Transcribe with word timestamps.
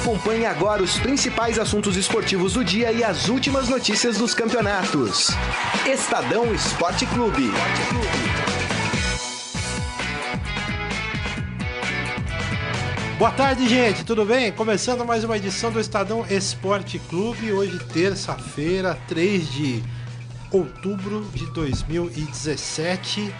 Acompanhe 0.00 0.46
agora 0.46 0.82
os 0.82 0.98
principais 0.98 1.58
assuntos 1.58 1.94
esportivos 1.94 2.54
do 2.54 2.64
dia 2.64 2.90
e 2.90 3.04
as 3.04 3.28
últimas 3.28 3.68
notícias 3.68 4.16
dos 4.16 4.32
campeonatos. 4.32 5.28
Estadão 5.86 6.54
Esporte 6.54 7.04
Clube. 7.04 7.50
Boa 13.18 13.30
tarde, 13.32 13.68
gente, 13.68 14.02
tudo 14.02 14.24
bem? 14.24 14.50
Começando 14.50 15.04
mais 15.04 15.22
uma 15.22 15.36
edição 15.36 15.70
do 15.70 15.78
Estadão 15.78 16.24
Esporte 16.30 16.98
Clube, 17.10 17.52
hoje 17.52 17.78
terça-feira, 17.92 18.98
3 19.06 19.52
de 19.52 19.82
outubro 20.50 21.28
de 21.34 21.44
2017. 21.52 23.34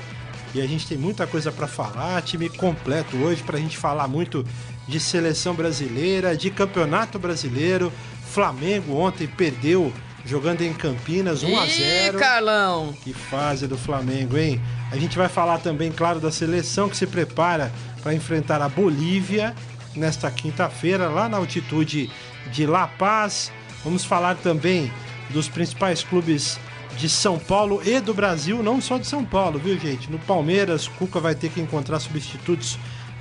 E 0.53 0.61
a 0.61 0.67
gente 0.67 0.87
tem 0.87 0.99
muita 0.99 1.27
coisa 1.27 1.51
para 1.51 1.67
falar, 1.67 2.21
time 2.23 2.51
completo 2.51 3.17
hoje 3.17 3.43
para 3.43 3.57
a 3.57 3.61
gente 3.61 3.79
falar 3.79 4.07
muito 4.09 4.45
de 4.91 4.99
seleção 4.99 5.55
brasileira, 5.55 6.37
de 6.37 6.51
campeonato 6.51 7.19
brasileiro. 7.19 7.93
Flamengo 8.27 8.97
ontem 8.97 9.27
perdeu 9.27 9.93
jogando 10.27 10.63
em 10.63 10.75
Campinas 10.75 11.43
1 11.43 11.59
a 11.59 11.67
0. 11.67 12.17
Ih, 12.17 12.21
Carlão! 12.21 12.93
Que 13.03 13.15
fase 13.15 13.67
do 13.67 13.79
Flamengo, 13.79 14.37
hein? 14.37 14.61
A 14.91 14.97
gente 14.97 15.17
vai 15.17 15.29
falar 15.29 15.59
também, 15.59 15.91
claro, 15.93 16.21
da 16.21 16.31
seleção 16.31 16.89
que 16.89 16.97
se 16.97 17.07
prepara 17.07 17.73
para 18.03 18.13
enfrentar 18.13 18.61
a 18.61 18.69
Bolívia 18.69 19.55
nesta 19.95 20.31
quinta-feira, 20.31 21.09
lá 21.09 21.29
na 21.29 21.37
altitude 21.37 22.11
de 22.53 22.67
La 22.67 22.87
Paz. 22.87 23.53
Vamos 23.85 24.05
falar 24.05 24.37
também 24.37 24.93
dos 25.31 25.49
principais 25.49 26.03
clubes 26.03 26.59
de 26.97 27.09
São 27.09 27.39
Paulo 27.39 27.81
e 27.85 28.01
do 28.01 28.13
Brasil, 28.13 28.63
não 28.63 28.81
só 28.81 28.99
de 28.99 29.07
São 29.07 29.25
Paulo, 29.25 29.59
viu, 29.59 29.79
gente? 29.79 30.11
No 30.11 30.19
Palmeiras, 30.19 30.89
Cuca 30.89 31.21
vai 31.21 31.35
ter 31.35 31.49
que 31.51 31.61
encontrar 31.61 32.01
substitutos 32.01 32.79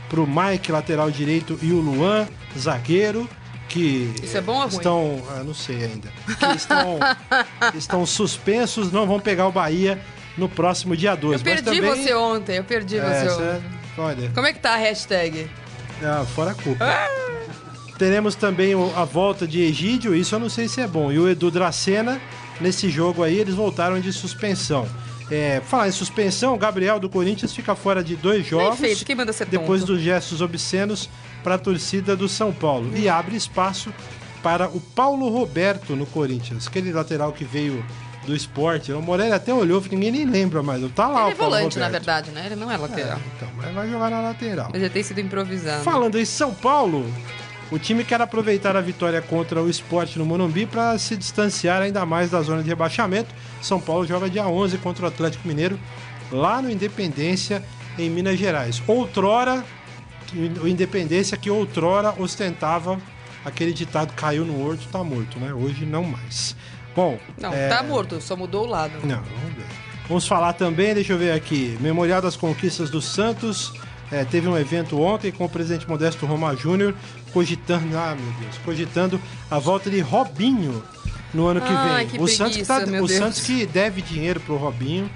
para 0.10 0.20
o 0.20 0.28
Mike, 0.28 0.72
lateral 0.72 1.10
direito, 1.12 1.58
e 1.62 1.72
o 1.72 1.80
Luan, 1.80 2.28
zagueiro. 2.58 3.30
Que 3.68 4.12
Isso 4.24 4.36
é 4.36 4.42
bom 4.42 4.54
ou 4.56 4.62
ruim? 4.62 4.78
estão, 4.78 5.24
ah, 5.30 5.44
não 5.44 5.54
sei 5.54 5.84
ainda, 5.86 6.08
que 6.40 6.56
estão, 6.58 6.98
estão 7.78 8.04
suspensos, 8.04 8.92
não 8.92 9.06
vão 9.06 9.20
pegar 9.20 9.48
o 9.48 9.52
Bahia 9.52 10.02
no 10.36 10.50
próximo 10.50 10.98
dia 10.98 11.14
12. 11.14 11.36
Eu 11.36 11.40
perdi 11.42 11.70
Mas 11.70 11.78
também, 11.90 12.04
você 12.04 12.14
ontem, 12.16 12.58
eu 12.58 12.64
perdi 12.64 12.98
É, 12.98 13.02
você 13.04 13.30
cê- 13.30 13.36
ontem. 13.44 13.62
olha, 14.00 14.32
Como 14.34 14.48
é 14.48 14.54
que 14.54 14.60
tá 14.60 14.74
a 14.74 14.76
hashtag? 14.78 15.48
ah, 16.04 16.26
fora 16.34 16.50
a 16.52 16.56
culpa. 16.56 16.84
Teremos 18.00 18.34
também 18.34 18.74
a 18.96 19.04
volta 19.04 19.46
de 19.46 19.62
Egídio, 19.62 20.16
isso 20.16 20.34
eu 20.34 20.40
não 20.40 20.50
sei 20.50 20.68
se 20.68 20.80
é 20.82 20.88
bom. 20.88 21.12
E 21.12 21.20
o 21.20 21.30
Edu 21.30 21.52
Dracena, 21.52 22.20
nesse 22.62 22.90
jogo 22.90 23.22
aí, 23.24 23.38
eles 23.38 23.54
voltaram 23.54 24.00
de 24.00 24.12
suspensão. 24.14 24.88
É, 25.32 25.62
falar 25.64 25.88
em 25.88 25.92
suspensão, 25.92 26.56
o 26.56 26.58
Gabriel 26.58 27.00
do 27.00 27.08
Corinthians 27.10 27.54
fica 27.54 27.76
fora 27.76 28.04
de 28.04 28.16
dois 28.16 28.46
jogos. 28.46 28.80
feito, 28.80 29.06
quem 29.06 29.16
manda 29.16 29.32
ser 29.32 29.46
Depois 29.46 29.82
tonto? 29.82 29.94
dos 29.94 30.02
gestos 30.02 30.42
obscenos 30.42 31.08
para 31.44 31.56
a 31.56 31.58
torcida 31.58 32.16
do 32.16 32.28
São 32.28 32.52
Paulo. 32.52 32.92
E 32.98 33.08
abre 33.08 33.36
espaço 33.36 33.94
para 34.42 34.68
o 34.70 34.80
Paulo 34.80 35.30
Roberto 35.30 35.96
no 35.96 36.06
Corinthians, 36.08 36.68
aquele 36.68 36.92
lateral 36.92 37.32
que 37.32 37.44
veio 37.44 37.86
do 38.26 38.36
esporte. 38.36 38.92
O 38.92 39.02
Morelli 39.02 39.32
até 39.34 39.54
olhou, 39.54 39.84
ninguém 39.92 40.12
nem 40.12 40.26
lembra 40.26 40.64
mais. 40.64 40.82
Tá 40.94 41.08
lá 41.08 41.24
Ele 41.26 41.32
é 41.32 41.36
volante, 41.36 41.78
na 41.78 41.86
Roberto. 41.86 41.92
verdade, 42.06 42.32
né? 42.32 42.46
Ele 42.48 42.56
não 42.56 42.72
é 42.72 42.78
lateral. 42.78 43.18
É, 43.18 43.22
então, 43.36 43.50
mas 43.56 43.74
vai 43.74 43.90
jogar 43.90 44.10
na 44.10 44.22
lateral. 44.22 44.70
Mas 44.72 44.82
ele 44.82 44.90
tem 44.90 45.04
sido 45.04 45.20
improvisado. 45.22 45.84
Falando 45.84 46.18
em 46.20 46.26
São 46.26 46.54
Paulo, 46.54 47.06
o 47.72 47.78
time 47.78 48.04
quer 48.04 48.20
aproveitar 48.22 48.76
a 48.76 48.82
vitória 48.82 49.22
contra 49.22 49.62
o 49.62 49.70
esporte 49.70 50.18
no 50.18 50.26
Morumbi 50.26 50.66
para 50.66 50.98
se 50.98 51.16
distanciar 51.16 51.82
ainda 51.82 52.06
mais 52.06 52.32
da 52.32 52.42
zona 52.42 52.64
de 52.64 52.70
rebaixamento. 52.70 53.30
São 53.62 53.80
Paulo 53.80 54.06
joga 54.08 54.30
dia 54.30 54.48
11 54.48 54.78
contra 54.80 55.06
o 55.06 55.08
Atlético 55.08 55.48
Mineiro, 55.48 55.80
lá 56.32 56.62
no 56.62 56.70
Independência, 56.70 57.64
em 57.98 58.10
Minas 58.10 58.40
Gerais. 58.40 58.82
Outrora, 58.88 59.64
o 60.62 60.68
Independência 60.68 61.38
que 61.38 61.50
outrora 61.50 62.14
ostentava 62.18 63.00
aquele 63.46 63.74
ditado 63.74 64.14
caiu 64.14 64.46
no 64.46 64.66
horto, 64.66 64.88
tá 64.92 65.04
morto, 65.04 65.40
né? 65.40 65.54
Hoje 65.54 65.86
não 65.86 66.04
mais. 66.04 66.56
Bom, 66.96 67.20
Não, 67.40 67.54
é, 67.54 67.68
tá 67.70 67.84
morto, 67.84 68.20
só 68.20 68.36
mudou 68.36 68.66
o 68.66 68.68
lado. 68.68 68.94
não, 69.04 69.22
vamos 69.22 69.54
ver. 69.56 69.66
Vamos 70.08 70.28
falar 70.28 70.54
também, 70.54 70.94
deixa 70.96 71.14
eu 71.14 71.20
ver 71.20 71.32
aqui, 71.34 71.78
Memorial 71.80 72.20
das 72.20 72.36
Conquistas 72.36 72.90
do 72.90 73.00
Santos. 73.00 73.72
é, 74.12 74.26
teve 74.26 74.48
um 74.48 74.58
evento 74.58 75.00
ontem 75.00 75.32
com 75.32 75.46
o 75.46 75.50
presidente 75.50 75.88
Modesto 75.88 76.26
Roma 76.26 76.56
Júnior 76.56 76.96
cogitando, 77.34 77.98
ah 77.98 78.16
meu 78.20 78.32
Deus, 78.40 78.58
cogitando 78.64 79.20
a 79.50 79.60
volta 79.60 79.90
de 79.90 80.00
Robinho 80.00 80.84
no 81.34 81.48
ano 81.48 81.62
que 81.62 81.68
Ai, 81.72 82.06
vem. 82.06 82.08
que 82.08 82.22
o 82.22 82.28
Santos, 82.28 82.58
que 82.58 82.66
tá- 82.66 82.78
preguiça, 82.82 83.04
o 83.04 83.08
Deus. 83.08 83.20
Santos 83.20 83.42
que 83.42 83.66
deve 83.66 84.02
dinheiro 84.02 84.40
pro 84.40 84.58
Robinho. 84.58 85.10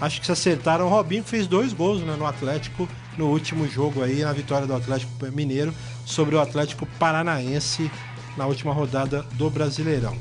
Acho 0.00 0.18
que 0.20 0.26
se 0.26 0.32
acertaram. 0.32 0.86
O 0.86 0.88
Robinho 0.88 1.22
fez 1.22 1.46
dois 1.46 1.72
gols 1.72 2.00
né, 2.02 2.16
no 2.18 2.26
Atlético 2.26 2.88
no 3.18 3.26
último 3.26 3.68
jogo 3.68 4.02
aí, 4.02 4.22
na 4.24 4.32
vitória 4.32 4.66
do 4.66 4.74
Atlético 4.74 5.12
Mineiro 5.32 5.74
sobre 6.06 6.34
o 6.34 6.40
Atlético 6.40 6.86
Paranaense 6.98 7.90
na 8.36 8.46
última 8.46 8.72
rodada 8.72 9.22
do 9.34 9.50
Brasileirão. 9.50 10.16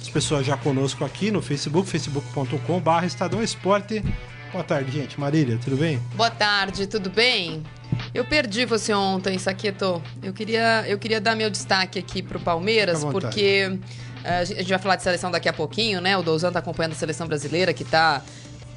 As 0.00 0.08
pessoas 0.08 0.46
já 0.46 0.56
conosco 0.56 1.04
aqui 1.04 1.30
no 1.30 1.42
Facebook, 1.42 1.88
facebook.com.br 1.88 3.04
Estadão 3.04 3.42
Esporte. 3.42 4.02
Boa 4.52 4.62
tarde, 4.62 4.92
gente. 4.92 5.18
Marília, 5.18 5.58
tudo 5.64 5.76
bem? 5.78 5.98
Boa 6.14 6.30
tarde, 6.30 6.86
tudo 6.86 7.08
bem? 7.08 7.62
Eu 8.12 8.22
perdi 8.22 8.66
você 8.66 8.92
ontem, 8.92 9.38
Saqueto. 9.38 10.02
Eu 10.22 10.34
queria, 10.34 10.84
eu 10.86 10.98
queria 10.98 11.18
dar 11.22 11.34
meu 11.34 11.48
destaque 11.48 11.98
aqui 11.98 12.22
pro 12.22 12.38
Palmeiras, 12.38 13.02
porque 13.02 13.78
eh, 14.22 14.38
a 14.40 14.44
gente 14.44 14.68
vai 14.68 14.78
falar 14.78 14.96
de 14.96 15.02
seleção 15.04 15.30
daqui 15.30 15.48
a 15.48 15.54
pouquinho, 15.54 16.02
né? 16.02 16.18
O 16.18 16.22
Douzan 16.22 16.52
tá 16.52 16.58
acompanhando 16.58 16.92
a 16.92 16.96
seleção 16.96 17.26
brasileira, 17.26 17.72
que 17.72 17.82
tá 17.82 18.22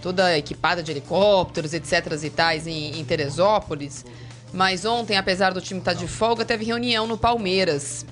toda 0.02 0.38
equipada 0.38 0.82
de 0.82 0.92
helicópteros, 0.92 1.74
etc 1.74 2.24
e 2.24 2.30
tais, 2.30 2.68
em, 2.68 2.98
em 2.98 3.04
Teresópolis. 3.04 4.06
Mas 4.54 4.86
ontem, 4.86 5.18
apesar 5.18 5.54
do 5.54 5.60
time 5.60 5.82
estar 5.82 5.94
de 5.94 6.08
folga, 6.08 6.46
teve 6.46 6.64
reunião 6.64 7.06
no 7.06 7.18
Palmeiras. 7.18 8.06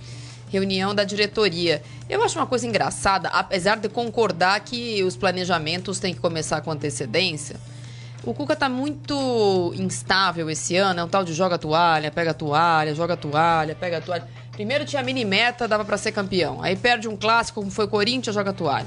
Reunião 0.53 0.93
da 0.93 1.03
diretoria. 1.03 1.81
Eu 2.07 2.23
acho 2.23 2.37
uma 2.37 2.45
coisa 2.45 2.67
engraçada, 2.67 3.27
apesar 3.29 3.77
de 3.77 3.89
concordar 3.89 4.59
que 4.59 5.03
os 5.03 5.17
planejamentos 5.17 5.97
têm 5.97 6.13
que 6.13 6.19
começar 6.19 6.61
com 6.61 6.69
antecedência. 6.69 7.59
O 8.23 8.35
Cuca 8.35 8.55
tá 8.55 8.69
muito 8.69 9.73
instável 9.75 10.47
esse 10.51 10.77
ano, 10.77 10.99
é 10.99 11.03
um 11.03 11.07
tal 11.07 11.23
de 11.23 11.33
joga 11.33 11.57
toalha, 11.57 12.11
pega 12.11 12.35
toalha, 12.35 12.93
joga 12.93 13.17
toalha, 13.17 13.73
pega 13.73 13.99
toalha. 13.99 14.27
Primeiro 14.51 14.85
tinha 14.85 15.01
mini 15.01 15.25
meta, 15.25 15.67
dava 15.67 15.83
pra 15.83 15.97
ser 15.97 16.11
campeão. 16.11 16.61
Aí 16.61 16.75
perde 16.75 17.07
um 17.07 17.17
clássico, 17.17 17.59
como 17.59 17.71
foi 17.71 17.87
Corinthians, 17.87 18.35
joga 18.35 18.53
toalha. 18.53 18.85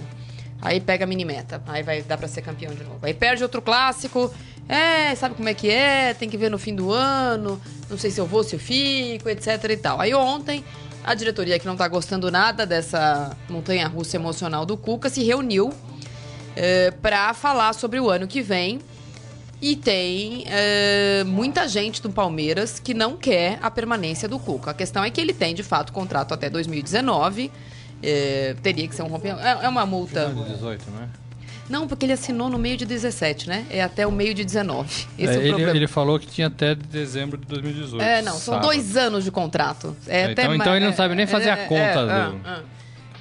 Aí 0.62 0.80
pega 0.80 1.04
a 1.04 1.06
mini 1.06 1.24
meta, 1.24 1.60
aí 1.66 1.82
vai 1.82 2.00
dar 2.00 2.16
pra 2.16 2.28
ser 2.28 2.42
campeão 2.42 2.72
de 2.72 2.84
novo. 2.84 3.00
Aí 3.02 3.12
perde 3.12 3.42
outro 3.42 3.60
clássico, 3.60 4.32
é, 4.68 5.16
sabe 5.16 5.34
como 5.34 5.48
é 5.48 5.54
que 5.54 5.68
é, 5.68 6.14
tem 6.14 6.30
que 6.30 6.36
ver 6.36 6.48
no 6.48 6.58
fim 6.58 6.74
do 6.74 6.92
ano, 6.92 7.60
não 7.90 7.98
sei 7.98 8.10
se 8.12 8.20
eu 8.20 8.26
vou, 8.26 8.44
se 8.44 8.54
eu 8.54 8.60
fico, 8.60 9.28
etc 9.28 9.64
e 9.68 9.76
tal. 9.76 10.00
Aí 10.00 10.14
ontem, 10.14 10.64
a 11.06 11.14
diretoria 11.14 11.56
que 11.56 11.64
não 11.64 11.76
tá 11.76 11.86
gostando 11.86 12.30
nada 12.32 12.66
dessa 12.66 13.36
montanha-russa 13.48 14.16
emocional 14.16 14.66
do 14.66 14.76
Cuca 14.76 15.08
se 15.08 15.22
reuniu 15.22 15.72
é, 16.56 16.90
para 16.90 17.32
falar 17.32 17.72
sobre 17.74 18.00
o 18.00 18.10
ano 18.10 18.26
que 18.26 18.42
vem. 18.42 18.80
E 19.62 19.74
tem 19.74 20.44
é, 20.48 21.24
muita 21.24 21.66
gente 21.66 22.02
do 22.02 22.10
Palmeiras 22.10 22.78
que 22.78 22.92
não 22.92 23.16
quer 23.16 23.58
a 23.62 23.70
permanência 23.70 24.28
do 24.28 24.38
Cuca. 24.38 24.72
A 24.72 24.74
questão 24.74 25.02
é 25.02 25.08
que 25.08 25.18
ele 25.20 25.32
tem, 25.32 25.54
de 25.54 25.62
fato, 25.62 25.92
contrato 25.92 26.34
até 26.34 26.50
2019. 26.50 27.50
É, 28.02 28.54
teria 28.62 28.86
que 28.86 28.94
ser 28.94 29.02
um 29.02 29.06
rompimento. 29.06 29.40
É, 29.40 29.64
é 29.64 29.68
uma 29.68 29.86
multa. 29.86 30.28
Final 30.28 30.44
de 30.44 30.54
18, 30.54 30.90
né? 30.90 31.08
Não, 31.68 31.88
porque 31.88 32.06
ele 32.06 32.12
assinou 32.12 32.48
no 32.48 32.58
meio 32.58 32.76
de 32.76 32.84
17, 32.86 33.48
né? 33.48 33.66
É 33.70 33.82
até 33.82 34.06
o 34.06 34.12
meio 34.12 34.32
de 34.34 34.44
19. 34.44 34.88
Esse 35.18 35.32
é, 35.32 35.34
É, 35.34 35.38
o 35.38 35.40
ele, 35.40 35.48
problema. 35.48 35.76
ele 35.76 35.86
falou 35.88 36.18
que 36.18 36.26
tinha 36.26 36.46
até 36.46 36.74
dezembro 36.74 37.36
de 37.38 37.46
2018. 37.46 38.02
É, 38.02 38.22
não, 38.22 38.32
são 38.32 38.54
sábado. 38.54 38.62
dois 38.66 38.96
anos 38.96 39.24
de 39.24 39.30
contrato. 39.30 39.96
É 40.06 40.22
É, 40.26 40.30
então- 40.32 40.54
então 40.54 40.76
ele 40.76 40.84
não 40.84 40.92
é, 40.92 40.96
sabe 40.96 41.14
nem 41.14 41.26
fazer 41.26 41.50
a 41.50 41.56
conta 41.56 41.80
é, 41.82 41.94
do- 42.04 42.10
é. 42.48 42.76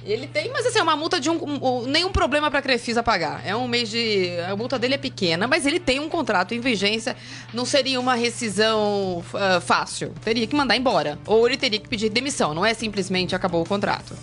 Ele 0.08 0.28
tem, 0.28 0.48
mas 0.52 0.64
assim, 0.64 0.78
é 0.78 0.82
uma 0.84 0.94
multa 0.94 1.18
de 1.18 1.28
um. 1.28 1.34
um- 1.34 1.66
um- 1.82 1.86
nenhum 1.86 2.12
problema 2.12 2.48
pra 2.48 2.62
Crefisa 2.62 3.02
pagar. 3.02 3.42
É 3.44 3.56
um 3.56 3.66
mês 3.66 3.90
de. 3.90 4.30
A 4.48 4.54
multa 4.54 4.78
dele 4.78 4.94
é 4.94 4.98
pequena, 4.98 5.48
mas 5.48 5.66
ele 5.66 5.80
tem 5.80 5.98
um 5.98 6.08
contrato 6.08 6.54
em 6.54 6.60
vigência. 6.60 7.16
Não 7.52 7.64
seria 7.64 7.98
uma 7.98 8.14
rescisão 8.14 9.24
ah, 9.34 9.60
fácil. 9.60 10.12
Teria 10.24 10.46
que 10.46 10.54
mandar 10.54 10.76
embora. 10.76 11.18
Ou 11.26 11.44
ele 11.48 11.56
teria 11.56 11.80
que 11.80 11.88
pedir 11.88 12.08
demissão. 12.08 12.54
Não 12.54 12.64
é 12.64 12.72
simplesmente 12.72 13.34
acabou 13.34 13.62
o 13.62 13.66
contrato. 13.66 14.14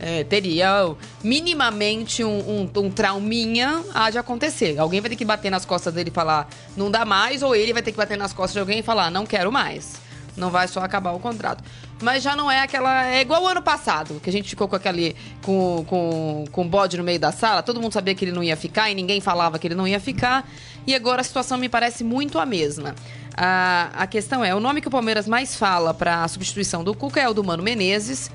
É, 0.00 0.22
teria 0.22 0.94
minimamente 1.24 2.22
um, 2.22 2.38
um, 2.38 2.80
um 2.80 2.90
trauminha 2.90 3.82
há 3.92 4.10
de 4.10 4.18
acontecer. 4.18 4.78
Alguém 4.78 5.00
vai 5.00 5.10
ter 5.10 5.16
que 5.16 5.24
bater 5.24 5.50
nas 5.50 5.64
costas 5.64 5.92
dele 5.92 6.10
e 6.10 6.12
falar 6.12 6.48
não 6.76 6.90
dá 6.90 7.04
mais, 7.04 7.42
ou 7.42 7.54
ele 7.54 7.72
vai 7.72 7.82
ter 7.82 7.90
que 7.90 7.98
bater 7.98 8.16
nas 8.16 8.32
costas 8.32 8.52
de 8.52 8.60
alguém 8.60 8.78
e 8.78 8.82
falar 8.82 9.10
não 9.10 9.26
quero 9.26 9.50
mais. 9.50 9.94
Não 10.36 10.50
vai 10.50 10.68
só 10.68 10.80
acabar 10.80 11.12
o 11.12 11.18
contrato. 11.18 11.64
Mas 12.00 12.22
já 12.22 12.36
não 12.36 12.50
é 12.50 12.60
aquela. 12.60 13.06
É 13.06 13.20
igual 13.20 13.42
o 13.42 13.46
ano 13.46 13.60
passado, 13.60 14.20
que 14.22 14.30
a 14.30 14.32
gente 14.32 14.48
ficou 14.48 14.68
com 14.68 14.76
aquele. 14.76 15.16
com, 15.42 15.84
com, 15.88 16.44
com 16.52 16.68
bode 16.68 16.96
no 16.96 17.02
meio 17.02 17.18
da 17.18 17.32
sala. 17.32 17.62
Todo 17.62 17.80
mundo 17.80 17.92
sabia 17.92 18.14
que 18.14 18.24
ele 18.24 18.32
não 18.32 18.42
ia 18.42 18.56
ficar 18.56 18.88
e 18.88 18.94
ninguém 18.94 19.20
falava 19.20 19.58
que 19.58 19.66
ele 19.66 19.74
não 19.74 19.86
ia 19.86 19.98
ficar. 19.98 20.48
E 20.86 20.94
agora 20.94 21.20
a 21.20 21.24
situação 21.24 21.58
me 21.58 21.68
parece 21.68 22.04
muito 22.04 22.38
a 22.38 22.46
mesma. 22.46 22.94
A, 23.36 23.90
a 23.94 24.06
questão 24.06 24.44
é: 24.44 24.54
o 24.54 24.60
nome 24.60 24.80
que 24.80 24.88
o 24.88 24.90
Palmeiras 24.90 25.26
mais 25.26 25.56
fala 25.56 25.92
para 25.92 26.22
a 26.22 26.28
substituição 26.28 26.84
do 26.84 26.94
Cuca 26.94 27.20
é 27.20 27.28
o 27.28 27.34
do 27.34 27.42
Mano 27.42 27.62
Menezes. 27.62 28.30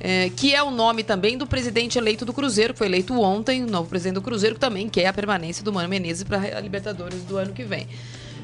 É, 0.00 0.30
que 0.30 0.54
é 0.54 0.62
o 0.62 0.70
nome 0.70 1.02
também 1.02 1.36
do 1.36 1.46
presidente 1.46 1.98
eleito 1.98 2.24
do 2.24 2.32
Cruzeiro, 2.32 2.72
que 2.72 2.78
foi 2.78 2.86
eleito 2.86 3.18
ontem, 3.20 3.64
o 3.64 3.66
novo 3.66 3.88
presidente 3.88 4.14
do 4.14 4.22
Cruzeiro, 4.22 4.54
que 4.54 4.60
também 4.60 4.88
quer 4.88 5.06
a 5.06 5.12
permanência 5.12 5.64
do 5.64 5.72
Mano 5.72 5.88
Menezes 5.88 6.24
para 6.24 6.56
a 6.56 6.60
Libertadores 6.60 7.22
do 7.22 7.36
ano 7.36 7.52
que 7.52 7.64
vem. 7.64 7.86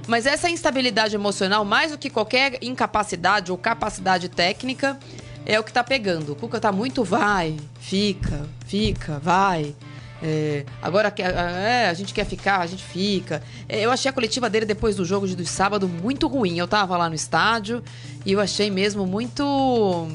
Mas 0.07 0.27
essa 0.27 0.51
instabilidade 0.51 1.15
emocional, 1.15 1.65
mais 1.65 1.93
do 1.93 1.99
que 1.99 2.11
qualquer 2.11 2.59
incapacidade 2.63 3.51
ou 3.51 3.57
capacidade 3.57 4.29
técnica, 4.29 4.99
é 5.47 5.59
o 5.59 5.65
que 5.65 5.73
tá 5.73 5.83
pegando. 5.83 6.33
O 6.33 6.37
Cuca 6.37 6.61
tá 6.61 6.73
muito 6.73 7.05
vai, 7.05 7.57
fica, 7.79 8.47
fica, 8.67 9.19
vai. 9.19 9.75
É, 10.23 10.65
agora 10.81 11.13
é, 11.19 11.89
a 11.89 11.95
gente 11.95 12.15
quer 12.15 12.25
ficar, 12.25 12.61
a 12.61 12.67
gente 12.67 12.83
fica. 12.83 13.43
É, 13.69 13.81
eu 13.81 13.91
achei 13.91 14.09
a 14.09 14.13
coletiva 14.13 14.49
dele 14.49 14.65
depois 14.65 14.97
do 14.97 15.05
jogo 15.05 15.27
de, 15.27 15.35
de 15.35 15.47
sábado 15.47 15.87
muito 15.87 16.27
ruim. 16.27 16.59
Eu 16.59 16.67
tava 16.67 16.97
lá 16.97 17.09
no 17.09 17.15
estádio 17.15 17.83
e 18.25 18.33
eu 18.33 18.41
achei 18.41 18.71
mesmo 18.71 19.07
muito. 19.07 20.09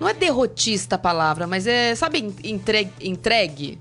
Não 0.00 0.08
é 0.08 0.14
derrotista 0.14 0.94
a 0.94 0.98
palavra, 0.98 1.46
mas 1.46 1.66
é, 1.66 1.94
sabe, 1.94 2.34
entregue, 2.42 2.90
entregue 3.02 3.78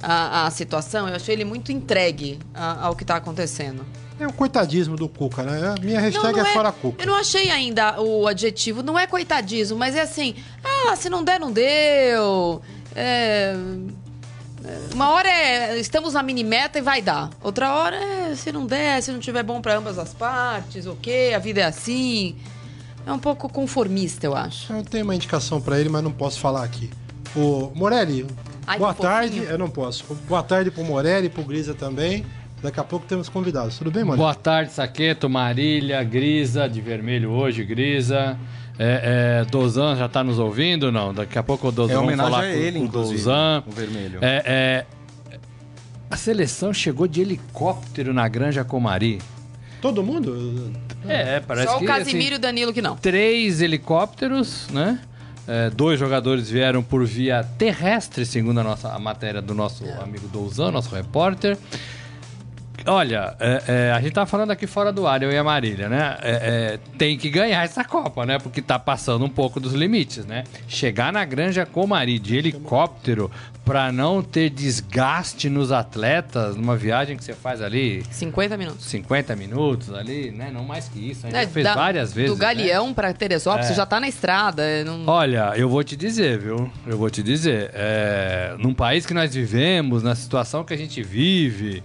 a, 0.00 0.46
a 0.46 0.50
situação. 0.52 1.08
Eu 1.08 1.16
achei 1.16 1.34
ele 1.34 1.44
muito 1.44 1.72
entregue 1.72 2.38
a, 2.54 2.86
ao 2.86 2.94
que 2.94 3.04
tá 3.04 3.16
acontecendo. 3.16 3.84
É 4.18 4.26
o 4.26 4.32
coitadismo 4.32 4.96
do 4.96 5.08
Cuca, 5.08 5.42
né? 5.42 5.74
A 5.76 5.80
minha 5.84 6.00
hashtag 6.00 6.24
não, 6.24 6.32
não 6.32 6.46
é, 6.46 6.50
é, 6.50 6.54
fora 6.54 6.72
Cuca. 6.72 7.02
Eu 7.02 7.06
não 7.08 7.16
achei 7.16 7.50
ainda 7.50 8.00
o 8.00 8.28
adjetivo, 8.28 8.82
não 8.82 8.96
é 8.96 9.08
coitadismo, 9.08 9.76
mas 9.76 9.96
é 9.96 10.00
assim, 10.00 10.36
ah, 10.64 10.94
se 10.94 11.10
não 11.10 11.24
der, 11.24 11.40
não 11.40 11.50
deu. 11.50 12.62
É, 12.94 13.54
uma 14.92 15.10
hora 15.10 15.28
é 15.28 15.78
estamos 15.78 16.14
na 16.14 16.22
mini 16.22 16.44
meta 16.44 16.78
e 16.78 16.82
vai 16.82 17.02
dar. 17.02 17.30
Outra 17.42 17.74
hora 17.74 17.96
é 17.96 18.34
se 18.34 18.50
não 18.52 18.66
der, 18.66 19.02
se 19.02 19.10
não 19.10 19.18
tiver 19.18 19.42
bom 19.42 19.60
para 19.60 19.76
ambas 19.76 19.98
as 19.98 20.14
partes, 20.14 20.86
ok, 20.86 21.34
a 21.34 21.38
vida 21.38 21.60
é 21.60 21.64
assim. 21.64 22.36
É 23.06 23.12
um 23.12 23.18
pouco 23.20 23.48
conformista, 23.48 24.26
eu 24.26 24.34
acho. 24.34 24.72
Eu 24.72 24.82
tenho 24.82 25.04
uma 25.04 25.14
indicação 25.14 25.60
para 25.60 25.78
ele, 25.78 25.88
mas 25.88 26.02
não 26.02 26.10
posso 26.10 26.40
falar 26.40 26.64
aqui. 26.64 26.90
O 27.36 27.70
Morelli, 27.72 28.26
Ai, 28.66 28.78
boa 28.78 28.92
tarde. 28.92 29.38
Eu 29.38 29.56
não 29.56 29.70
posso. 29.70 30.04
Boa 30.28 30.42
tarde 30.42 30.72
pro 30.72 30.82
Morelli, 30.82 31.28
pro 31.28 31.44
Grisa 31.44 31.72
também. 31.72 32.26
Daqui 32.60 32.80
a 32.80 32.84
pouco 32.84 33.06
temos 33.06 33.28
convidados. 33.28 33.78
Tudo 33.78 33.92
bem, 33.92 34.02
Morelli? 34.02 34.18
Boa 34.18 34.34
tarde, 34.34 34.72
Saqueto, 34.72 35.30
Marília, 35.30 36.02
Grisa, 36.02 36.68
de 36.68 36.80
vermelho 36.80 37.30
hoje, 37.30 37.62
Grisa. 37.64 38.36
É, 38.76 39.42
é, 39.42 39.50
Dozan 39.50 39.94
já 39.94 40.06
está 40.06 40.24
nos 40.24 40.40
ouvindo? 40.40 40.90
Não, 40.90 41.14
daqui 41.14 41.38
a 41.38 41.44
pouco 41.44 41.68
o 41.68 41.72
Dozan 41.72 42.02
é 42.02 42.06
vai 42.06 42.16
falar 42.16 42.40
a 42.40 42.48
ele, 42.48 42.80
com, 42.80 42.88
com 42.88 42.98
o 42.98 43.02
Dozan. 43.02 43.62
O 43.64 43.70
vermelho. 43.70 44.18
É, 44.20 44.42
é, 44.44 44.86
a 46.10 46.16
seleção 46.16 46.74
chegou 46.74 47.06
de 47.06 47.20
helicóptero 47.20 48.12
na 48.12 48.26
Granja 48.26 48.64
Comari. 48.64 49.20
Todo 49.80 50.02
mundo? 50.02 50.72
É, 51.08 51.40
parece 51.40 51.66
Só 51.66 51.78
que. 51.78 51.86
Só 51.86 51.92
o 51.92 51.96
Casimiro 51.96 52.26
assim, 52.26 52.34
e 52.34 52.36
o 52.36 52.38
Danilo 52.38 52.72
que 52.72 52.82
não. 52.82 52.96
Três 52.96 53.60
helicópteros, 53.60 54.68
né? 54.70 55.00
É, 55.48 55.70
dois 55.70 55.98
jogadores 55.98 56.50
vieram 56.50 56.82
por 56.82 57.04
via 57.04 57.44
terrestre, 57.56 58.26
segundo 58.26 58.58
a 58.58 58.64
nossa 58.64 58.88
a 58.88 58.98
matéria 58.98 59.40
do 59.40 59.54
nosso 59.54 59.84
é. 59.84 60.02
amigo 60.02 60.26
Douzan, 60.28 60.72
nosso 60.72 60.92
repórter. 60.94 61.56
Olha, 62.84 63.34
é, 63.40 63.62
é, 63.68 63.92
a 63.92 64.00
gente 64.00 64.12
tá 64.12 64.26
falando 64.26 64.50
aqui 64.50 64.66
fora 64.66 64.92
do 64.92 65.06
ar, 65.06 65.22
eu 65.22 65.32
e 65.32 65.36
a 65.36 65.44
Marília, 65.44 65.88
né? 65.88 66.16
É, 66.20 66.30
é, 66.30 66.78
tem 66.98 67.16
que 67.16 67.30
ganhar 67.30 67.64
essa 67.64 67.84
Copa, 67.84 68.26
né? 68.26 68.38
Porque 68.38 68.60
tá 68.60 68.78
passando 68.78 69.24
um 69.24 69.28
pouco 69.28 69.58
dos 69.58 69.72
limites, 69.72 70.26
né? 70.26 70.44
Chegar 70.68 71.12
na 71.12 71.24
Granja 71.24 71.64
Comari 71.64 72.18
de 72.18 72.36
helicóptero 72.36 73.30
para 73.64 73.90
não 73.90 74.22
ter 74.22 74.48
desgaste 74.48 75.48
nos 75.48 75.72
atletas 75.72 76.54
numa 76.54 76.76
viagem 76.76 77.16
que 77.16 77.24
você 77.24 77.32
faz 77.32 77.60
ali 77.60 78.04
50 78.12 78.56
minutos 78.56 78.86
50 78.86 79.34
minutos 79.34 79.92
ali 79.92 80.30
né 80.30 80.52
não 80.54 80.64
mais 80.64 80.88
que 80.88 81.10
isso 81.10 81.26
a 81.26 81.30
gente 81.30 81.36
é, 81.36 81.42
já 81.42 81.48
fez 81.48 81.64
da, 81.64 81.74
várias 81.74 82.12
vezes 82.12 82.30
do 82.30 82.36
Galeão 82.36 82.86
né? 82.86 82.94
para 82.94 83.12
Teresópolis 83.12 83.66
é. 83.66 83.68
você 83.70 83.74
já 83.74 83.84
tá 83.84 83.98
na 83.98 84.06
estrada 84.06 84.84
não... 84.84 85.04
olha 85.08 85.52
eu 85.56 85.68
vou 85.68 85.82
te 85.82 85.96
dizer 85.96 86.38
viu 86.38 86.70
eu 86.86 86.96
vou 86.96 87.10
te 87.10 87.24
dizer 87.24 87.72
num 88.58 88.72
país 88.72 89.04
que 89.04 89.12
nós 89.12 89.34
vivemos 89.34 90.00
na 90.00 90.14
situação 90.14 90.62
que 90.62 90.72
a 90.72 90.78
gente 90.78 91.02
vive 91.02 91.82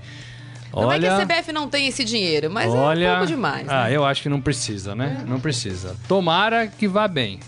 não 0.74 0.88
olha, 0.88 1.08
é 1.08 1.18
que 1.18 1.22
a 1.22 1.26
CBF 1.26 1.52
não 1.52 1.68
tem 1.68 1.88
esse 1.88 2.04
dinheiro, 2.04 2.50
mas 2.50 2.74
olha, 2.74 3.06
é 3.06 3.12
um 3.12 3.16
pouco 3.16 3.28
demais. 3.28 3.68
Ah, 3.70 3.86
né? 3.86 3.96
eu 3.96 4.06
acho 4.06 4.22
que 4.22 4.30
não 4.30 4.40
precisa, 4.40 4.96
né? 4.96 5.24
Não 5.28 5.40
precisa. 5.40 5.96
Tomara 6.08 6.68
que 6.68 6.88
vá 6.88 7.08
bem. 7.08 7.40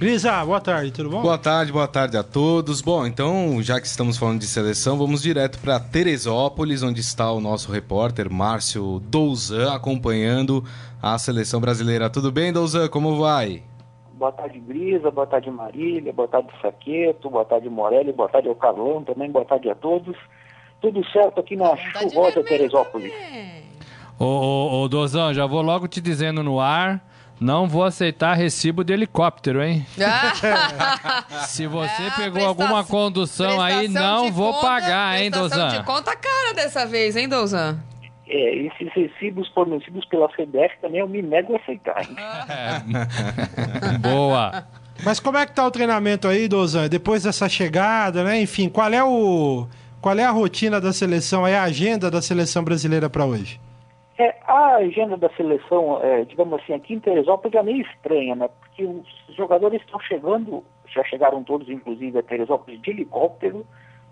Grisa, 0.00 0.42
boa 0.46 0.62
tarde, 0.62 0.90
tudo 0.92 1.10
bom? 1.10 1.20
Boa 1.20 1.36
tarde, 1.36 1.70
boa 1.70 1.86
tarde 1.86 2.16
a 2.16 2.22
todos. 2.22 2.80
Bom, 2.80 3.06
então, 3.06 3.60
já 3.60 3.78
que 3.78 3.86
estamos 3.86 4.16
falando 4.16 4.40
de 4.40 4.46
seleção, 4.46 4.96
vamos 4.96 5.20
direto 5.20 5.58
para 5.58 5.78
Teresópolis, 5.78 6.82
onde 6.82 7.00
está 7.00 7.30
o 7.30 7.38
nosso 7.38 7.70
repórter 7.70 8.30
Márcio 8.30 8.98
Douzan 9.00 9.74
acompanhando 9.74 10.64
a 11.02 11.18
seleção 11.18 11.60
brasileira. 11.60 12.08
Tudo 12.08 12.32
bem, 12.32 12.50
Douzan? 12.50 12.88
Como 12.88 13.20
vai? 13.20 13.62
Boa 14.14 14.32
tarde, 14.32 14.58
Grisa, 14.60 15.10
boa 15.10 15.26
tarde, 15.26 15.50
Marília, 15.50 16.14
boa 16.14 16.28
tarde, 16.28 16.48
Saqueto, 16.62 17.28
boa 17.28 17.44
tarde, 17.44 17.68
Morelli, 17.68 18.10
boa 18.10 18.28
tarde 18.30 18.48
ao 18.48 18.54
Carlão 18.54 19.04
também, 19.04 19.30
boa 19.30 19.44
tarde 19.44 19.68
a 19.68 19.74
todos. 19.74 20.16
Tudo 20.80 21.04
certo 21.10 21.40
aqui 21.40 21.56
na 21.56 21.76
chuvosa 21.76 22.42
Teresópolis. 22.42 23.12
Ô, 24.18 24.24
ô, 24.24 24.82
ô, 24.82 24.88
Dozão, 24.88 25.32
já 25.32 25.46
vou 25.46 25.62
logo 25.62 25.88
te 25.88 26.00
dizendo 26.00 26.42
no 26.42 26.60
ar. 26.60 27.00
Não 27.40 27.66
vou 27.66 27.84
aceitar 27.84 28.34
recibo 28.34 28.84
de 28.84 28.92
helicóptero, 28.92 29.62
hein? 29.62 29.86
Se 31.48 31.66
você 31.66 32.02
é, 32.02 32.10
pegou 32.10 32.44
alguma 32.44 32.84
condução 32.84 33.58
aí, 33.58 33.88
não 33.88 34.30
vou 34.30 34.52
conta, 34.52 34.66
pagar, 34.66 35.18
hein, 35.18 35.30
Dozan? 35.30 35.68
de 35.68 35.82
conta 35.84 36.14
cara 36.14 36.52
dessa 36.52 36.84
vez, 36.84 37.16
hein, 37.16 37.26
Dozan? 37.26 37.78
É, 38.28 38.54
esses 38.56 38.92
recibos 38.92 39.48
fornecidos 39.48 40.04
pela 40.04 40.28
CBF 40.28 40.78
também 40.82 41.00
eu 41.00 41.08
me 41.08 41.22
nego 41.22 41.54
a 41.54 41.56
aceitar. 41.56 42.02
Hein? 42.02 42.16
É. 42.46 43.96
Boa. 43.98 44.66
Mas 45.02 45.18
como 45.18 45.38
é 45.38 45.46
que 45.46 45.54
tá 45.54 45.66
o 45.66 45.70
treinamento 45.70 46.28
aí, 46.28 46.46
Dozan? 46.46 46.90
Depois 46.90 47.22
dessa 47.22 47.48
chegada, 47.48 48.22
né? 48.22 48.38
Enfim, 48.38 48.68
qual 48.68 48.92
é 48.92 49.02
o 49.02 49.66
qual 50.00 50.18
é 50.18 50.24
a 50.24 50.30
rotina 50.30 50.80
da 50.80 50.92
seleção, 50.92 51.46
é 51.46 51.56
a 51.56 51.64
agenda 51.64 52.10
da 52.10 52.22
seleção 52.22 52.64
brasileira 52.64 53.08
para 53.10 53.24
hoje? 53.24 53.60
É, 54.18 54.36
a 54.46 54.76
agenda 54.76 55.16
da 55.16 55.30
seleção, 55.30 55.98
é, 56.02 56.24
digamos 56.24 56.60
assim, 56.60 56.74
aqui 56.74 56.94
em 56.94 57.00
Teresópolis 57.00 57.54
é 57.54 57.62
meio 57.62 57.82
estranha, 57.82 58.34
né? 58.34 58.48
Porque 58.60 58.84
os 58.84 59.34
jogadores 59.36 59.80
estão 59.80 59.98
chegando, 60.00 60.62
já 60.86 61.02
chegaram 61.04 61.42
todos, 61.42 61.68
inclusive, 61.68 62.18
a 62.18 62.22
Teresópolis 62.22 62.80
de 62.82 62.90
helicóptero, 62.90 63.64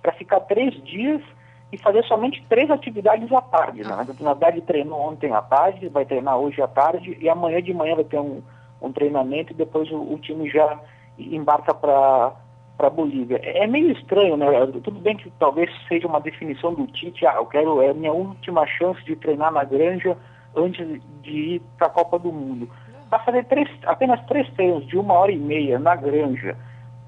para 0.03 0.13
ficar 0.13 0.41
três 0.41 0.75
dias 0.85 1.23
e 1.71 1.79
fazer 1.79 2.05
somente 2.05 2.43
três 2.49 2.71
atividades 2.71 3.31
à 3.33 3.43
tarde. 3.43 3.83
Né? 3.83 4.07
Na 4.21 4.33
verdade, 4.33 4.63
treinou 4.63 5.01
ontem 5.01 5.33
à 5.33 5.43
tarde, 5.43 5.89
vai 5.89 6.05
treinar 6.07 6.39
hoje 6.39 6.63
à 6.63 6.69
tarde 6.69 7.17
e 7.21 7.29
amanhã 7.29 7.63
de 7.63 7.75
manhã 7.75 7.95
vai 7.95 8.05
ter 8.05 8.19
um, 8.19 8.43
um 8.81 8.93
treinamento 8.93 9.53
e 9.53 9.57
depois 9.57 9.91
o, 9.91 10.15
o 10.15 10.19
time 10.19 10.49
já 10.49 10.81
embarca 11.19 11.75
para 11.75 12.33
para 12.79 12.87
a 12.87 12.91
Bolívia. 12.91 13.41
É 13.43 13.67
meio 13.67 13.91
estranho, 13.91 14.37
né? 14.37 14.47
Tudo 14.85 15.01
bem 15.01 15.17
que 15.17 15.29
talvez 15.39 15.69
seja 15.89 16.07
uma 16.07 16.21
definição 16.21 16.73
do 16.73 16.87
Tite, 16.87 17.27
ah, 17.27 17.35
eu 17.35 17.47
quero, 17.47 17.83
é 17.83 17.91
a 17.91 17.95
minha 17.95 18.13
última 18.13 18.65
chance 18.67 19.05
de 19.05 19.17
treinar 19.17 19.53
na 19.53 19.65
granja 19.65 20.17
antes 20.57 20.87
de 21.23 21.31
ir 21.31 21.63
para 21.77 21.89
a 21.89 21.91
Copa 21.91 22.19
do 22.21 22.33
Mundo. 22.33 22.71
Para 23.11 23.19
fazer 23.21 23.45
três, 23.47 23.69
apenas 23.85 24.25
três 24.27 24.49
treinos 24.53 24.87
de 24.87 24.97
uma 24.97 25.15
hora 25.15 25.33
e 25.33 25.39
meia 25.39 25.79
na 25.79 25.97
granja, 25.97 26.57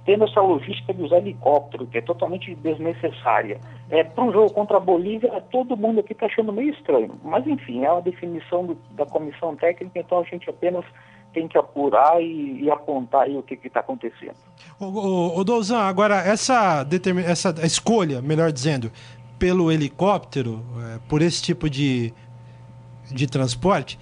tendo 0.05 0.25
essa 0.25 0.41
logística 0.41 0.93
dos 0.93 1.13
helicópteros, 1.13 1.89
que 1.89 1.99
é 1.99 2.01
totalmente 2.01 2.53
desnecessária. 2.57 3.61
É, 3.91 4.03
para 4.03 4.25
um 4.25 4.33
jogo 4.33 4.53
contra 4.53 4.79
a 4.79 4.81
Bolívia, 4.81 5.41
todo 5.53 5.77
mundo 5.77 6.01
aqui 6.01 6.13
está 6.13 6.27
achando 6.27 6.53
meio 6.53 6.73
estranho. 6.73 7.13
Mas, 7.23 7.47
enfim, 7.47 7.85
é 7.85 7.93
uma 7.93 8.03
definição 8.03 8.67
do, 8.67 8.75
da 8.93 9.07
comissão 9.07 9.55
técnica, 9.55 10.01
então 10.01 10.19
a 10.19 10.25
gente 10.25 10.51
apenas 10.51 10.85
tem 11.33 11.49
que 11.49 11.57
apurar 11.57 12.21
e, 12.23 12.65
e 12.65 12.71
apontar 12.71 13.29
o 13.31 13.43
que 13.43 13.59
está 13.65 13.81
acontecendo. 13.81 14.35
O, 14.79 15.39
o 15.39 15.45
Dozan, 15.45 15.81
agora 15.81 16.17
essa, 16.17 16.87
essa 17.27 17.55
escolha, 17.65 18.21
melhor 18.21 18.53
dizendo, 18.53 18.91
pelo 19.39 19.71
helicóptero, 19.71 20.65
é, 20.95 20.99
por 21.09 21.23
esse 21.23 21.43
tipo 21.43 21.69
de, 21.69 22.13
de 23.11 23.27
transporte, 23.27 23.99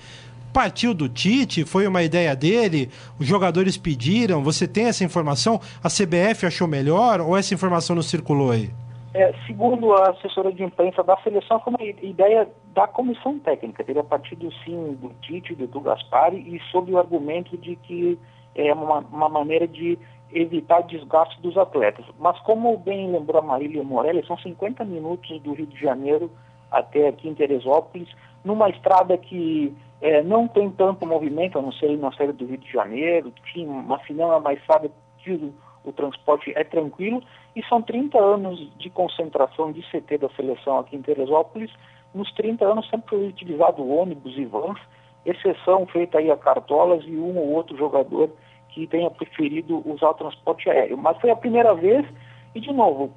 partiu 0.52 0.94
do 0.94 1.08
Tite? 1.08 1.64
Foi 1.64 1.86
uma 1.86 2.02
ideia 2.02 2.34
dele? 2.34 2.90
Os 3.18 3.26
jogadores 3.26 3.76
pediram? 3.76 4.42
Você 4.42 4.66
tem 4.66 4.86
essa 4.86 5.04
informação? 5.04 5.60
A 5.82 5.88
CBF 5.88 6.46
achou 6.46 6.66
melhor 6.66 7.20
ou 7.20 7.36
essa 7.36 7.54
informação 7.54 7.94
não 7.94 8.02
circulou 8.02 8.50
aí? 8.50 8.70
É, 9.14 9.32
segundo 9.46 9.92
a 9.94 10.10
assessora 10.10 10.52
de 10.52 10.62
imprensa 10.62 11.02
da 11.02 11.16
seleção, 11.18 11.58
foi 11.60 11.72
uma 11.72 11.82
ideia 11.82 12.48
da 12.74 12.86
comissão 12.86 13.38
técnica, 13.38 13.82
teria 13.82 14.04
partido 14.04 14.52
sim 14.64 14.94
do 15.00 15.08
Tite, 15.22 15.54
do, 15.54 15.66
do 15.66 15.80
Gaspari, 15.80 16.36
e 16.36 16.60
sob 16.70 16.92
o 16.92 16.98
argumento 16.98 17.56
de 17.56 17.74
que 17.76 18.18
é 18.54 18.72
uma, 18.72 18.98
uma 18.98 19.28
maneira 19.28 19.66
de 19.66 19.98
evitar 20.32 20.82
desgaste 20.82 21.40
dos 21.40 21.56
atletas. 21.56 22.04
Mas 22.18 22.38
como 22.40 22.76
bem 22.76 23.10
lembrou 23.10 23.40
a 23.40 23.44
Marília 23.44 23.82
Morelli, 23.82 24.26
são 24.26 24.36
50 24.36 24.84
minutos 24.84 25.40
do 25.40 25.54
Rio 25.54 25.66
de 25.66 25.80
Janeiro 25.80 26.30
até 26.70 27.08
aqui 27.08 27.28
em 27.28 27.34
Teresópolis, 27.34 28.08
numa 28.44 28.68
estrada 28.68 29.16
que 29.16 29.74
é, 30.02 30.22
não 30.22 30.46
tem 30.46 30.70
tanto 30.70 31.06
movimento, 31.06 31.58
a 31.58 31.62
não 31.62 31.72
ser 31.72 31.96
na 31.96 32.12
série 32.12 32.32
do 32.32 32.46
Rio 32.46 32.58
de 32.58 32.70
Janeiro, 32.70 33.32
tinha 33.52 33.68
uma 33.68 33.98
final 34.00 34.36
é 34.36 34.40
mais 34.40 34.58
estrada 34.60 34.90
que 35.18 35.52
o, 35.88 35.92
transporte 35.92 36.52
é 36.56 36.64
tranquilo, 36.64 37.22
e 37.54 37.62
são 37.64 37.82
30 37.82 38.18
anos 38.18 38.70
de 38.78 38.90
concentração 38.90 39.72
de 39.72 39.82
CT 39.82 40.18
da 40.18 40.28
seleção 40.30 40.78
aqui 40.78 40.96
em 40.96 41.02
Teresópolis. 41.02 41.70
Nos 42.14 42.32
30 42.34 42.64
anos 42.64 42.88
sempre 42.88 43.08
foi 43.10 43.28
utilizado 43.28 43.88
ônibus 43.88 44.36
e 44.36 44.44
vans, 44.44 44.78
exceção 45.24 45.86
feita 45.86 46.18
aí 46.18 46.30
a 46.30 46.36
cartolas 46.36 47.04
e 47.06 47.16
um 47.16 47.36
ou 47.36 47.50
outro 47.52 47.76
jogador 47.76 48.30
que 48.68 48.86
tenha 48.86 49.10
preferido 49.10 49.82
usar 49.88 50.10
o 50.10 50.14
transporte 50.14 50.70
aéreo. 50.70 50.96
Mas 50.96 51.18
foi 51.18 51.30
a 51.30 51.36
primeira 51.36 51.74
vez 51.74 52.06
e, 52.54 52.60
de 52.60 52.72
novo, 52.72 53.12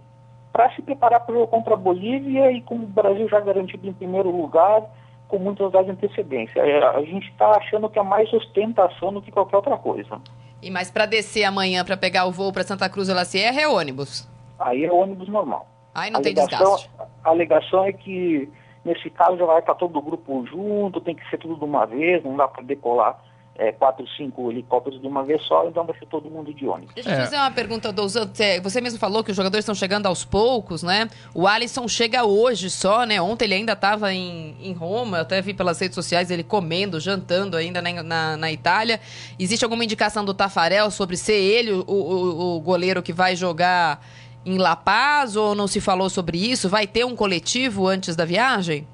para 0.52 0.70
se 0.72 0.82
preparar 0.82 1.22
para 1.22 1.34
o 1.34 1.40
jogo 1.40 1.48
contra 1.48 1.74
a 1.74 1.78
Bolívia 1.78 2.52
e 2.52 2.62
com 2.62 2.76
o 2.76 2.88
Brasil 2.88 3.28
já 3.30 3.40
garantido 3.40 3.88
em 3.88 3.94
primeiro 3.94 4.30
lugar, 4.30 4.84
com 5.28 5.40
muitas 5.40 5.72
datas 5.72 5.86
de 5.86 5.92
antecedência. 5.94 6.60
É, 6.60 6.84
a 6.84 7.02
gente 7.02 7.30
está 7.30 7.52
achando 7.52 7.90
que 7.90 7.98
é 7.98 8.04
mais 8.04 8.32
ostentação 8.34 9.14
do 9.14 9.22
que 9.22 9.32
qualquer 9.32 9.56
outra 9.56 9.78
coisa. 9.78 10.20
E 10.62 10.70
mais 10.70 10.92
para 10.92 11.06
descer 11.06 11.44
amanhã 11.44 11.84
para 11.84 11.98
pegar 11.98 12.26
o 12.26 12.32
voo 12.32 12.54
para 12.54 12.64
Santa 12.64 12.88
Cruz 12.88 13.08
de 13.08 13.14
la 13.14 13.26
Sierra 13.26 13.62
é 13.62 13.68
ônibus? 13.68 14.28
Aí 14.60 14.86
é 14.86 14.92
ônibus 14.92 15.28
normal. 15.28 15.68
Aí 15.94 16.12
não 16.12 16.20
a 16.20 16.24
tem 16.24 16.34
alegação, 16.38 16.76
desgaste. 16.76 16.90
A 17.24 17.30
alegação 17.30 17.84
é 17.86 17.92
que 17.92 18.50
nesse 18.86 19.10
caso 19.10 19.38
já 19.38 19.46
vai 19.46 19.60
estar 19.60 19.76
todo 19.76 19.98
o 19.98 20.02
grupo 20.02 20.46
junto, 20.46 21.02
tem 21.02 21.16
que 21.16 21.28
ser 21.30 21.38
tudo 21.38 21.58
de 21.58 21.64
uma 21.66 21.86
vez, 21.86 22.24
não 22.24 22.38
dá 22.38 22.48
para 22.48 22.64
decolar 22.64 23.20
é, 23.64 23.72
quatro, 23.72 24.04
cinco 24.18 24.50
helicópteros 24.52 25.00
de 25.00 25.08
uma 25.08 25.24
vez 25.24 25.42
só, 25.44 25.68
então 25.68 25.86
vai 25.86 25.96
ser 26.00 26.08
todo 26.08 26.30
mundo 26.32 26.52
de 26.52 26.66
ônibus. 26.68 26.96
Deixa 26.96 27.12
eu 27.12 27.16
fazer 27.18 27.36
uma 27.36 27.52
pergunta, 27.52 27.92
Douzan. 27.94 28.28
Você- 28.34 28.60
Você 28.60 28.82
mesmo 28.82 28.98
falou 28.98 29.24
que 29.24 29.30
os 29.30 29.38
jogadores 29.38 29.64
estão 29.64 29.76
chegando 29.76 30.08
aos 30.08 30.26
poucos, 30.26 30.82
né? 30.82 31.08
O 31.36 31.46
Alisson 31.48 31.88
chega 31.88 32.24
hoje 32.26 32.70
só, 32.72 33.04
né? 33.06 33.22
Ontem 33.22 33.46
ele 33.46 33.54
ainda 33.54 33.74
estava 33.74 34.12
em, 34.12 34.56
em 34.60 34.74
Roma, 34.74 35.18
eu 35.18 35.22
até 35.22 35.40
vi 35.42 35.54
pelas 35.54 35.80
redes 35.80 35.94
sociais 35.94 36.32
ele 36.32 36.44
comendo, 36.44 37.00
jantando 37.00 37.56
ainda 37.56 37.82
na, 37.84 38.02
na, 38.02 38.38
na 38.38 38.52
Itália. 38.52 39.00
Existe 39.38 39.64
alguma 39.64 39.84
indicação 39.84 40.26
do 40.26 40.34
Tafarel 40.34 40.90
sobre 40.90 41.16
ser 41.16 41.34
ele 41.40 41.72
o, 41.72 41.84
o, 41.88 42.56
o 42.58 42.60
goleiro 42.62 43.04
que 43.04 43.14
vai 43.14 43.36
jogar 43.36 44.04
em 44.44 44.58
La 44.58 44.76
Paz 44.76 45.36
ou 45.36 45.54
não 45.54 45.68
se 45.68 45.80
falou 45.80 46.10
sobre 46.10 46.38
isso? 46.40 46.68
Vai 46.68 46.88
ter 46.88 47.06
um 47.06 47.16
coletivo 47.16 47.86
antes 47.88 48.16
da 48.16 48.26
viagem? 48.26 48.88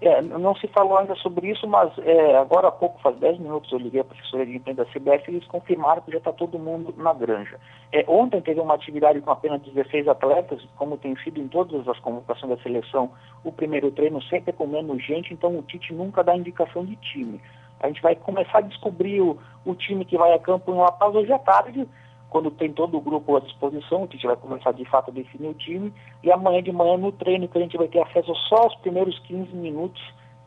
É, 0.00 0.22
não 0.22 0.54
se 0.54 0.68
falou 0.68 0.96
ainda 0.96 1.16
sobre 1.16 1.50
isso, 1.50 1.66
mas 1.66 1.90
é, 1.98 2.36
agora 2.36 2.68
há 2.68 2.70
pouco, 2.70 3.00
faz 3.00 3.16
10 3.16 3.40
minutos, 3.40 3.72
eu 3.72 3.78
liguei 3.78 4.00
a 4.00 4.04
professora 4.04 4.46
de 4.46 4.54
imprensa 4.54 4.84
da 4.84 4.90
CBF 4.90 5.28
e 5.28 5.34
eles 5.34 5.48
confirmaram 5.48 6.02
que 6.02 6.12
já 6.12 6.18
está 6.18 6.32
todo 6.32 6.58
mundo 6.58 6.94
na 6.96 7.12
granja. 7.12 7.58
É, 7.90 8.04
ontem 8.06 8.40
teve 8.40 8.60
uma 8.60 8.74
atividade 8.74 9.20
com 9.20 9.30
apenas 9.32 9.60
16 9.62 10.06
atletas, 10.06 10.64
como 10.76 10.96
tem 10.96 11.16
sido 11.16 11.40
em 11.40 11.48
todas 11.48 11.86
as 11.88 11.98
convocações 11.98 12.56
da 12.56 12.62
seleção, 12.62 13.10
o 13.42 13.50
primeiro 13.50 13.90
treino 13.90 14.22
sempre 14.22 14.50
é 14.50 14.52
com 14.52 14.68
menos 14.68 15.04
gente, 15.04 15.34
então 15.34 15.58
o 15.58 15.62
Tite 15.62 15.92
nunca 15.92 16.22
dá 16.22 16.36
indicação 16.36 16.84
de 16.84 16.94
time. 16.96 17.40
A 17.80 17.88
gente 17.88 18.00
vai 18.00 18.14
começar 18.14 18.58
a 18.58 18.62
descobrir 18.62 19.20
o, 19.20 19.36
o 19.64 19.74
time 19.74 20.04
que 20.04 20.16
vai 20.16 20.32
a 20.32 20.38
campo 20.38 20.70
em 20.70 20.76
La 20.76 20.92
Paz 20.92 21.12
hoje 21.12 21.32
à 21.32 21.38
tarde, 21.40 21.88
quando 22.30 22.50
tem 22.50 22.72
todo 22.72 22.96
o 22.96 23.00
grupo 23.00 23.36
à 23.36 23.40
disposição, 23.40 24.02
o 24.02 24.06
Tite 24.06 24.26
vai 24.26 24.36
começar 24.36 24.72
de 24.72 24.84
fato 24.84 25.10
a 25.10 25.14
definir 25.14 25.48
o 25.48 25.54
time, 25.54 25.92
e 26.22 26.30
amanhã 26.30 26.62
de 26.62 26.72
manhã 26.72 26.96
no 26.96 27.10
treino 27.12 27.48
que 27.48 27.58
a 27.58 27.60
gente 27.60 27.76
vai 27.76 27.88
ter 27.88 28.00
acesso 28.00 28.34
só 28.48 28.56
aos 28.64 28.74
primeiros 28.76 29.18
15 29.20 29.54
minutos, 29.54 30.02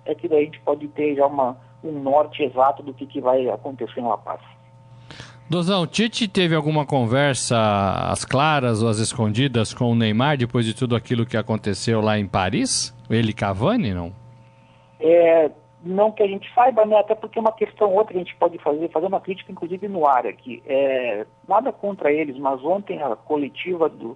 é 0.06 0.14
que 0.14 0.28
daí 0.28 0.42
a 0.42 0.46
gente 0.46 0.60
pode 0.62 0.88
ter 0.90 1.16
já 1.16 1.26
uma, 1.26 1.58
um 1.84 1.92
norte 1.92 2.44
exato 2.44 2.84
do 2.84 2.94
que, 2.94 3.06
que 3.06 3.20
vai 3.20 3.48
acontecer 3.50 4.00
em 4.00 4.08
La 4.08 4.18
Paz. 4.18 4.42
Dozão, 5.50 5.86
Tite 5.86 6.30
teve 6.30 6.56
alguma 6.56 6.86
conversa 6.86 7.58
às 8.10 8.24
claras 8.24 8.82
ou 8.82 8.88
às 8.88 9.00
escondidas 9.00 9.74
com 9.74 9.92
o 9.92 9.96
Neymar 9.96 10.38
depois 10.38 10.66
de 10.66 10.74
tudo 10.74 10.96
aquilo 10.96 11.26
que 11.26 11.36
aconteceu 11.36 12.00
lá 12.00 12.18
em 12.18 12.26
Paris? 12.26 12.96
Ele 13.10 13.34
Cavani, 13.34 13.94
não? 13.94 14.14
É, 14.98 15.52
não 15.84 16.12
que 16.12 16.22
a 16.22 16.28
gente 16.28 16.52
saiba, 16.54 16.86
né? 16.86 16.98
Até 17.00 17.16
porque 17.16 17.40
é 17.40 17.42
uma 17.42 17.52
questão 17.52 17.94
outra 17.94 18.16
a 18.16 18.20
gente 18.20 18.36
pode 18.36 18.58
fazer, 18.60 18.90
fazer 18.90 19.08
uma 19.08 19.20
crítica, 19.20 19.52
inclusive, 19.52 19.88
no 19.88 20.08
ar 20.08 20.28
aqui. 20.28 20.62
É, 20.66 21.26
nada 21.48 21.72
contra 21.72 22.12
eles, 22.12 22.38
mas 22.38 22.64
ontem 22.64 23.02
a 23.02 23.16
coletiva 23.16 23.90
do 23.90 24.16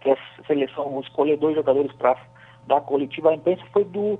que 0.00 0.10
a 0.10 0.16
seleção 0.46 1.00
escolheu 1.00 1.36
dois 1.36 1.56
jogadores 1.56 1.92
para 1.92 2.16
dar 2.66 2.80
coletiva 2.82 3.30
à 3.30 3.34
imprensa 3.34 3.62
foi 3.72 3.84
do 3.84 4.18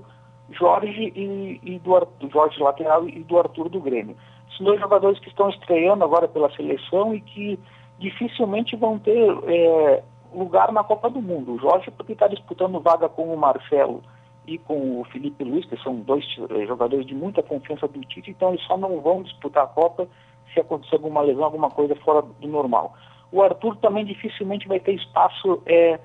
Jorge 0.49 1.13
e, 1.15 1.59
e 1.63 1.79
do, 1.79 1.99
do 2.19 2.29
Jorge 2.29 2.61
lateral 2.61 3.07
e 3.07 3.23
do 3.23 3.37
Arthur 3.37 3.69
do 3.69 3.79
Grêmio. 3.79 4.17
São 4.57 4.65
dois 4.65 4.79
jogadores 4.79 5.19
que 5.19 5.29
estão 5.29 5.49
estreando 5.49 6.03
agora 6.03 6.27
pela 6.27 6.51
seleção 6.55 7.13
e 7.13 7.21
que 7.21 7.59
dificilmente 7.99 8.75
vão 8.75 8.97
ter 8.97 9.29
é, 9.47 10.03
lugar 10.33 10.71
na 10.71 10.83
Copa 10.83 11.09
do 11.09 11.21
Mundo. 11.21 11.53
O 11.53 11.59
Jorge 11.59 11.91
porque 11.91 12.13
está 12.13 12.27
disputando 12.27 12.79
vaga 12.79 13.07
com 13.07 13.33
o 13.33 13.37
Marcelo 13.37 14.01
e 14.49 14.57
com 14.57 14.99
o 14.99 15.03
Felipe 15.05 15.43
Luiz, 15.43 15.65
que 15.65 15.77
são 15.83 15.95
dois 15.97 16.25
eh, 16.49 16.65
jogadores 16.65 17.05
de 17.05 17.13
muita 17.13 17.43
confiança 17.43 17.87
do 17.87 18.01
Tite, 18.01 18.31
então 18.31 18.49
eles 18.49 18.65
só 18.65 18.77
não 18.77 18.99
vão 18.99 19.21
disputar 19.23 19.63
a 19.63 19.67
Copa 19.67 20.07
se 20.53 20.59
acontecer 20.59 20.95
alguma 20.95 21.21
lesão, 21.21 21.43
alguma 21.43 21.69
coisa 21.69 21.95
fora 21.97 22.21
do 22.21 22.47
normal. 22.47 22.93
O 23.31 23.41
Arthur 23.41 23.75
também 23.77 24.05
dificilmente 24.05 24.67
vai 24.67 24.79
ter 24.79 24.93
espaço 24.93 25.61
eh, 25.67 25.99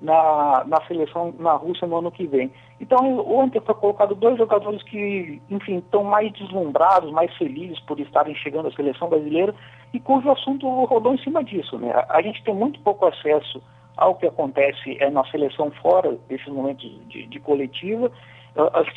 na, 0.00 0.64
na 0.66 0.80
seleção 0.86 1.34
na 1.38 1.52
Rússia 1.52 1.86
no 1.86 1.98
ano 1.98 2.10
que 2.10 2.26
vem. 2.26 2.50
Então, 2.80 2.98
ontem 3.28 3.60
foi 3.60 3.74
colocado 3.74 4.14
dois 4.14 4.38
jogadores 4.38 4.82
que, 4.84 5.40
enfim, 5.50 5.78
estão 5.78 6.02
mais 6.02 6.32
deslumbrados, 6.32 7.12
mais 7.12 7.34
felizes 7.36 7.78
por 7.80 8.00
estarem 8.00 8.34
chegando 8.34 8.68
à 8.68 8.72
seleção 8.72 9.08
brasileira 9.08 9.54
e 9.92 10.00
cujo 10.00 10.30
assunto 10.30 10.66
rodou 10.84 11.14
em 11.14 11.18
cima 11.18 11.44
disso. 11.44 11.78
Né? 11.78 11.92
A 12.08 12.22
gente 12.22 12.42
tem 12.42 12.54
muito 12.54 12.80
pouco 12.80 13.06
acesso 13.06 13.62
ao 14.00 14.14
que 14.14 14.26
acontece 14.26 14.96
é, 14.98 15.10
na 15.10 15.24
seleção 15.26 15.70
fora 15.82 16.18
desses 16.26 16.48
momentos 16.48 16.90
de, 17.06 17.26
de 17.26 17.38
coletiva. 17.38 18.10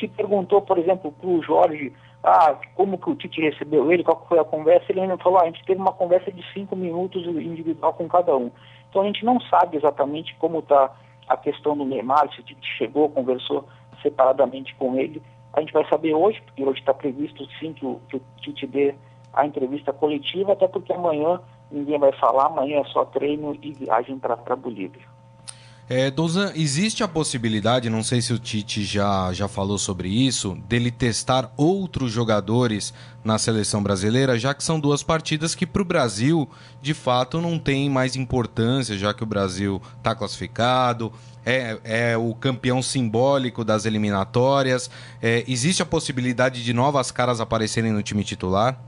Se 0.00 0.08
perguntou, 0.08 0.62
por 0.62 0.78
exemplo, 0.78 1.12
para 1.12 1.28
o 1.28 1.42
Jorge 1.42 1.92
ah, 2.24 2.56
como 2.74 2.96
que 2.96 3.10
o 3.10 3.14
Tite 3.14 3.40
recebeu 3.40 3.92
ele, 3.92 4.02
qual 4.02 4.24
foi 4.26 4.38
a 4.38 4.44
conversa, 4.44 4.86
ele 4.88 5.00
ainda 5.00 5.18
falou, 5.18 5.38
ah, 5.38 5.42
a 5.42 5.46
gente 5.46 5.62
teve 5.64 5.78
uma 5.78 5.92
conversa 5.92 6.32
de 6.32 6.42
cinco 6.54 6.74
minutos 6.74 7.24
individual 7.26 7.92
com 7.92 8.08
cada 8.08 8.34
um. 8.34 8.50
Então 8.88 9.02
a 9.02 9.04
gente 9.04 9.24
não 9.24 9.38
sabe 9.42 9.76
exatamente 9.76 10.34
como 10.36 10.60
está 10.60 10.90
a 11.28 11.36
questão 11.36 11.76
do 11.76 11.84
Neymar, 11.84 12.32
se 12.32 12.40
o 12.40 12.42
Tite 12.42 12.66
chegou, 12.78 13.10
conversou 13.10 13.68
separadamente 14.02 14.74
com 14.76 14.96
ele. 14.96 15.22
A 15.52 15.60
gente 15.60 15.72
vai 15.72 15.86
saber 15.88 16.14
hoje, 16.14 16.40
porque 16.46 16.64
hoje 16.64 16.80
está 16.80 16.94
previsto 16.94 17.46
sim 17.60 17.74
que 17.74 17.84
o, 17.84 18.00
que 18.08 18.16
o 18.16 18.22
Tite 18.40 18.66
dê 18.66 18.94
a 19.34 19.44
entrevista 19.44 19.92
coletiva, 19.92 20.54
até 20.54 20.66
porque 20.66 20.92
amanhã 20.92 21.40
ninguém 21.70 21.98
vai 21.98 22.12
falar, 22.18 22.46
amanhã 22.46 22.80
é 22.80 22.84
só 22.84 23.04
treino 23.04 23.56
e 23.62 23.72
viagem 23.72 24.18
para 24.18 24.34
a 24.34 24.56
Bolívia. 24.56 25.14
É, 25.86 26.10
Douzan, 26.10 26.50
existe 26.54 27.04
a 27.04 27.08
possibilidade, 27.08 27.90
não 27.90 28.02
sei 28.02 28.22
se 28.22 28.32
o 28.32 28.38
Tite 28.38 28.82
já, 28.82 29.30
já 29.34 29.46
falou 29.46 29.76
sobre 29.76 30.08
isso, 30.08 30.56
dele 30.66 30.90
testar 30.90 31.52
outros 31.58 32.10
jogadores 32.10 32.94
na 33.22 33.36
seleção 33.36 33.82
brasileira, 33.82 34.38
já 34.38 34.54
que 34.54 34.64
são 34.64 34.80
duas 34.80 35.02
partidas 35.02 35.54
que 35.54 35.66
para 35.66 35.82
o 35.82 35.84
Brasil, 35.84 36.48
de 36.80 36.94
fato, 36.94 37.38
não 37.38 37.58
tem 37.58 37.90
mais 37.90 38.16
importância, 38.16 38.96
já 38.96 39.12
que 39.12 39.22
o 39.22 39.26
Brasil 39.26 39.80
está 39.98 40.14
classificado, 40.14 41.12
é, 41.44 41.78
é, 41.84 42.16
o 42.16 42.34
campeão 42.34 42.80
simbólico 42.80 43.62
das 43.62 43.84
eliminatórias. 43.84 44.90
É, 45.20 45.44
existe 45.46 45.82
a 45.82 45.86
possibilidade 45.86 46.64
de 46.64 46.72
novas 46.72 47.10
caras 47.10 47.42
aparecerem 47.42 47.92
no 47.92 48.02
time 48.02 48.24
titular? 48.24 48.80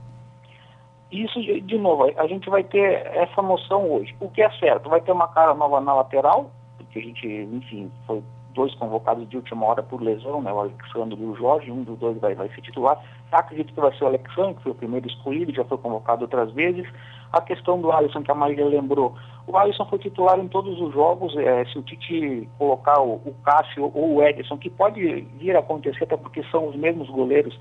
Isso, 1.11 1.39
de 1.41 1.77
novo, 1.77 2.11
a 2.17 2.27
gente 2.27 2.49
vai 2.49 2.63
ter 2.63 3.05
essa 3.15 3.41
noção 3.41 3.89
hoje. 3.89 4.13
O 4.19 4.29
que 4.29 4.41
é 4.41 4.49
certo, 4.59 4.89
vai 4.89 4.99
ter 4.99 5.11
uma 5.11 5.27
cara 5.29 5.53
nova 5.53 5.79
na 5.79 5.93
lateral, 5.93 6.51
porque 6.77 6.99
a 6.99 7.01
gente, 7.01 7.27
enfim, 7.27 7.89
foi 8.05 8.21
dois 8.53 8.73
convocados 8.75 9.29
de 9.29 9.37
última 9.37 9.67
hora 9.67 9.83
por 9.83 10.01
lesão, 10.01 10.41
né, 10.41 10.51
o 10.51 10.59
Alexandre 10.59 11.21
e 11.21 11.25
o 11.25 11.35
Jorge, 11.35 11.71
um 11.71 11.83
dos 11.83 11.97
dois 11.99 12.19
vai, 12.19 12.33
vai 12.33 12.49
ser 12.49 12.61
titular. 12.61 12.99
Acredito 13.31 13.71
que 13.71 13.79
vai 13.79 13.95
ser 13.95 14.03
o 14.03 14.07
Alexandre, 14.07 14.55
que 14.55 14.63
foi 14.63 14.71
o 14.71 14.75
primeiro 14.75 15.07
escolhido, 15.07 15.53
já 15.53 15.63
foi 15.63 15.77
convocado 15.77 16.23
outras 16.23 16.51
vezes. 16.51 16.87
A 17.31 17.39
questão 17.39 17.79
do 17.79 17.91
Alisson, 17.91 18.23
que 18.23 18.31
a 18.31 18.35
Marília 18.35 18.65
lembrou, 18.65 19.15
o 19.45 19.55
Alisson 19.55 19.85
foi 19.85 19.99
titular 19.99 20.39
em 20.39 20.47
todos 20.47 20.81
os 20.81 20.91
jogos, 20.91 21.37
é, 21.37 21.63
se 21.65 21.77
o 21.77 21.83
Tite 21.83 22.49
colocar 22.57 22.99
o, 22.99 23.15
o 23.25 23.35
Cássio 23.45 23.91
ou 23.93 24.15
o 24.15 24.23
Edson, 24.23 24.57
que 24.57 24.69
pode 24.69 25.01
vir 25.37 25.55
a 25.55 25.59
acontecer, 25.59 26.03
até 26.03 26.17
porque 26.17 26.43
são 26.51 26.67
os 26.67 26.75
mesmos 26.75 27.09
goleiros 27.09 27.57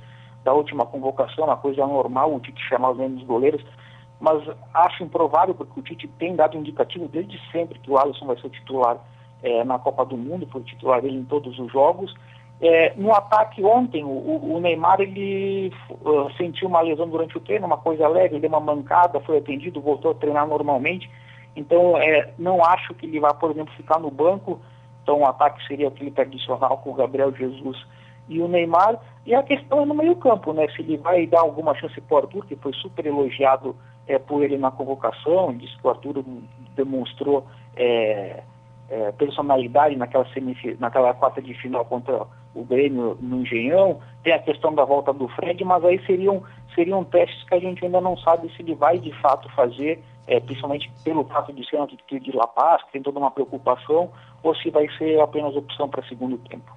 da 0.47 0.55
última 0.55 0.87
convocação, 0.87 1.45
uma 1.45 1.57
coisa 1.57 1.85
normal 1.85 2.33
o 2.33 2.39
Tite 2.39 2.63
chamar 2.69 2.93
os 2.93 2.99
mesmos 2.99 3.25
goleiros, 3.25 3.61
mas 4.21 4.41
acho 4.73 5.03
improvável, 5.03 5.57
porque 5.57 5.81
o 5.81 5.83
Tite 5.83 6.07
tem 6.21 6.37
dado 6.37 6.57
indicativo 6.57 7.09
desde 7.09 7.37
sempre 7.51 7.81
que 7.81 7.91
o 7.91 7.99
Alisson 7.99 8.27
vai 8.27 8.41
ser 8.41 8.49
titular 8.51 8.97
é, 9.43 9.65
na 9.65 9.77
Copa 9.81 10.07
do 10.07 10.17
Mundo, 10.17 10.49
foi 10.53 10.63
titular 10.63 11.03
dele 11.03 11.19
em 11.19 11.25
todos 11.25 11.59
os 11.59 11.73
jogos. 11.73 12.15
É, 12.61 12.95
no 12.97 13.13
ataque 13.13 13.63
ontem, 13.65 14.05
o, 14.05 14.09
o 14.09 14.61
Neymar 14.61 15.01
ele 15.01 15.73
uh, 15.91 16.33
sentiu 16.37 16.69
uma 16.69 16.81
lesão 16.81 17.09
durante 17.09 17.37
o 17.37 17.41
treino, 17.41 17.67
uma 17.67 17.77
coisa 17.77 18.07
leve, 18.07 18.39
deu 18.39 18.49
uma 18.49 18.61
mancada, 18.61 19.21
foi 19.21 19.39
atendido, 19.39 19.81
voltou 19.81 20.13
a 20.13 20.15
treinar 20.15 20.47
normalmente. 20.47 21.11
Então, 21.57 21.99
é, 21.99 22.33
não 22.39 22.65
acho 22.65 22.95
que 22.95 23.05
ele 23.05 23.19
vá, 23.19 23.35
por 23.35 23.51
exemplo, 23.51 23.75
ficar 23.75 23.99
no 23.99 24.13
banco. 24.13 24.61
Então, 25.03 25.21
o 25.21 25.27
ataque 25.27 25.67
seria 25.67 25.89
aquele 25.89 26.13
tradicional 26.13 26.79
com 26.79 26.91
o 26.91 26.95
Gabriel 26.95 27.35
Jesus 27.35 27.77
e 28.29 28.41
o 28.41 28.49
Neymar. 28.49 28.99
E 29.25 29.35
a 29.35 29.43
questão 29.43 29.83
é 29.83 29.85
no 29.85 29.95
meio-campo, 29.95 30.53
né? 30.53 30.67
Se 30.69 30.83
ele 30.83 30.97
vai 30.97 31.27
dar 31.27 31.41
alguma 31.41 31.75
chance 31.75 32.01
para 32.01 32.15
o 32.15 32.19
Arthur, 32.19 32.47
que 32.47 32.57
foi 32.57 32.73
super 32.75 33.05
elogiado 33.05 33.75
é, 34.07 34.19
por 34.19 34.43
ele 34.43 34.57
na 34.57 34.71
convocação, 34.71 35.57
disse 35.57 35.77
que 35.79 35.87
o 35.87 35.91
Arthur 35.91 36.25
demonstrou 36.77 37.45
é, 37.77 38.43
é, 38.89 39.13
personalidade 39.13 39.97
naquela, 39.97 40.27
naquela 40.79 41.15
quarta 41.15 41.43
de 41.43 41.55
final 41.55 41.85
contra 41.85 42.27
o 42.55 42.65
Grêmio 42.65 43.19
no 43.21 43.43
Engenhão. 43.43 44.01
Tem 44.23 44.33
a 44.33 44.39
questão 44.39 44.75
da 44.75 44.85
volta 44.85 45.13
do 45.13 45.29
Fred, 45.29 45.63
mas 45.65 45.85
aí 45.85 46.05
seriam, 46.07 46.43
seriam 46.75 47.05
testes 47.05 47.43
que 47.45 47.55
a 47.55 47.59
gente 47.59 47.85
ainda 47.85 48.01
não 48.01 48.17
sabe 48.17 48.49
se 48.55 48.63
ele 48.63 48.75
vai 48.75 48.99
de 48.99 49.13
fato 49.21 49.49
fazer, 49.55 50.03
é, 50.27 50.41
principalmente 50.41 50.91
pelo 51.05 51.25
fato 51.25 51.53
de 51.53 51.69
ser 51.69 51.79
antes 51.79 51.99
de 52.09 52.37
La 52.37 52.47
Paz, 52.47 52.83
que 52.85 52.93
tem 52.93 53.03
toda 53.03 53.19
uma 53.19 53.31
preocupação, 53.31 54.11
ou 54.43 54.55
se 54.55 54.71
vai 54.71 54.89
ser 54.97 55.21
apenas 55.21 55.57
opção 55.57 55.89
para 55.89 56.03
segundo 56.05 56.39
tempo. 56.39 56.71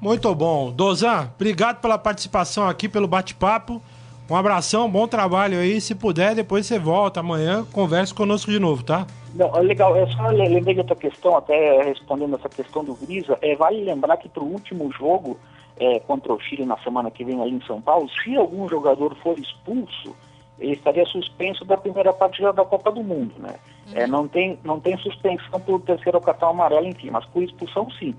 Muito 0.00 0.34
bom. 0.34 0.72
Dozan, 0.72 1.30
obrigado 1.34 1.80
pela 1.80 1.98
participação 1.98 2.66
aqui, 2.66 2.88
pelo 2.88 3.06
bate-papo. 3.06 3.82
Um 4.30 4.36
abração, 4.36 4.88
bom 4.88 5.06
trabalho 5.06 5.58
aí. 5.58 5.80
Se 5.80 5.94
puder, 5.94 6.34
depois 6.34 6.64
você 6.64 6.78
volta 6.78 7.20
amanhã, 7.20 7.66
converse 7.72 8.14
conosco 8.14 8.50
de 8.50 8.58
novo, 8.58 8.82
tá? 8.82 9.06
Não, 9.34 9.52
legal, 9.60 9.96
eu 9.96 10.06
só 10.08 10.28
lembrei 10.28 10.74
de 10.74 10.80
outra 10.80 10.96
questão, 10.96 11.36
até 11.36 11.82
respondendo 11.82 12.36
essa 12.36 12.48
questão 12.48 12.84
do 12.84 12.94
Grisa, 12.94 13.36
é, 13.42 13.54
vale 13.56 13.82
lembrar 13.82 14.16
que 14.16 14.28
para 14.28 14.42
o 14.42 14.46
último 14.46 14.90
jogo 14.92 15.36
é, 15.76 15.98
contra 16.00 16.32
o 16.32 16.40
Chile 16.40 16.64
na 16.64 16.78
semana 16.78 17.10
que 17.10 17.24
vem 17.24 17.40
ali 17.40 17.52
em 17.52 17.62
São 17.62 17.80
Paulo, 17.80 18.08
se 18.22 18.36
algum 18.36 18.68
jogador 18.68 19.14
for 19.16 19.38
expulso, 19.38 20.14
ele 20.58 20.72
estaria 20.72 21.04
suspenso 21.06 21.64
da 21.64 21.76
primeira 21.76 22.12
partida 22.12 22.52
da 22.52 22.64
Copa 22.64 22.92
do 22.92 23.02
Mundo, 23.02 23.34
né? 23.38 23.56
É, 23.94 24.06
não, 24.06 24.28
tem, 24.28 24.58
não 24.62 24.78
tem 24.78 24.96
suspensão 24.98 25.58
por 25.60 25.80
terceiro 25.80 26.20
cartão 26.20 26.50
amarelo, 26.50 26.86
enfim, 26.86 27.10
mas 27.10 27.24
por 27.26 27.42
expulsão 27.42 27.90
sim. 27.98 28.14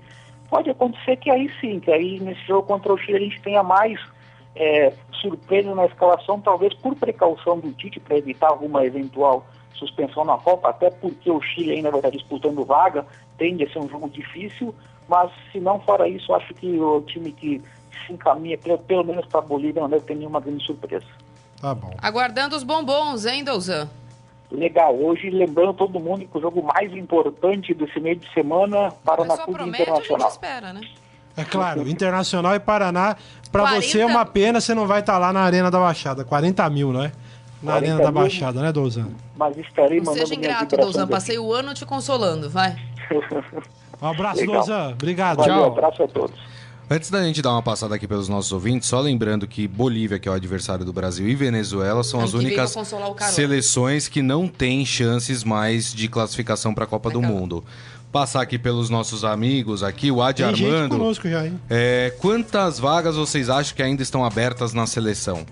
Pode 0.52 0.68
acontecer 0.68 1.16
que 1.16 1.30
aí 1.30 1.50
sim, 1.62 1.80
que 1.80 1.90
aí 1.90 2.20
nesse 2.20 2.42
jogo 2.46 2.66
contra 2.66 2.92
o 2.92 2.98
Chile 2.98 3.16
a 3.16 3.20
gente 3.20 3.40
tenha 3.40 3.62
mais 3.62 3.98
é, 4.54 4.92
surpresa 5.14 5.74
na 5.74 5.86
escalação, 5.86 6.38
talvez 6.42 6.74
por 6.74 6.94
precaução 6.94 7.58
do 7.58 7.72
Tite, 7.72 7.98
para 7.98 8.18
evitar 8.18 8.48
alguma 8.48 8.84
eventual 8.84 9.46
suspensão 9.72 10.26
na 10.26 10.36
Copa, 10.36 10.68
até 10.68 10.90
porque 10.90 11.30
o 11.30 11.40
Chile 11.40 11.72
ainda 11.72 11.90
vai 11.90 12.00
estar 12.00 12.10
disputando 12.10 12.66
vaga, 12.66 13.06
tende 13.38 13.64
a 13.64 13.72
ser 13.72 13.78
um 13.78 13.88
jogo 13.88 14.10
difícil, 14.10 14.74
mas 15.08 15.30
se 15.50 15.58
não 15.58 15.80
fora 15.80 16.06
isso, 16.06 16.34
acho 16.34 16.52
que 16.52 16.78
o 16.78 17.00
time 17.00 17.32
que 17.32 17.62
se 18.06 18.12
encaminha, 18.12 18.58
pelo, 18.58 18.76
pelo 18.76 19.04
menos 19.04 19.24
para 19.24 19.40
a 19.40 19.42
Bolívia, 19.42 19.80
não 19.80 19.88
deve 19.88 20.04
ter 20.04 20.16
nenhuma 20.16 20.38
grande 20.38 20.62
surpresa. 20.66 21.06
Tá 21.62 21.74
bom. 21.74 21.94
Aguardando 21.96 22.54
os 22.54 22.62
bombons, 22.62 23.24
hein, 23.24 23.42
Douzan? 23.42 23.88
Legal, 24.52 24.94
hoje 24.94 25.30
lembrando 25.30 25.72
todo 25.72 25.98
mundo 25.98 26.26
que 26.30 26.36
o 26.38 26.40
jogo 26.40 26.62
mais 26.62 26.92
importante 26.92 27.72
desse 27.72 27.98
meio 27.98 28.16
de 28.16 28.30
semana 28.34 28.92
para 29.04 29.24
na 29.24 29.38
Clube 29.38 29.68
Internacional. 29.68 30.28
espera, 30.28 30.72
né? 30.72 30.80
É 31.34 31.44
claro, 31.44 31.88
Internacional 31.88 32.54
e 32.54 32.60
Paraná, 32.60 33.16
para 33.50 33.62
40 33.62 33.80
você 33.86 34.00
é 34.00 34.06
uma 34.06 34.26
pena, 34.26 34.60
você 34.60 34.74
não 34.74 34.86
vai 34.86 35.00
estar 35.00 35.16
lá 35.16 35.32
na 35.32 35.40
Arena 35.40 35.70
da 35.70 35.78
Baixada. 35.78 36.24
40 36.24 36.68
mil, 36.68 36.92
não 36.92 37.02
é? 37.02 37.12
Na 37.62 37.72
40 37.72 37.76
Arena 37.76 37.96
da 37.96 38.12
mil. 38.12 38.20
Baixada, 38.20 38.60
né, 38.60 38.70
Douzan? 38.70 39.08
Mas 39.36 39.56
estarei 39.56 39.98
Não 39.98 40.06
mandando 40.06 40.26
seja 40.28 40.38
ingrato, 40.38 40.76
Douzan. 40.76 41.08
Passei 41.08 41.38
o 41.38 41.50
ano 41.52 41.72
te 41.72 41.86
consolando, 41.86 42.50
vai. 42.50 42.76
Um 44.02 44.08
abraço. 44.08 44.44
Douzan. 44.44 44.90
Obrigado. 44.90 45.36
Valeu, 45.36 45.54
Tchau. 45.54 45.66
abraço 45.66 46.02
a 46.02 46.08
todos. 46.08 46.51
Antes 46.92 47.08
da 47.08 47.24
gente 47.24 47.40
dar 47.40 47.52
uma 47.52 47.62
passada 47.62 47.94
aqui 47.94 48.06
pelos 48.06 48.28
nossos 48.28 48.52
ouvintes, 48.52 48.86
só 48.86 49.00
lembrando 49.00 49.46
que 49.46 49.66
Bolívia, 49.66 50.18
que 50.18 50.28
é 50.28 50.30
o 50.30 50.34
adversário 50.34 50.84
do 50.84 50.92
Brasil, 50.92 51.26
e 51.26 51.34
Venezuela 51.34 52.04
são 52.04 52.20
Ano 52.20 52.28
as 52.28 52.34
únicas 52.34 52.76
seleções 53.30 54.08
que 54.08 54.20
não 54.20 54.46
têm 54.46 54.84
chances 54.84 55.42
mais 55.42 55.90
de 55.94 56.06
classificação 56.06 56.74
para 56.74 56.84
a 56.84 56.86
Copa 56.86 57.08
do. 57.08 57.22
Mundo. 57.22 57.64
Passar 58.12 58.42
aqui 58.42 58.58
pelos 58.58 58.90
nossos 58.90 59.24
amigos 59.24 59.82
aqui, 59.82 60.10
o 60.10 60.20
Adi 60.20 60.42
Tem 60.42 60.54
gente 60.54 60.70
Armando. 60.70 60.98
conosco 60.98 61.26
já, 61.26 61.46
hein? 61.46 61.58
É, 61.70 62.14
quantas 62.18 62.78
vagas 62.78 63.16
vocês 63.16 63.48
acham 63.48 63.74
que 63.74 63.82
ainda 63.82 64.02
estão 64.02 64.22
abertas 64.22 64.74
na 64.74 64.86
seleção? 64.86 65.46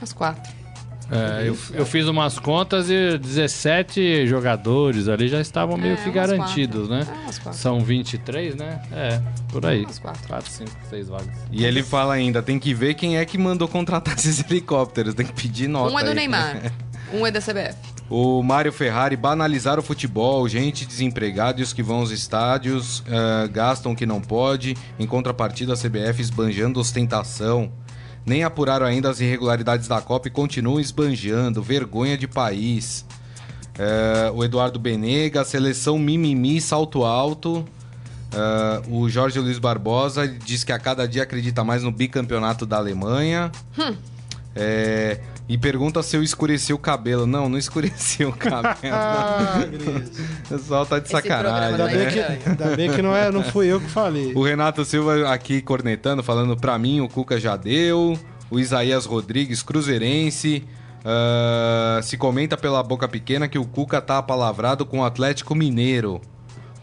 As 0.00 0.14
quatro. 0.14 0.63
É, 1.10 1.48
eu, 1.48 1.56
eu 1.74 1.84
fiz 1.84 2.06
umas 2.06 2.38
contas 2.38 2.88
e 2.88 3.18
17 3.18 4.26
jogadores 4.26 5.06
ali 5.08 5.28
já 5.28 5.40
estavam 5.40 5.76
meio 5.76 5.94
É, 5.94 5.96
que 5.96 6.10
garantidos, 6.10 6.88
quatro. 6.88 7.12
né? 7.14 7.26
É. 7.46 7.52
São 7.52 7.80
23, 7.80 8.56
né? 8.56 8.80
É, 8.90 9.20
por 9.50 9.66
aí. 9.66 9.84
Umas 9.84 9.98
quatro. 9.98 10.26
4, 10.26 10.50
5, 10.50 10.70
6 10.90 11.08
vagas. 11.08 11.28
E 11.52 11.64
ele 11.64 11.82
fala 11.82 12.14
ainda, 12.14 12.42
tem 12.42 12.58
que 12.58 12.72
ver 12.72 12.94
quem 12.94 13.18
é 13.18 13.24
que 13.24 13.36
mandou 13.36 13.68
contratar 13.68 14.14
esses 14.18 14.42
helicópteros, 14.50 15.14
tem 15.14 15.26
que 15.26 15.32
pedir 15.34 15.68
nota. 15.68 15.92
Um 15.92 15.98
é 15.98 16.02
do 16.04 16.10
aí. 16.10 16.16
Neymar, 16.16 16.72
um 17.12 17.26
é 17.26 17.30
da 17.30 17.40
CBF. 17.40 17.76
O 18.08 18.42
Mário 18.42 18.70
Ferrari 18.72 19.16
banalizar 19.16 19.78
o 19.78 19.82
futebol, 19.82 20.46
gente 20.46 20.84
desempregada 20.84 21.60
e 21.60 21.62
os 21.62 21.72
que 21.72 21.82
vão 21.82 22.00
aos 22.00 22.10
estádios 22.10 23.02
ah, 23.08 23.46
gastam 23.50 23.92
o 23.92 23.96
que 23.96 24.04
não 24.04 24.20
pode, 24.20 24.76
em 24.98 25.06
contrapartida 25.06 25.72
a 25.72 25.76
CBF 25.76 26.20
esbanjando 26.20 26.78
ostentação. 26.78 27.72
Nem 28.24 28.42
apuraram 28.42 28.86
ainda 28.86 29.10
as 29.10 29.20
irregularidades 29.20 29.86
da 29.86 30.00
Copa 30.00 30.28
e 30.28 30.30
continuam 30.30 30.80
esbanjando, 30.80 31.62
vergonha 31.62 32.16
de 32.16 32.26
país. 32.26 33.04
Eh, 33.78 34.32
o 34.34 34.42
Eduardo 34.44 34.78
Benega, 34.78 35.44
seleção 35.44 35.98
mimimi, 35.98 36.60
salto 36.60 37.04
alto. 37.04 37.66
Ah, 38.36 38.82
o 38.88 39.08
Jorge 39.08 39.38
Luiz 39.38 39.58
Barbosa 39.58 40.26
diz 40.26 40.64
que 40.64 40.72
a 40.72 40.78
cada 40.78 41.06
dia 41.06 41.22
acredita 41.22 41.62
mais 41.62 41.82
no 41.82 41.90
bicampeonato 41.90 42.66
da 42.66 42.76
Alemanha. 42.76 43.50
É, 44.56 45.20
e 45.48 45.58
pergunta 45.58 46.02
se 46.02 46.16
eu 46.16 46.22
escureci 46.22 46.72
o 46.72 46.78
cabelo. 46.78 47.26
Não, 47.26 47.48
não 47.48 47.58
escureceu 47.58 48.30
o 48.30 48.32
cabelo. 48.32 48.74
Ah, 48.92 49.64
Gris. 49.70 50.18
O 50.44 50.48
pessoal 50.48 50.86
tá 50.86 50.98
de 50.98 51.04
Esse 51.04 51.12
sacanagem, 51.12 51.70
Ainda 51.72 51.86
bem, 51.86 52.08
que, 52.08 52.16
né? 52.20 52.38
ainda 52.46 52.76
bem 52.76 52.90
que 52.90 53.02
não, 53.02 53.14
é, 53.14 53.30
não 53.30 53.42
fui 53.42 53.66
eu 53.66 53.80
que 53.80 53.88
falei. 53.90 54.32
O 54.34 54.42
Renato 54.42 54.84
Silva 54.84 55.28
aqui 55.32 55.60
cornetando, 55.60 56.22
falando 56.22 56.56
pra 56.56 56.78
mim, 56.78 57.00
o 57.00 57.08
Cuca 57.08 57.38
já 57.38 57.56
deu. 57.56 58.18
O 58.50 58.58
Isaías 58.58 59.04
Rodrigues, 59.04 59.62
cruzeirense. 59.62 60.64
ah, 61.04 62.00
se 62.02 62.16
comenta 62.16 62.56
pela 62.56 62.82
boca 62.82 63.06
pequena 63.08 63.46
que 63.48 63.58
o 63.58 63.64
Cuca 63.64 64.00
tá 64.00 64.18
apalavrado 64.18 64.86
com 64.86 65.00
o 65.00 65.04
Atlético 65.04 65.54
Mineiro. 65.54 66.20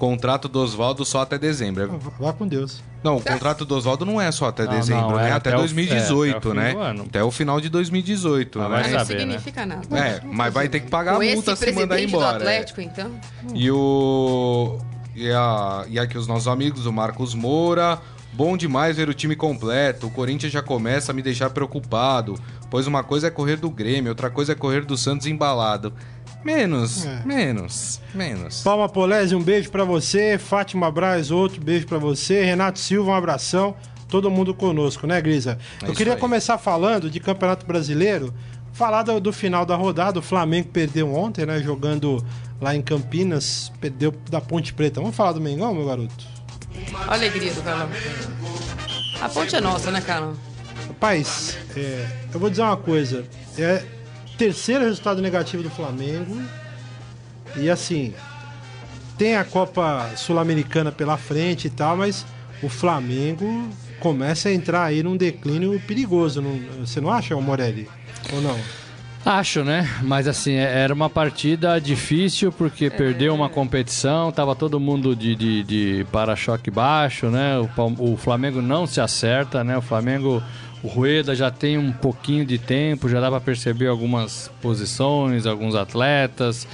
Contrato 0.01 0.47
do 0.47 0.59
Oswaldo 0.59 1.05
só 1.05 1.21
até 1.21 1.37
dezembro. 1.37 1.99
Vá 2.19 2.33
com 2.33 2.47
Deus. 2.47 2.81
Não, 3.03 3.17
o 3.17 3.21
contrato 3.21 3.63
do 3.65 3.75
Oswaldo 3.75 4.03
não 4.03 4.19
é 4.19 4.31
só 4.31 4.47
até 4.47 4.65
Não, 4.65 4.71
dezembro, 4.71 5.09
não, 5.11 5.15
né? 5.17 5.29
é 5.29 5.31
Até, 5.31 5.49
até 5.51 5.57
o- 5.57 5.59
2018, 5.59 6.33
é, 6.33 6.37
até 6.39 6.49
o 6.49 6.53
né? 6.55 6.93
do. 6.95 7.01
Até 7.03 7.23
o 7.23 7.29
final 7.29 7.61
de 7.61 7.69
2018, 7.69 8.59
Ah, 8.59 8.63
né? 8.63 8.69
vai 8.81 8.91
Não 8.91 8.99
saber, 8.99 9.13
né? 9.13 9.19
significa 9.37 9.63
nada. 9.63 9.95
É, 9.95 10.19
mas 10.25 10.51
vai 10.51 10.67
ter 10.69 10.79
que 10.79 10.89
pagar 10.89 11.13
Com 11.13 11.21
a 11.21 11.25
esse 11.25 11.35
multa 11.35 11.55
se 11.55 11.71
mandar 11.71 11.97
do 11.97 12.01
embora. 12.01 12.25
é. 12.25 12.35
Atlético, 12.37 12.81
então. 12.81 13.11
E 13.53 13.69
o. 13.69 14.79
E, 15.15 15.29
a, 15.31 15.85
e 15.87 15.99
aqui 15.99 16.17
os 16.17 16.25
nossos 16.25 16.47
amigos, 16.47 16.87
o 16.87 16.91
Marcos 16.91 17.35
Moura. 17.35 17.99
Bom 18.33 18.57
demais 18.57 18.95
ver 18.97 19.07
o 19.07 19.13
time 19.13 19.35
completo. 19.35 20.07
O 20.07 20.09
Corinthians 20.09 20.51
já 20.51 20.63
começa 20.63 21.11
a 21.11 21.13
me 21.13 21.21
deixar 21.21 21.49
preocupado. 21.51 22.33
Pois 22.71 22.87
uma 22.87 23.03
coisa 23.03 23.27
é 23.27 23.29
correr 23.29 23.57
do 23.57 23.69
Grêmio, 23.69 24.09
outra 24.09 24.29
coisa 24.31 24.53
é 24.53 24.55
correr 24.55 24.85
do 24.85 24.97
Santos 24.97 25.27
embalado. 25.27 25.93
Menos, 26.43 27.05
É. 27.05 27.21
menos, 27.25 28.01
menos. 28.13 28.61
Palma 28.61 28.89
Polese, 28.89 29.35
um 29.35 29.41
beijo 29.43 29.69
pra 29.69 29.83
você. 29.83 30.37
Fátima 30.37 30.91
Braz, 30.91 31.29
outro 31.31 31.61
beijo 31.61 31.85
pra 31.87 31.97
você. 31.97 32.43
Renato 32.43 32.79
Silva, 32.79 33.11
um 33.11 33.13
abração. 33.15 33.75
Todo 34.09 34.29
mundo 34.29 34.53
conosco, 34.53 35.05
né, 35.07 35.21
Grisa? 35.21 35.57
É 35.83 35.87
Eu 35.87 35.93
queria 35.93 36.13
aí. 36.15 36.19
começar 36.19 36.57
falando 36.57 37.09
de 37.09 37.19
Campeonato 37.19 37.65
Brasileiro. 37.65 38.33
Falar 38.73 39.03
do, 39.03 39.19
do 39.19 39.31
final 39.33 39.65
da 39.65 39.75
rodada. 39.75 40.19
O 40.19 40.21
Flamengo 40.21 40.69
perdeu 40.69 41.13
ontem, 41.13 41.45
né? 41.45 41.59
Jogando 41.61 42.23
lá 42.59 42.75
em 42.75 42.81
Campinas. 42.81 43.71
Perdeu 43.79 44.13
da 44.29 44.41
Ponte 44.41 44.73
Preta. 44.73 44.99
Vamos 44.99 45.15
falar 45.15 45.33
do 45.33 45.41
Mengão, 45.41 45.73
meu 45.73 45.85
garoto? 45.85 46.25
Olha 46.93 46.99
a 47.07 47.13
alegria 47.13 47.53
do 47.53 47.61
Carlão. 47.61 47.89
A 49.21 49.29
ponte 49.29 49.55
é 49.55 49.61
nossa, 49.61 49.91
né, 49.91 50.01
Carlão? 50.01 50.33
Rapaz, 50.87 51.57
é, 51.75 52.05
eu 52.33 52.39
vou 52.39 52.49
dizer 52.49 52.63
uma 52.63 52.77
coisa. 52.77 53.25
É 53.57 53.83
terceiro 54.45 54.83
resultado 54.85 55.21
negativo 55.21 55.61
do 55.61 55.69
Flamengo. 55.69 56.41
E 57.55 57.69
assim, 57.69 58.11
tem 59.15 59.35
a 59.35 59.43
Copa 59.43 60.09
Sul-Americana 60.15 60.91
pela 60.91 61.15
frente 61.15 61.67
e 61.67 61.69
tal, 61.69 61.95
mas 61.95 62.25
o 62.63 62.67
Flamengo 62.67 63.69
começa 63.99 64.49
a 64.49 64.53
entrar 64.53 64.85
aí 64.85 65.03
num 65.03 65.15
declínio 65.15 65.79
perigoso. 65.81 66.41
não- 66.41 66.59
você 66.83 66.99
não 66.99 67.11
acha, 67.11 67.35
Morelli? 67.35 67.87
Ou 68.33 68.41
não? 68.41 68.57
Acho, 69.23 69.63
né? 69.63 69.87
Mas 70.01 70.27
assim, 70.27 70.53
é- 70.53 70.79
era 70.79 70.91
uma 70.91 71.07
partida 71.07 71.79
difícil 71.79 72.51
porque 72.51 72.89
perdeu 72.89 73.35
uma 73.35 73.47
competição, 73.47 74.31
tava 74.31 74.55
todo 74.55 74.79
mundo 74.79 75.15
de, 75.15 75.35
de, 75.35 75.63
de 75.63 76.07
para-choque 76.11 76.71
baixo, 76.71 77.27
né? 77.27 77.59
O, 77.59 78.13
o 78.13 78.17
Flamengo 78.17 78.59
não 78.59 78.87
se 78.87 78.99
acerta, 78.99 79.63
né? 79.63 79.77
O 79.77 79.81
Flamengo, 79.83 80.41
o 80.83 80.87
Rueda 80.87 81.35
já 81.35 81.51
tem 81.51 81.77
um 81.77 81.91
pouquinho 81.91 82.45
de 82.45 82.57
tempo, 82.57 83.07
já 83.09 83.19
dá 83.19 83.29
pra 83.29 83.39
perceber 83.39 83.87
algumas 83.87 84.49
posições, 84.61 85.45
alguns 85.45 85.75
atletas. 85.75 86.67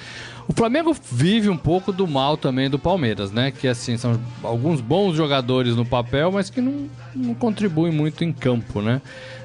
O 0.47 0.53
Flamengo 0.53 0.95
vive 1.11 1.49
um 1.49 1.57
pouco 1.57 1.91
do 1.91 2.07
mal 2.07 2.37
também 2.37 2.69
do 2.69 2.79
Palmeiras, 2.79 3.31
né? 3.33 3.51
Que 3.51 3.67
assim, 3.67 3.97
são 3.97 4.17
alguns 4.41 4.79
bons 4.79 5.13
jogadores 5.15 5.75
no 5.75 5.85
papel, 5.85 6.31
mas 6.31 6.49
que 6.49 6.61
não, 6.61 6.87
não 7.13 7.33
contribuem 7.33 7.91
muito 7.91 8.23
em 8.23 8.31
campo, 8.31 8.81
né? 8.81 9.01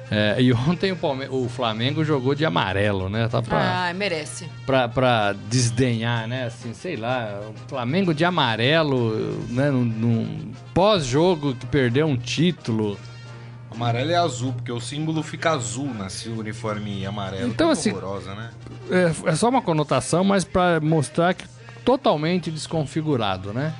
É, 0.09 0.41
e 0.41 0.53
ontem 0.55 0.93
o, 0.93 0.95
Palme- 0.95 1.27
o 1.29 1.49
Flamengo 1.49 2.05
jogou 2.05 2.33
de 2.33 2.45
amarelo, 2.45 3.09
né? 3.09 3.27
Tá 3.27 3.41
pra, 3.41 3.89
Ah, 3.89 3.93
merece. 3.93 4.45
pra, 4.65 4.87
pra 4.87 5.35
desdenhar, 5.49 6.25
né? 6.25 6.45
Assim, 6.45 6.73
sei 6.73 6.95
lá, 6.95 7.41
o 7.49 7.69
Flamengo 7.69 8.13
de 8.13 8.23
amarelo, 8.23 9.43
né? 9.49 9.69
Num, 9.71 9.83
num 9.83 10.51
pós-jogo 10.73 11.53
que 11.53 11.65
perdeu 11.65 12.07
um 12.07 12.15
título. 12.15 12.97
Amarelo 13.73 14.11
e 14.11 14.15
azul, 14.15 14.53
porque 14.53 14.71
o 14.71 14.79
símbolo 14.79 15.23
fica 15.23 15.51
azul 15.51 15.91
nesse 15.93 16.29
uniforme 16.29 17.05
amarelo. 17.05 17.47
Então, 17.49 17.69
assim, 17.69 17.91
horrorosa, 17.91 18.35
né? 18.35 18.51
É, 18.89 19.29
é 19.31 19.35
só 19.35 19.49
uma 19.49 19.61
conotação, 19.61 20.23
mas 20.23 20.43
pra 20.43 20.79
mostrar 20.79 21.33
que 21.33 21.45
totalmente 21.83 22.51
desconfigurado, 22.51 23.51
né? 23.53 23.73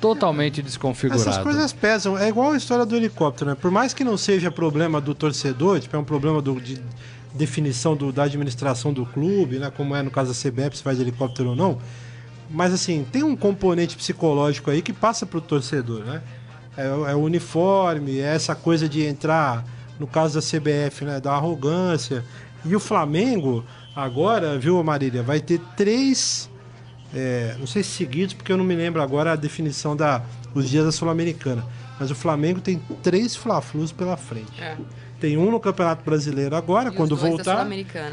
Totalmente 0.00 0.60
desconfigurado. 0.62 1.28
Essas 1.28 1.42
coisas 1.42 1.72
pesam. 1.72 2.18
É 2.18 2.28
igual 2.28 2.52
a 2.52 2.56
história 2.56 2.84
do 2.84 2.96
helicóptero, 2.96 3.50
né? 3.50 3.56
Por 3.60 3.70
mais 3.70 3.94
que 3.94 4.02
não 4.04 4.16
seja 4.16 4.50
problema 4.50 5.00
do 5.00 5.14
torcedor, 5.14 5.80
tipo, 5.80 5.94
é 5.96 5.98
um 5.98 6.04
problema 6.04 6.40
do- 6.42 6.60
de 6.60 6.80
definição 7.32 7.96
do- 7.96 8.12
da 8.12 8.24
administração 8.24 8.92
do 8.92 9.04
clube, 9.06 9.58
né? 9.58 9.70
Como 9.74 9.94
é 9.94 10.02
no 10.02 10.10
caso 10.10 10.28
da 10.30 10.34
CBF, 10.34 10.76
se 10.76 10.82
faz 10.82 11.00
helicóptero 11.00 11.50
ou 11.50 11.56
não. 11.56 11.78
Mas 12.50 12.72
assim, 12.74 13.06
tem 13.10 13.22
um 13.22 13.34
componente 13.34 13.96
psicológico 13.96 14.70
aí 14.70 14.82
que 14.82 14.92
passa 14.92 15.24
pro 15.24 15.40
torcedor, 15.40 16.00
né? 16.04 16.22
É, 16.76 16.86
é 16.86 17.14
o 17.14 17.20
uniforme, 17.20 18.18
é 18.18 18.34
essa 18.34 18.54
coisa 18.54 18.88
de 18.88 19.04
entrar, 19.04 19.64
no 19.98 20.06
caso 20.06 20.40
da 20.40 20.40
CBF, 20.40 21.04
né? 21.04 21.20
Da 21.20 21.32
arrogância. 21.32 22.24
E 22.64 22.74
o 22.74 22.80
Flamengo, 22.80 23.64
agora, 23.94 24.58
viu, 24.58 24.82
Marília, 24.82 25.22
vai 25.22 25.40
ter 25.40 25.60
três 25.76 26.50
é, 27.14 27.54
não 27.60 27.66
sei 27.66 27.84
se 27.84 27.90
seguidos, 27.90 28.34
porque 28.34 28.50
eu 28.50 28.56
não 28.56 28.64
me 28.64 28.74
lembro 28.74 29.00
agora 29.00 29.32
a 29.32 29.36
definição 29.36 29.94
da 29.94 30.22
os 30.52 30.68
dias 30.68 30.84
da 30.84 30.92
Sul-Americana. 30.92 31.64
mas 31.98 32.10
o 32.10 32.14
Flamengo 32.14 32.60
tem 32.60 32.80
três 33.02 33.36
Fla-Flus 33.36 33.92
pela 33.92 34.16
frente. 34.16 34.60
É. 34.60 34.76
Tem 35.20 35.38
um 35.38 35.50
no 35.50 35.58
Campeonato 35.58 36.04
Brasileiro 36.04 36.54
agora, 36.54 36.90
E 36.90 36.92
quando 36.92 37.16
voltar, 37.16 37.66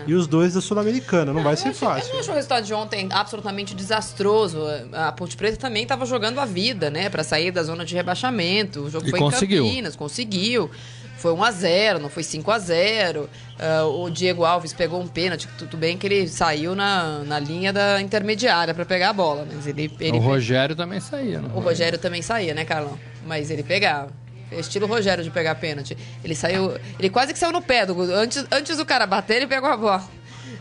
e 0.07 0.13
os 0.13 0.27
dois 0.27 0.53
da 0.53 0.61
Sul-Americana. 0.61 1.33
Não, 1.33 1.43
vai 1.43 1.55
ser 1.57 1.69
achei- 1.69 1.73
fácil. 1.87 2.07
Eu 2.09 2.13
não 2.13 2.19
acho 2.21 2.31
o 2.31 2.35
resultado 2.35 2.65
de 2.65 2.73
ontem 2.73 3.09
absolutamente 3.11 3.75
desastroso. 3.75 4.59
A 4.93 5.11
Ponte 5.11 5.35
Preta 5.35 5.57
também 5.57 5.83
estava 5.83 6.05
jogando 6.05 6.39
a 6.39 6.45
vida, 6.45 6.89
né? 6.89 7.09
Pra 7.09 7.23
sair 7.23 7.51
da 7.51 7.63
zona 7.63 7.83
de 7.83 7.95
rebaixamento. 7.95 8.81
O 8.81 8.89
jogo 8.89 9.07
E 9.07 9.09
foi 9.09 9.19
conseguiu. 9.19 9.63
em 9.65 9.67
Campinas, 9.67 9.95
conseguiu. 9.95 10.69
Foi 11.17 11.33
1x0, 11.33 11.99
não 11.99 12.09
foi 12.09 12.23
5x0. 12.23 13.27
Ah, 13.59 13.85
o 13.85 14.09
Diego 14.09 14.43
Alves 14.45 14.73
pegou 14.73 14.99
um 15.01 15.07
pênalti. 15.07 15.47
Tudo 15.57 15.77
bem 15.77 15.97
que 15.97 16.07
ele 16.07 16.27
saiu 16.27 16.73
na, 16.75 17.19
na 17.25 17.39
linha 17.39 17.71
da 17.73 18.01
intermediária 18.01 18.73
pra 18.73 18.85
pegar 18.85 19.09
a 19.09 19.13
bola, 19.13 19.45
mas 19.53 19.67
ele. 19.67 19.91
ele 19.99 20.17
O 20.17 20.21
Rogério 20.21 20.75
também 20.75 20.99
saía, 20.99 21.41
né? 21.41 21.49
o 21.53 21.59
Rogério 21.59 21.99
também 21.99 22.21
saía, 22.21 22.53
né, 22.53 22.63
Carlão? 22.65 22.97
Mas 23.25 23.51
ele 23.51 23.61
pegava. 23.63 24.09
Estilo 24.51 24.87
Rogério 24.87 25.23
de 25.23 25.29
pegar 25.29 25.55
pênalti. 25.55 25.97
Ele 26.23 26.35
saiu. 26.35 26.73
Ele 26.99 27.09
quase 27.09 27.33
que 27.33 27.39
saiu 27.39 27.51
no 27.51 27.61
pé 27.61 27.85
do. 27.85 27.99
Antes, 28.01 28.45
antes 28.51 28.77
do 28.77 28.85
cara 28.85 29.05
bater, 29.05 29.37
ele 29.37 29.47
pegou 29.47 29.69
a 29.69 29.77
bola. 29.77 30.03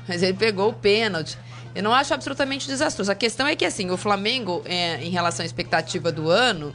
Mas 0.08 0.22
ele 0.22 0.34
pegou 0.34 0.70
o 0.70 0.72
pênalti. 0.72 1.36
Eu 1.74 1.82
não 1.82 1.94
acho 1.94 2.12
absolutamente 2.12 2.66
desastroso. 2.66 3.10
A 3.12 3.14
questão 3.14 3.46
é 3.46 3.54
que, 3.54 3.64
assim, 3.64 3.90
o 3.90 3.96
Flamengo, 3.96 4.62
é, 4.64 5.02
em 5.02 5.10
relação 5.10 5.44
à 5.44 5.46
expectativa 5.46 6.10
do 6.10 6.28
ano, 6.28 6.74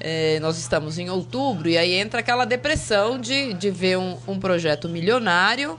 é, 0.00 0.38
nós 0.40 0.58
estamos 0.58 0.98
em 0.98 1.08
outubro, 1.08 1.68
e 1.68 1.78
aí 1.78 1.94
entra 1.94 2.20
aquela 2.20 2.44
depressão 2.44 3.18
de, 3.18 3.54
de 3.54 3.70
ver 3.70 3.96
um, 3.96 4.18
um 4.28 4.38
projeto 4.38 4.86
milionário 4.86 5.78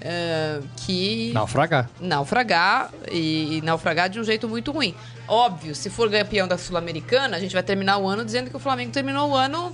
é, 0.00 0.60
que 0.76 1.30
Naufragar. 1.32 1.90
naufragar 2.00 2.90
e, 3.12 3.58
e 3.58 3.62
naufragar 3.62 4.08
de 4.08 4.18
um 4.18 4.24
jeito 4.24 4.48
muito 4.48 4.72
ruim. 4.72 4.94
Óbvio, 5.28 5.74
se 5.74 5.90
for 5.90 6.10
campeão 6.10 6.48
da 6.48 6.58
Sul-Americana, 6.58 7.36
a 7.36 7.40
gente 7.40 7.52
vai 7.52 7.62
terminar 7.62 7.98
o 7.98 8.08
ano 8.08 8.24
dizendo 8.24 8.50
que 8.50 8.56
o 8.56 8.58
Flamengo 8.58 8.90
terminou 8.90 9.30
o 9.30 9.36
ano 9.36 9.72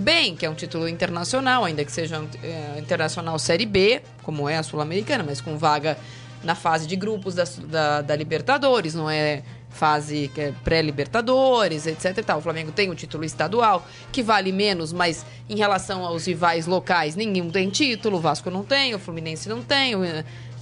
bem, 0.00 0.34
que 0.34 0.44
é 0.44 0.50
um 0.50 0.54
título 0.54 0.88
internacional, 0.88 1.64
ainda 1.64 1.84
que 1.84 1.92
seja 1.92 2.20
um, 2.20 2.28
é, 2.42 2.78
internacional 2.78 3.38
Série 3.38 3.66
B, 3.66 4.02
como 4.22 4.48
é 4.48 4.56
a 4.56 4.62
Sul-Americana, 4.62 5.24
mas 5.26 5.40
com 5.40 5.56
vaga 5.56 5.96
na 6.42 6.54
fase 6.54 6.86
de 6.86 6.96
grupos 6.96 7.34
da, 7.34 7.44
da, 7.66 8.02
da 8.02 8.16
Libertadores, 8.16 8.94
não 8.94 9.08
é 9.08 9.42
fase 9.68 10.30
é 10.36 10.52
pré-Libertadores, 10.64 11.86
etc 11.86 12.18
e 12.18 12.22
tal. 12.22 12.38
O 12.38 12.42
Flamengo 12.42 12.72
tem 12.72 12.90
o 12.90 12.94
título 12.94 13.24
estadual, 13.24 13.86
que 14.10 14.22
vale 14.22 14.50
menos, 14.50 14.92
mas 14.92 15.24
em 15.48 15.56
relação 15.56 16.04
aos 16.04 16.26
rivais 16.26 16.66
locais, 16.66 17.14
nenhum 17.14 17.50
tem 17.50 17.68
título, 17.70 18.16
o 18.16 18.20
Vasco 18.20 18.50
não 18.50 18.64
tem, 18.64 18.94
o 18.94 18.98
Fluminense 18.98 19.48
não 19.48 19.62
tem, 19.62 19.94
o, 19.94 20.02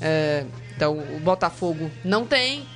é, 0.00 0.44
então 0.76 0.98
o 0.98 1.20
Botafogo 1.20 1.90
não 2.04 2.26
tem. 2.26 2.66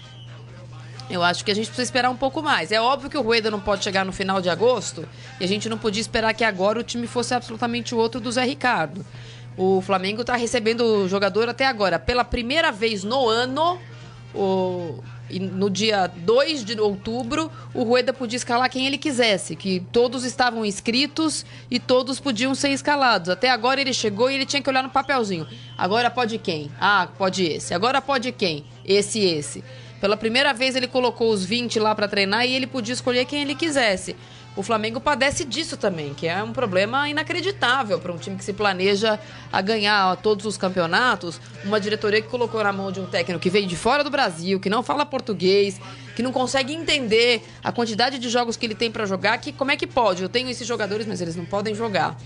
Eu 1.12 1.22
acho 1.22 1.44
que 1.44 1.50
a 1.50 1.54
gente 1.54 1.66
precisa 1.66 1.82
esperar 1.82 2.08
um 2.10 2.16
pouco 2.16 2.42
mais. 2.42 2.72
É 2.72 2.80
óbvio 2.80 3.10
que 3.10 3.18
o 3.18 3.22
Rueda 3.22 3.50
não 3.50 3.60
pode 3.60 3.84
chegar 3.84 4.04
no 4.04 4.12
final 4.12 4.40
de 4.40 4.48
agosto 4.48 5.06
e 5.38 5.44
a 5.44 5.46
gente 5.46 5.68
não 5.68 5.76
podia 5.76 6.00
esperar 6.00 6.32
que 6.32 6.42
agora 6.42 6.80
o 6.80 6.82
time 6.82 7.06
fosse 7.06 7.34
absolutamente 7.34 7.94
o 7.94 7.98
outro 7.98 8.18
do 8.18 8.32
Zé 8.32 8.44
Ricardo. 8.44 9.04
O 9.56 9.82
Flamengo 9.82 10.22
está 10.22 10.34
recebendo 10.36 10.80
o 10.82 11.08
jogador 11.08 11.48
até 11.50 11.66
agora. 11.66 11.98
Pela 11.98 12.24
primeira 12.24 12.72
vez 12.72 13.04
no 13.04 13.28
ano, 13.28 13.78
o- 14.34 14.98
no 15.30 15.68
dia 15.68 16.06
2 16.06 16.64
de 16.64 16.78
outubro, 16.80 17.50
o 17.74 17.82
Rueda 17.82 18.12
podia 18.14 18.36
escalar 18.38 18.68
quem 18.70 18.86
ele 18.86 18.96
quisesse, 18.98 19.54
que 19.54 19.80
todos 19.92 20.24
estavam 20.24 20.64
inscritos 20.64 21.44
e 21.70 21.78
todos 21.78 22.18
podiam 22.20 22.54
ser 22.54 22.70
escalados. 22.70 23.28
Até 23.28 23.50
agora 23.50 23.80
ele 23.80 23.92
chegou 23.92 24.30
e 24.30 24.34
ele 24.34 24.46
tinha 24.46 24.62
que 24.62 24.68
olhar 24.70 24.82
no 24.82 24.90
papelzinho. 24.90 25.46
Agora 25.76 26.10
pode 26.10 26.38
quem? 26.38 26.70
Ah, 26.80 27.06
pode 27.18 27.44
esse. 27.44 27.74
Agora 27.74 28.00
pode 28.00 28.32
quem? 28.32 28.64
Esse 28.84 29.20
esse. 29.20 29.62
Pela 30.02 30.16
primeira 30.16 30.52
vez 30.52 30.74
ele 30.74 30.88
colocou 30.88 31.30
os 31.30 31.44
20 31.44 31.78
lá 31.78 31.94
para 31.94 32.08
treinar 32.08 32.44
e 32.44 32.52
ele 32.56 32.66
podia 32.66 32.92
escolher 32.92 33.24
quem 33.24 33.40
ele 33.40 33.54
quisesse. 33.54 34.16
O 34.56 34.62
Flamengo 34.62 35.00
padece 35.00 35.44
disso 35.44 35.76
também, 35.76 36.12
que 36.12 36.26
é 36.26 36.42
um 36.42 36.52
problema 36.52 37.08
inacreditável 37.08 38.00
para 38.00 38.12
um 38.12 38.18
time 38.18 38.36
que 38.36 38.44
se 38.44 38.52
planeja 38.52 39.16
a 39.52 39.60
ganhar 39.60 40.16
todos 40.16 40.44
os 40.44 40.56
campeonatos. 40.56 41.40
Uma 41.64 41.78
diretoria 41.78 42.20
que 42.20 42.26
colocou 42.26 42.64
na 42.64 42.72
mão 42.72 42.90
de 42.90 42.98
um 42.98 43.06
técnico 43.06 43.40
que 43.40 43.48
veio 43.48 43.64
de 43.64 43.76
fora 43.76 44.02
do 44.02 44.10
Brasil, 44.10 44.58
que 44.58 44.68
não 44.68 44.82
fala 44.82 45.06
português, 45.06 45.80
que 46.16 46.22
não 46.22 46.32
consegue 46.32 46.74
entender 46.74 47.44
a 47.62 47.70
quantidade 47.70 48.18
de 48.18 48.28
jogos 48.28 48.56
que 48.56 48.66
ele 48.66 48.74
tem 48.74 48.90
para 48.90 49.06
jogar, 49.06 49.38
que 49.38 49.52
como 49.52 49.70
é 49.70 49.76
que 49.76 49.86
pode? 49.86 50.20
Eu 50.20 50.28
tenho 50.28 50.50
esses 50.50 50.66
jogadores, 50.66 51.06
mas 51.06 51.20
eles 51.20 51.36
não 51.36 51.44
podem 51.44 51.76
jogar. 51.76 52.18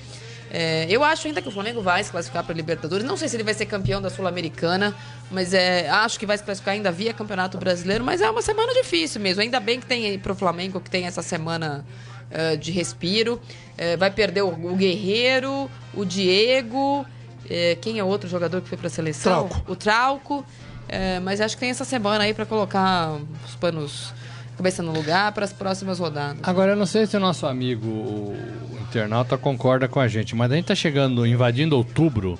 É, 0.50 0.86
eu 0.88 1.02
acho 1.02 1.26
ainda 1.26 1.42
que 1.42 1.48
o 1.48 1.50
Flamengo 1.50 1.82
vai 1.82 2.02
se 2.02 2.10
classificar 2.10 2.44
para 2.44 2.54
Libertadores. 2.54 3.04
Não 3.04 3.16
sei 3.16 3.28
se 3.28 3.36
ele 3.36 3.42
vai 3.42 3.54
ser 3.54 3.66
campeão 3.66 4.00
da 4.00 4.08
Sul-Americana, 4.08 4.94
mas 5.30 5.52
é, 5.52 5.88
acho 5.88 6.18
que 6.18 6.26
vai 6.26 6.38
se 6.38 6.44
classificar 6.44 6.74
ainda 6.74 6.90
via 6.92 7.12
Campeonato 7.12 7.58
Brasileiro. 7.58 8.04
Mas 8.04 8.20
é 8.20 8.30
uma 8.30 8.42
semana 8.42 8.72
difícil 8.72 9.20
mesmo. 9.20 9.42
Ainda 9.42 9.58
bem 9.60 9.80
que 9.80 9.86
tem 9.86 10.06
aí 10.06 10.18
para 10.18 10.32
o 10.32 10.34
Flamengo 10.34 10.80
que 10.80 10.90
tem 10.90 11.06
essa 11.06 11.22
semana 11.22 11.84
é, 12.30 12.56
de 12.56 12.70
respiro. 12.70 13.40
É, 13.76 13.96
vai 13.96 14.10
perder 14.10 14.42
o, 14.42 14.48
o 14.48 14.76
Guerreiro, 14.76 15.70
o 15.94 16.04
Diego. 16.04 17.04
é, 17.50 17.76
quem 17.80 17.98
é 17.98 18.04
outro 18.04 18.28
jogador 18.28 18.60
que 18.60 18.68
foi 18.68 18.78
para 18.78 18.86
a 18.86 18.90
seleção? 18.90 19.48
Trauco. 19.48 19.72
O 19.72 19.76
Trauco. 19.76 20.46
Mas 21.24 21.40
acho 21.40 21.56
que 21.56 21.60
tem 21.60 21.70
essa 21.70 21.84
semana 21.84 22.22
aí 22.22 22.32
para 22.32 22.46
colocar 22.46 23.18
os 23.44 23.56
panos 23.56 24.14
cabeça 24.56 24.82
no 24.82 24.92
lugar 24.92 25.32
para 25.32 25.44
as 25.44 25.52
próximas 25.52 25.98
rodadas. 25.98 26.38
Agora, 26.42 26.72
eu 26.72 26.76
não 26.76 26.86
sei 26.86 27.06
se 27.06 27.16
o 27.16 27.20
nosso 27.20 27.46
amigo 27.46 27.86
o 27.86 28.36
internauta 28.88 29.36
concorda 29.36 29.86
com 29.86 30.00
a 30.00 30.08
gente, 30.08 30.34
mas 30.34 30.50
a 30.50 30.56
gente 30.56 30.66
tá 30.66 30.74
chegando, 30.74 31.26
invadindo 31.26 31.76
outubro, 31.76 32.38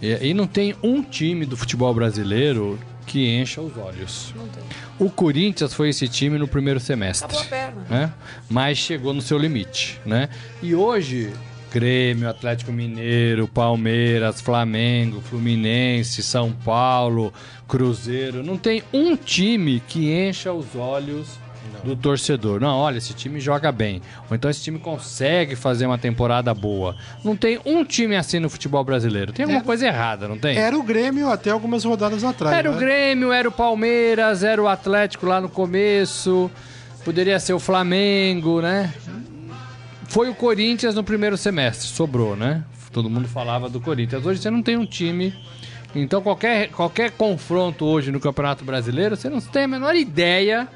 e, 0.00 0.28
e 0.28 0.34
não 0.34 0.46
tem 0.46 0.74
um 0.82 1.02
time 1.02 1.44
do 1.44 1.56
futebol 1.56 1.92
brasileiro 1.92 2.78
que 3.06 3.26
encha 3.26 3.60
os 3.60 3.76
olhos. 3.76 4.32
Não 4.36 4.46
tem. 4.48 4.62
O 4.98 5.10
Corinthians 5.10 5.72
foi 5.72 5.88
esse 5.88 6.06
time 6.08 6.38
no 6.38 6.46
primeiro 6.46 6.78
semestre. 6.78 7.24
Acabou 7.26 7.42
a 7.42 7.48
perna. 7.48 7.86
né? 7.88 8.12
Mas 8.48 8.78
chegou 8.78 9.12
no 9.14 9.22
seu 9.22 9.38
limite, 9.38 9.98
né? 10.04 10.28
E 10.62 10.74
hoje, 10.74 11.32
Grêmio, 11.72 12.28
Atlético 12.28 12.70
Mineiro, 12.70 13.48
Palmeiras, 13.48 14.40
Flamengo, 14.40 15.20
Fluminense, 15.20 16.22
São 16.22 16.52
Paulo, 16.52 17.32
Cruzeiro, 17.66 18.42
não 18.42 18.56
tem 18.56 18.82
um 18.92 19.16
time 19.16 19.82
que 19.88 20.12
encha 20.12 20.52
os 20.52 20.76
olhos 20.76 21.28
do 21.84 21.94
torcedor. 21.96 22.60
Não, 22.60 22.76
olha, 22.76 22.98
esse 22.98 23.14
time 23.14 23.38
joga 23.40 23.70
bem. 23.72 24.02
Ou 24.28 24.34
então 24.36 24.50
esse 24.50 24.62
time 24.62 24.78
consegue 24.78 25.54
fazer 25.56 25.86
uma 25.86 25.98
temporada 25.98 26.52
boa. 26.54 26.96
Não 27.24 27.36
tem 27.36 27.60
um 27.64 27.84
time 27.84 28.16
assim 28.16 28.38
no 28.38 28.50
futebol 28.50 28.82
brasileiro. 28.84 29.32
Tem 29.32 29.44
alguma 29.44 29.60
É. 29.62 29.64
coisa 29.64 29.86
errada, 29.86 30.26
não 30.28 30.38
tem? 30.38 30.56
Era 30.56 30.76
o 30.76 30.82
Grêmio 30.82 31.28
até 31.30 31.50
algumas 31.50 31.84
rodadas 31.84 32.24
atrás. 32.24 32.56
Era 32.56 32.70
o 32.70 32.74
né? 32.74 32.80
Grêmio, 32.80 33.32
era 33.32 33.48
o 33.48 33.52
Palmeiras, 33.52 34.42
era 34.42 34.62
o 34.62 34.66
Atlético 34.68 35.26
lá 35.26 35.40
no 35.40 35.48
começo. 35.48 36.50
Poderia 37.04 37.38
ser 37.40 37.52
o 37.52 37.58
Flamengo, 37.58 38.60
né? 38.60 38.92
Foi 40.08 40.28
o 40.28 40.34
Corinthians 40.34 40.94
no 40.94 41.04
primeiro 41.04 41.36
semestre, 41.36 41.86
sobrou, 41.88 42.34
né? 42.34 42.64
Todo 42.92 43.08
mundo 43.10 43.28
falava 43.28 43.68
do 43.68 43.80
Corinthians. 43.80 44.24
Hoje 44.24 44.40
você 44.40 44.50
não 44.50 44.62
tem 44.62 44.76
um 44.76 44.86
time. 44.86 45.34
Então 45.94 46.20
qualquer, 46.20 46.68
qualquer 46.70 47.10
confronto 47.12 47.84
hoje 47.84 48.10
no 48.10 48.20
Campeonato 48.20 48.64
Brasileiro, 48.64 49.16
você 49.16 49.28
não 49.28 49.40
tem 49.40 49.64
a 49.64 49.68
menor 49.68 49.94
ideia 49.94 50.68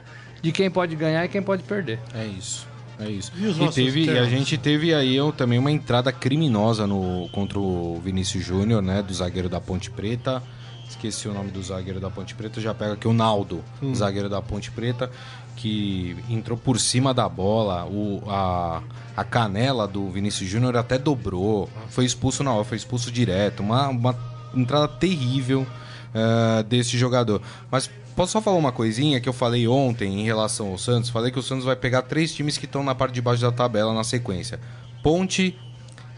de 0.43 0.53
quem 0.53 0.71
pode 0.71 0.97
ganhar 0.97 1.25
e 1.25 1.29
quem 1.29 1.43
pode 1.43 1.63
perder. 1.63 1.99
É 2.13 2.27
isso. 2.27 2.67
É 2.99 3.09
isso. 3.09 3.33
E 3.37 3.51
E, 3.51 3.69
teve, 3.71 4.05
e 4.05 4.19
a 4.19 4.25
gente 4.25 4.59
teve 4.59 4.95
aí 4.95 5.17
também 5.37 5.59
uma 5.59 5.71
entrada 5.71 6.13
criminosa 6.13 6.87
no, 6.87 7.29
contra 7.33 7.59
o 7.59 8.01
Vinícius 8.05 8.45
Júnior, 8.45 8.83
né? 8.83 9.03
Do 9.03 9.15
zagueiro 9.15 9.49
da 9.49 9.61
Ponte 9.61 9.91
Preta. 9.91 10.43
Esqueci 10.89 11.27
o 11.27 11.33
nome 11.33 11.51
do 11.51 11.63
zagueiro 11.63 11.99
da 11.99 12.11
Ponte 12.11 12.35
Preta, 12.35 12.61
já 12.61 12.75
pega 12.75 12.93
aqui 12.93 13.09
o 13.09 13.15
Naldo, 13.15 13.65
zagueiro 13.95 14.29
da 14.29 14.43
Ponte 14.43 14.71
Preta, 14.71 15.11
que 15.57 16.15
entrou 16.29 16.59
por 16.59 16.79
cima 16.79 17.15
da 17.15 17.27
bola, 17.27 17.87
o, 17.87 18.23
a, 18.29 18.83
a 19.17 19.25
canela 19.25 19.89
do 19.89 20.11
Vinícius 20.11 20.51
Júnior 20.51 20.77
até 20.77 20.99
dobrou, 20.99 21.71
foi 21.89 22.05
expulso 22.05 22.45
na 22.45 22.53
hora, 22.53 22.65
foi 22.65 22.77
expulso 22.77 23.11
direto, 23.11 23.61
uma, 23.61 23.89
uma 23.89 24.15
entrada 24.55 24.87
terrível 24.87 25.67
eh, 26.15 26.63
desse 26.65 26.99
jogador. 26.99 27.41
Mas 27.71 27.91
posso 28.13 28.33
só 28.33 28.41
falar 28.41 28.57
uma 28.57 28.73
coisinha 28.73 29.21
que 29.21 29.29
eu 29.29 29.33
falei 29.33 29.67
ontem 29.67 30.21
em 30.21 30.25
relação 30.25 30.69
ao 30.69 30.79
Santos? 30.79 31.11
Falei 31.11 31.31
que 31.31 31.39
o 31.39 31.43
Santos 31.43 31.65
vai 31.65 31.77
pegar 31.77 32.03
três 32.03 32.35
times 32.35 32.57
que 32.59 32.67
estão 32.67 32.83
na 32.83 32.95
parte 32.95 33.15
de 33.15 33.21
baixo 33.21 33.43
da 33.43 33.53
tabela 33.53 33.93
na 33.93 34.05
sequência: 34.05 34.61
Ponte, 35.03 35.59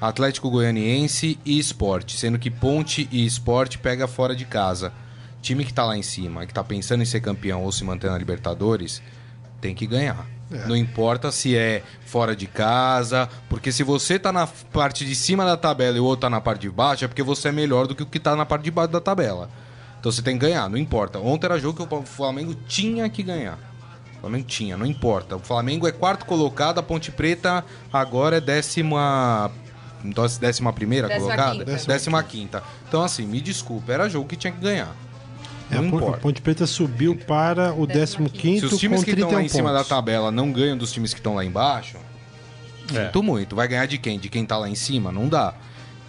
Atlético 0.00 0.50
Goianiense 0.50 1.38
e 1.44 1.59
Esporte, 1.59 2.16
sendo 2.16 2.38
que 2.38 2.50
Ponte 2.50 3.09
e 3.11 3.24
Esporte 3.24 3.78
pega 3.78 4.07
fora 4.07 4.35
de 4.35 4.44
casa. 4.44 4.92
Time 5.40 5.64
que 5.64 5.74
tá 5.74 5.85
lá 5.85 5.96
em 5.96 6.02
cima, 6.02 6.46
que 6.46 6.54
tá 6.54 6.64
pensando 6.64 7.02
em 7.02 7.07
ser 7.07 7.20
campeão 7.20 7.62
ou 7.62 7.72
se 7.72 7.85
manter 7.85 8.11
na 8.11 8.16
Libertadores, 8.16 9.02
tem 9.61 9.74
que 9.74 9.87
ganhar. 9.87 10.26
Não 10.66 10.76
importa 10.76 11.33
se 11.33 11.57
é 11.57 11.83
fora 12.04 12.37
de 12.37 12.46
casa, 12.46 13.28
porque 13.48 13.72
se 13.72 13.83
você 13.83 14.18
tá 14.18 14.33
na 14.33 14.46
parte 14.46 15.04
de 15.04 15.14
cima 15.14 15.44
da 15.44 15.57
tabela 15.57 15.96
e 15.96 16.00
o 16.00 16.04
outro 16.04 16.22
tá 16.22 16.30
na 16.30 16.40
parte 16.40 16.62
de 16.62 16.70
baixo, 16.70 17.04
é 17.04 17.09
porque 17.09 17.22
você 17.22 17.48
é 17.48 17.52
melhor 17.52 17.87
do 17.87 17.94
que 17.94 18.02
o 18.02 18.07
que 18.07 18.20
tá 18.20 18.37
na 18.37 18.46
parte 18.46 18.64
de 18.64 18.70
baixo 18.70 18.92
da 18.92 19.00
tabela. 19.00 19.50
Então 20.05 20.12
você 20.12 20.21
tem 20.21 20.35
que 20.38 20.45
ganhar, 20.45 20.69
não 20.69 20.77
importa. 20.77 21.19
Ontem 21.19 21.47
era 21.47 21.59
jogo 21.59 21.87
que 21.87 21.95
o 21.95 22.03
Flamengo 22.03 22.55
tinha 22.69 23.09
que 23.09 23.23
ganhar. 23.23 23.59
O 24.19 24.21
Flamengo 24.21 24.45
tinha, 24.45 24.77
não 24.77 24.85
importa. 24.85 25.35
O 25.37 25.38
Flamengo 25.38 25.88
é 25.88 25.93
quarto 25.93 26.27
colocado, 26.27 26.79
a 26.79 26.83
Ponte 26.83 27.11
Preta 27.11 27.64
agora 27.90 28.37
é 28.37 28.40
décima. 28.40 29.51
então, 30.05 30.27
Décima 30.38 30.75
primeira 30.75 31.09
Décima 31.09 31.25
colocada? 31.25 31.64
quinta. 31.64 31.87
Décima 31.87 32.23
quinta. 32.23 32.62
Então, 32.87 33.03
assim, 33.03 33.25
me 33.25 33.40
desculpa, 33.40 33.95
era 33.95 34.07
jogo 34.07 34.29
que 34.29 34.37
tinha 34.37 34.53
que 34.53 34.61
ganhar. 34.61 34.95
É, 35.71 35.77
Não 35.77 35.87
importa. 35.87 36.19
Ponte 36.19 36.43
Preta 36.43 36.67
subiu 36.67 37.17
para 37.17 37.73
o 37.73 37.87
15 37.87 38.19
15º. 38.19 38.59
Se 38.61 38.67
os 38.67 38.79
times 38.79 38.99
com 38.99 39.05
que 39.07 39.12
31 39.12 39.25
estão 39.27 39.38
lá 39.38 39.43
em 39.43 39.49
cima 39.49 39.73
da 39.73 39.85
tabela 39.85 40.31
não 40.31 40.53
ganham 40.53 40.77
dos 40.77 40.93
times 40.93 41.14
que 41.14 41.21
estão 41.21 41.35
lá 41.35 41.43
embaixo, 41.47 41.97
É. 42.95 43.07
Sinto 43.07 43.23
muito. 43.23 43.57
Vai 43.57 43.67
ganhar 43.67 43.87
de 43.87 43.97
quem? 43.97 44.19
De 44.19 44.29
quem 44.29 44.45
tá 44.45 44.59
lá 44.59 44.69
em 44.69 44.75
cima? 44.75 45.11
Não 45.11 45.31
dá. 45.31 45.55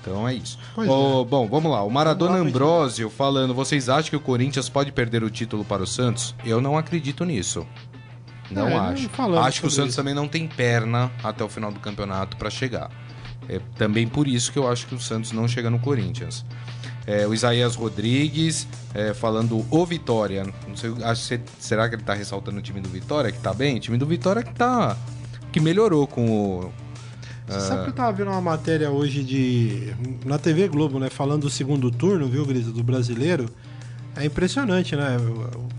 Então 0.06 0.28
é 0.28 0.36
isso. 0.36 0.60
Ô, 0.78 1.26
Bom, 1.26 1.48
vamos 1.48 1.72
lá. 1.72 1.82
O 1.84 1.90
Maradona 1.90 2.34
lá, 2.34 2.40
Ambrosio 2.40 3.10
falando: 3.10 3.56
vocês 3.56 3.90
acham 3.90 4.12
que 4.12 4.16
o 4.16 4.20
Corinthians 4.20 4.70
pode 4.70 4.92
perder 4.92 5.24
o 5.24 5.30
título 5.32 5.66
para 5.66 5.82
o 5.82 5.88
Santos? 5.88 6.36
Eu 6.46 6.62
não 6.62 6.78
acredito 6.78 7.26
nisso. 7.26 7.66
Não 8.52 8.68
É, 8.68 8.76
acho. 8.76 9.10
Acho 9.40 9.62
que 9.62 9.68
o 9.68 9.72
Santos 9.72 9.90
isso. 9.90 9.98
também 9.98 10.14
não 10.14 10.28
tem 10.28 10.48
perna 10.48 11.12
até 11.24 11.44
o 11.44 11.50
final 11.50 11.72
do 11.72 11.80
campeonato 11.80 12.38
para 12.38 12.52
chegar. 12.52 12.92
É 13.50 13.60
também 13.76 14.08
por 14.08 14.28
isso 14.28 14.52
que 14.52 14.60
eu 14.60 14.70
acho 14.72 14.86
que 14.86 14.94
o 14.94 15.00
Santos 15.00 15.32
não 15.32 15.48
chega 15.48 15.70
no 15.72 15.80
Corinthians. 15.80 16.46
É, 17.08 17.26
o 17.28 17.34
Isaías 17.34 17.76
Rodrigues 17.76 18.68
é, 18.94 19.14
falando 19.14 19.66
o 19.72 19.86
Vitória. 19.86 20.46
Não 20.68 20.76
sei, 20.76 20.94
acho 21.04 21.28
que, 21.30 21.42
será 21.60 21.90
que 21.90 21.96
ele 21.96 22.04
tá 22.04 22.14
ressaltando 22.14 22.60
o 22.60 22.62
time 22.62 22.80
do 22.82 22.90
Vitória 22.90 23.32
que 23.32 23.40
tá 23.40 23.54
bem? 23.54 23.78
O 23.78 23.80
time 23.80 23.98
do 23.98 24.06
Vitória 24.06 24.44
que 24.44 24.54
tá 24.54 24.96
que 25.52 25.60
melhorou 25.60 26.06
com 26.06 26.26
o 26.60 26.74
Você 27.48 27.60
sabe 27.60 27.84
que 27.84 27.90
eu 27.90 27.94
tava 27.94 28.12
vendo 28.12 28.32
uma 28.32 28.42
matéria 28.42 28.90
hoje 28.90 29.24
de. 29.24 29.94
na 30.26 30.38
TV 30.40 30.68
Globo, 30.68 31.00
né? 31.00 31.10
Falando 31.10 31.42
do 31.44 31.50
segundo 31.50 31.92
turno, 31.92 32.28
viu, 32.28 32.46
Grito, 32.46 32.72
do 32.72 32.84
brasileiro. 32.84 33.48
É 34.16 34.26
impressionante, 34.26 34.96
né? 34.96 35.18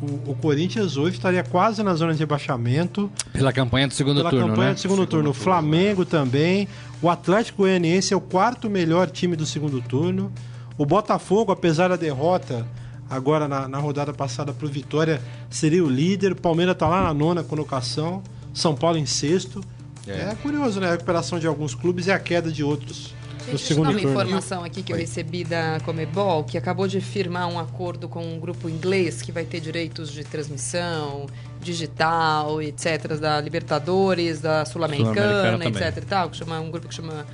O, 0.00 0.04
o- 0.06 0.30
o 0.32 0.34
Corinthians 0.36 0.96
hoje 0.96 1.16
estaria 1.16 1.42
quase 1.42 1.82
na 1.82 1.94
zona 1.94 2.12
de 2.12 2.18
rebaixamento. 2.20 3.10
Pela 3.32 3.52
campanha 3.52 3.88
do 3.88 3.94
segundo 3.94 4.18
pela 4.18 4.30
turno, 4.30 4.48
campanha 4.48 4.68
né? 4.68 4.74
do 4.74 4.80
segundo, 4.80 5.06
turno. 5.06 5.30
O 5.30 5.34
Flamengo 5.34 6.04
também. 6.04 6.68
O 7.02 7.08
Atlético 7.10 7.62
Goianiense 7.62 8.12
é 8.12 8.16
o 8.16 8.20
quarto 8.20 8.68
melhor 8.70 9.10
time 9.10 9.34
do 9.34 9.46
segundo 9.46 9.80
turno. 9.80 10.30
O 10.78 10.84
Botafogo, 10.86 11.50
apesar 11.50 11.88
da 11.88 11.96
derrota 11.96 12.66
agora 13.08 13.48
na, 13.48 13.66
na 13.66 13.78
rodada 13.78 14.12
passada 14.12 14.52
pro 14.52 14.68
Vitória, 14.68 15.20
seria 15.48 15.82
o 15.82 15.88
líder. 15.88 16.32
O 16.32 16.36
Palmeiras 16.36 16.76
tá 16.76 16.86
lá 16.86 17.02
na 17.02 17.14
nona 17.14 17.42
colocação. 17.42 18.22
São 18.52 18.74
Paulo 18.74 18.98
em 18.98 19.06
sexto. 19.06 19.62
É, 20.06 20.34
curioso, 20.42 20.80
né? 20.80 20.88
A 20.88 20.92
recuperação 20.92 21.38
de 21.38 21.46
alguns 21.46 21.74
clubes 21.74 22.06
e 22.06 22.12
a 22.12 22.18
queda 22.18 22.50
de 22.50 22.62
outros 22.62 23.14
no 23.46 23.56
Gente, 23.56 23.68
deixa 23.68 23.74
eu 23.74 23.76
dar 23.76 23.90
uma 23.90 23.92
turno. 23.92 24.10
informação 24.10 24.64
aqui 24.64 24.82
que 24.82 24.92
eu 24.92 24.96
recebi 24.96 25.44
da 25.44 25.78
Comebol, 25.84 26.42
que 26.44 26.58
acabou 26.58 26.88
de 26.88 27.00
firmar 27.00 27.48
um 27.48 27.58
acordo 27.58 28.08
com 28.08 28.24
um 28.24 28.40
grupo 28.40 28.68
inglês 28.68 29.22
que 29.22 29.30
vai 29.30 29.44
ter 29.44 29.60
direitos 29.60 30.10
de 30.10 30.24
transmissão 30.24 31.26
digital, 31.60 32.60
etc., 32.60 33.14
da 33.18 33.40
Libertadores, 33.40 34.40
da 34.40 34.64
Sul-Americana 34.64 35.52
também. 35.52 35.68
etc. 35.68 35.96
e 36.02 36.06
tal, 36.06 36.30
que 36.30 36.36
chama 36.36 36.58
um 36.60 36.70
grupo 36.70 36.88
que 36.88 36.94
chama 36.94 37.26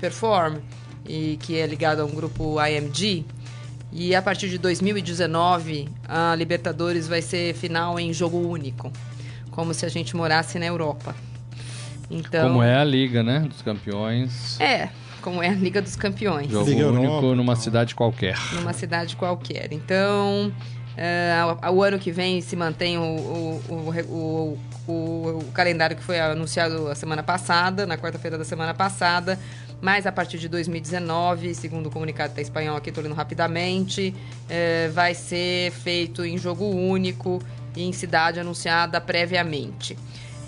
Perform 0.00 0.56
e 1.06 1.38
que 1.40 1.56
é 1.56 1.66
ligado 1.66 2.00
a 2.00 2.04
um 2.04 2.10
grupo 2.10 2.56
IMG. 2.60 3.24
E 3.92 4.14
a 4.14 4.22
partir 4.22 4.48
de 4.48 4.58
2019, 4.58 5.88
a 6.06 6.34
Libertadores 6.34 7.08
vai 7.08 7.22
ser 7.22 7.54
final 7.54 7.98
em 7.98 8.12
jogo 8.12 8.38
único, 8.38 8.92
como 9.50 9.74
se 9.74 9.84
a 9.84 9.88
gente 9.88 10.16
morasse 10.16 10.58
na 10.58 10.66
Europa. 10.66 11.14
Então, 12.10 12.48
Como 12.48 12.62
é 12.62 12.76
a 12.76 12.84
Liga, 12.84 13.22
né? 13.22 13.40
Dos 13.40 13.62
campeões. 13.62 14.58
É, 14.60 14.88
como 15.22 15.42
é 15.42 15.48
a 15.48 15.52
Liga 15.54 15.80
dos 15.80 15.94
Campeões. 15.96 16.50
Jogo 16.50 16.68
Liga 16.68 16.88
único 16.88 17.04
Europa, 17.04 17.34
numa 17.36 17.54
tal. 17.54 17.62
cidade 17.62 17.94
qualquer. 17.94 18.36
numa 18.54 18.72
cidade 18.72 19.16
qualquer. 19.16 19.72
Então, 19.72 20.52
ao- 21.62 21.74
o 21.74 21.82
ano 21.82 21.98
que 21.98 22.10
vem 22.10 22.40
se 22.40 22.56
mantém 22.56 22.98
o, 22.98 23.02
o, 23.02 23.62
o, 23.68 24.00
o, 24.12 24.58
o- 24.92 25.38
o 25.38 25.44
calendário 25.52 25.96
que 25.96 26.02
foi 26.02 26.18
anunciado 26.18 26.88
a 26.88 26.94
semana 26.94 27.22
passada, 27.22 27.86
na 27.86 27.96
quarta-feira 27.96 28.36
da 28.36 28.44
semana 28.44 28.74
passada, 28.74 29.38
mas 29.80 30.06
a 30.06 30.12
partir 30.12 30.38
de 30.38 30.48
2019, 30.48 31.54
segundo 31.54 31.86
o 31.86 31.90
comunicado 31.90 32.34
da 32.34 32.42
espanhol 32.42 32.76
aqui, 32.76 32.88
estou 32.90 33.02
lendo 33.04 33.14
rapidamente, 33.14 34.14
é, 34.48 34.88
vai 34.88 35.14
ser 35.14 35.70
feito 35.70 36.24
em 36.24 36.36
jogo 36.36 36.64
único 36.64 37.40
e 37.76 37.82
em 37.84 37.92
cidade 37.92 38.40
anunciada 38.40 39.00
previamente. 39.00 39.96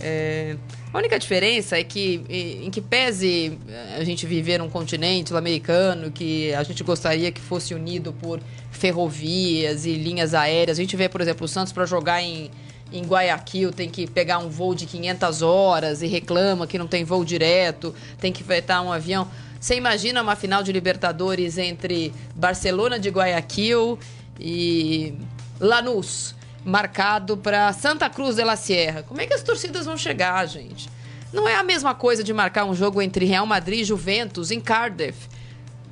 É, 0.02 0.56
a 0.92 0.98
única 0.98 1.18
diferença 1.18 1.78
é 1.78 1.84
que, 1.84 2.22
em 2.28 2.70
que 2.70 2.80
pese 2.80 3.58
eh, 3.68 3.96
a 3.98 4.04
gente 4.04 4.26
viver 4.26 4.58
num 4.58 4.68
continente 4.68 5.28
sul-americano, 5.28 6.10
que 6.10 6.52
a 6.52 6.62
gente 6.64 6.82
gostaria 6.82 7.32
que 7.32 7.40
fosse 7.40 7.72
unido 7.72 8.12
por 8.12 8.40
ferrovias 8.70 9.86
e 9.86 9.94
linhas 9.94 10.34
aéreas. 10.34 10.78
A 10.78 10.82
gente 10.82 10.96
vê, 10.96 11.08
por 11.08 11.20
exemplo, 11.20 11.44
o 11.44 11.48
Santos 11.48 11.72
para 11.72 11.86
jogar 11.86 12.20
em, 12.20 12.50
em 12.92 13.02
Guayaquil 13.04 13.72
tem 13.72 13.88
que 13.88 14.06
pegar 14.06 14.38
um 14.38 14.50
voo 14.50 14.74
de 14.74 14.84
500 14.84 15.40
horas 15.40 16.02
e 16.02 16.06
reclama 16.06 16.66
que 16.66 16.76
não 16.76 16.86
tem 16.86 17.04
voo 17.04 17.24
direto, 17.24 17.94
tem 18.20 18.32
que 18.32 18.44
fretar 18.44 18.84
um 18.84 18.92
avião. 18.92 19.26
Você 19.58 19.76
imagina 19.76 20.20
uma 20.20 20.34
final 20.34 20.62
de 20.62 20.72
Libertadores 20.72 21.56
entre 21.56 22.12
Barcelona 22.34 22.98
de 22.98 23.08
Guayaquil 23.08 23.98
e 24.38 25.14
Lanús, 25.60 26.34
marcado 26.64 27.36
para 27.36 27.72
Santa 27.72 28.08
Cruz 28.08 28.36
de 28.36 28.44
la 28.44 28.56
Sierra. 28.56 29.02
Como 29.02 29.20
é 29.20 29.26
que 29.26 29.34
as 29.34 29.42
torcidas 29.42 29.84
vão 29.86 29.96
chegar, 29.96 30.46
gente? 30.46 30.88
Não 31.32 31.48
é 31.48 31.54
a 31.56 31.62
mesma 31.62 31.94
coisa 31.94 32.22
de 32.22 32.32
marcar 32.32 32.64
um 32.64 32.74
jogo 32.74 33.00
entre 33.00 33.24
Real 33.24 33.46
Madrid 33.46 33.80
e 33.80 33.84
Juventus 33.84 34.50
em 34.50 34.60
Cardiff. 34.60 35.28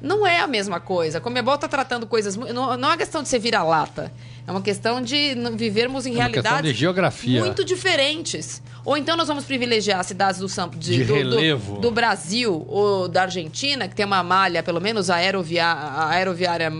Não 0.02 0.26
é 0.26 0.40
a 0.40 0.46
mesma 0.46 0.80
coisa. 0.80 1.18
A 1.18 1.20
Comebol 1.20 1.54
está 1.56 1.68
tratando 1.68 2.06
coisas. 2.06 2.34
Não, 2.36 2.52
não 2.54 2.88
é 2.88 2.92
uma 2.92 2.96
questão 2.96 3.22
de 3.22 3.28
ser 3.28 3.38
vira-lata. 3.38 4.10
É 4.46 4.50
uma 4.50 4.62
questão 4.62 5.02
de 5.02 5.34
vivermos 5.56 6.06
em 6.06 6.12
É 6.14 6.16
realidades 6.18 6.72
de 6.72 6.78
geografia. 6.78 7.40
muito 7.40 7.62
diferentes. 7.64 8.62
Ou 8.82 8.96
então 8.96 9.14
nós 9.14 9.28
vamos 9.28 9.44
privilegiar 9.44 10.02
cidades 10.04 10.40
do, 10.40 10.48
São- 10.48 10.70
De 10.70 11.04
do, 11.04 11.30
do- 11.30 11.80
do 11.80 11.90
Brasil 11.90 12.64
ou 12.66 13.08
da 13.08 13.22
Argentina, 13.22 13.86
que 13.88 13.94
tem 13.94 14.06
uma 14.06 14.22
malha, 14.22 14.62
pelo 14.62 14.80
menos 14.80 15.10
aerovia 15.10 15.66
a 15.66 16.08
aeroviária 16.10 16.72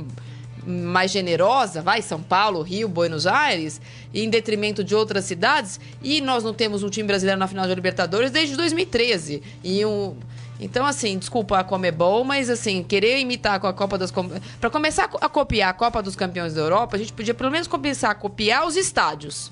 mais 0.66 1.10
generosa, 1.10 1.80
vai, 1.82 2.02
São 2.02 2.20
Paulo, 2.22 2.62
Rio, 2.62 2.88
Buenos 2.88 3.26
Aires, 3.26 3.80
em 4.12 4.28
detrimento 4.28 4.82
de 4.84 4.94
outras 4.94 5.24
cidades, 5.24 5.78
e 6.02 6.20
nós 6.20 6.42
não 6.44 6.52
temos 6.54 6.82
um 6.82 6.88
time 6.90 7.06
brasileiro 7.06 7.38
na 7.38 7.46
final 7.48 7.66
da 7.66 7.74
Libertadores 7.74 8.30
desde 8.30 8.56
2013. 8.56 9.42
E 9.64 9.84
um. 9.84 10.16
Então, 10.62 10.84
assim, 10.84 11.18
desculpa 11.18 11.58
a 11.58 11.64
Comebol, 11.64 12.22
mas 12.22 12.50
assim, 12.50 12.82
querer 12.82 13.18
imitar 13.20 13.58
com 13.60 13.66
a 13.66 13.72
Copa 13.72 13.96
das 13.96 14.12
Para 14.60 14.68
começar 14.68 15.04
a 15.04 15.08
co- 15.08 15.18
a 15.20 15.28
copiar 15.28 15.70
a 15.70 15.72
Copa 15.72 16.02
dos 16.02 16.14
Campeões 16.14 16.52
da 16.52 16.60
Europa, 16.60 16.96
a 16.96 16.98
gente 16.98 17.12
podia 17.14 17.32
pelo 17.32 17.50
menos 17.50 17.66
começar 17.66 18.10
a 18.10 18.14
copiar 18.14 18.66
os 18.66 18.76
estádios 18.76 19.50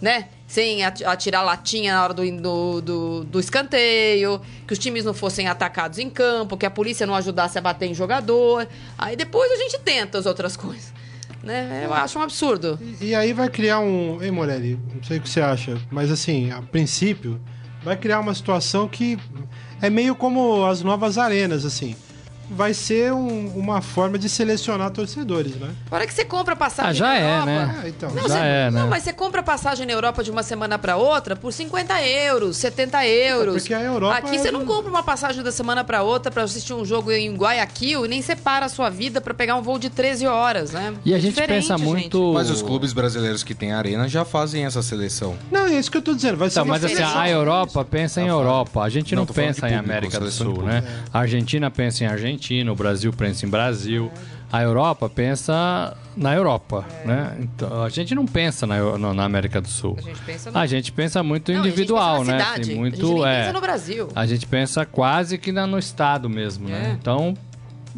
né? 0.00 0.28
Sem 0.46 0.84
ati- 0.84 1.04
atirar 1.04 1.44
latinha 1.44 1.94
na 1.94 2.02
hora 2.04 2.14
do, 2.14 2.22
do, 2.40 2.80
do, 2.80 3.24
do 3.24 3.40
escanteio, 3.40 4.40
que 4.66 4.72
os 4.72 4.78
times 4.78 5.04
não 5.04 5.14
fossem 5.14 5.46
atacados 5.46 5.98
em 5.98 6.10
campo, 6.10 6.56
que 6.56 6.66
a 6.66 6.70
polícia 6.70 7.06
não 7.06 7.14
ajudasse 7.14 7.56
a 7.58 7.60
bater 7.60 7.86
em 7.86 7.94
jogador. 7.94 8.66
Aí 8.98 9.14
depois 9.16 9.50
a 9.52 9.56
gente 9.56 9.78
tenta 9.80 10.18
as 10.18 10.26
outras 10.26 10.56
coisas. 10.58 10.92
Né? 11.42 11.82
Eu 11.84 11.94
acho 11.94 12.18
um 12.18 12.22
absurdo. 12.22 12.78
E, 13.00 13.06
e 13.06 13.14
aí 13.14 13.32
vai 13.32 13.48
criar 13.48 13.80
um. 13.80 14.20
Ei, 14.20 14.30
Morelli, 14.30 14.78
não 14.94 15.02
sei 15.02 15.18
o 15.18 15.20
que 15.20 15.28
você 15.30 15.40
acha, 15.40 15.80
mas 15.90 16.10
assim, 16.10 16.50
a 16.50 16.60
princípio, 16.60 17.40
vai 17.82 17.96
criar 17.96 18.20
uma 18.20 18.34
situação 18.34 18.86
que 18.86 19.18
é 19.80 19.88
meio 19.88 20.14
como 20.14 20.66
as 20.66 20.82
novas 20.82 21.16
arenas, 21.16 21.64
assim. 21.64 21.96
Vai 22.50 22.74
ser 22.74 23.12
um- 23.12 23.48
uma 23.56 23.80
forma 23.80 24.18
de 24.18 24.28
selecionar 24.28 24.90
torcedores, 24.90 25.54
né? 25.54 25.70
A 25.90 25.94
hora 25.94 26.06
que 26.06 26.12
você 26.12 26.24
compra 26.24 26.56
passagem 26.56 26.90
Ah, 26.90 26.92
já 26.94 27.06
na 27.06 27.16
é, 27.18 27.22
Europa... 27.32 27.46
né? 27.46 27.80
Ah, 27.84 27.88
então. 27.88 28.10
Não, 28.10 28.22
Já 28.22 28.28
você- 28.28 28.38
é, 28.38 28.70
né? 28.70 28.80
não, 28.80 28.88
mas 28.88 29.02
você 29.04 29.12
compra 29.12 29.42
passagem 29.42 29.86
na 29.86 29.92
Europa 29.92 30.24
de 30.24 30.30
uma 30.30 30.42
semana 30.42 30.78
para 30.78 30.96
outra 30.96 31.36
por 31.36 31.52
50 31.52 32.02
euros, 32.04 32.56
70 32.56 33.06
euros. 33.06 33.54
porque 33.62 33.72
a 33.74 33.80
Europa 33.82 34.16
Aqui 34.16 34.34
é 34.36 34.38
você 34.38 34.50
não 34.50 34.64
compra 34.66 34.90
uma 34.90 35.02
passagem 35.02 35.42
da 35.44 35.52
semana 35.52 35.84
para 35.84 36.02
outra 36.02 36.30
para 36.32 36.42
assistir 36.42 36.72
um 36.74 36.84
jogo 36.84 37.12
em 37.12 37.34
Guayaquil 37.36 38.04
e 38.04 38.08
nem 38.08 38.20
separa 38.20 38.66
a 38.66 38.68
sua 38.68 38.90
vida 38.90 39.20
para 39.20 39.32
pegar 39.32 39.54
um 39.56 39.62
voo 39.62 39.78
de 39.78 39.88
13 39.88 40.26
horas, 40.26 40.72
né? 40.72 40.94
E 41.04 41.14
a 41.14 41.18
É 41.18 41.20
gente 41.20 41.40
pensa 41.40 41.76
gente. 41.78 41.86
muito. 41.86 42.32
Mas 42.34 42.50
os 42.50 42.62
clubes 42.62 42.92
brasileiros 42.92 43.44
que 43.44 43.54
têm 43.54 43.72
arena 43.72 44.08
já 44.08 44.24
fazem 44.24 44.64
essa 44.64 44.82
seleção. 44.82 45.36
Não, 45.52 45.66
é 45.66 45.74
isso 45.78 45.90
que 45.90 45.96
eu 45.96 46.02
tô 46.02 46.14
dizendo. 46.14 46.36
Vai 46.36 46.50
ser 46.50 46.54
Então, 46.54 46.64
uma 46.64 46.74
mas 46.74 46.84
assim, 46.84 46.96
seleção. 46.96 47.20
a 47.20 47.28
Europa 47.30 47.84
pensa 47.84 48.20
em. 48.20 48.26
Europa. 48.26 48.82
A 48.82 48.88
gente 48.88 49.14
não, 49.14 49.24
Não, 49.24 49.32
pensa 49.34 49.66
em 49.68 49.72
público, 49.72 49.90
América 49.90 50.18
do 50.20 50.30
Sul, 50.30 50.62
né? 50.62 50.82
A 51.12 51.20
Argentina 51.20 51.70
pensa 51.70 52.04
em 52.04 52.06
Argentina, 52.06 52.39
o 52.70 52.74
Brasil 52.74 53.12
pensa 53.12 53.44
em 53.46 53.48
Brasil. 53.48 54.10
A 54.52 54.62
Europa 54.62 55.08
pensa 55.08 55.96
na 56.16 56.34
Europa, 56.34 56.84
né? 57.04 57.36
Então, 57.40 57.84
a 57.84 57.88
gente 57.88 58.14
não 58.16 58.26
pensa 58.26 58.66
na, 58.66 58.98
na 59.14 59.24
América 59.24 59.60
do 59.60 59.68
Sul. 59.68 59.94
A 59.96 60.02
gente 60.02 60.20
pensa 60.22 60.50
no... 60.50 60.58
A 60.58 60.66
gente 60.66 60.90
pensa 60.92 61.22
muito 61.22 61.52
Não, 61.52 61.60
individual, 61.60 62.18
pensa 62.18 62.32
né? 62.32 62.38
cidade. 62.40 62.60
Assim, 62.62 62.72
a 62.74 62.76
muito 62.76 62.96
gente 62.96 63.12
nem 63.14 63.24
é. 63.26 63.40
pensa 63.42 63.52
no 63.52 63.60
Brasil. 63.60 64.08
A 64.16 64.26
gente 64.26 64.46
pensa 64.46 64.84
quase 64.84 65.38
que 65.38 65.52
na- 65.52 65.68
no 65.68 65.78
estado 65.78 66.28
mesmo, 66.28 66.68
É. 66.68 66.72
né? 66.72 66.98
Então, 67.00 67.34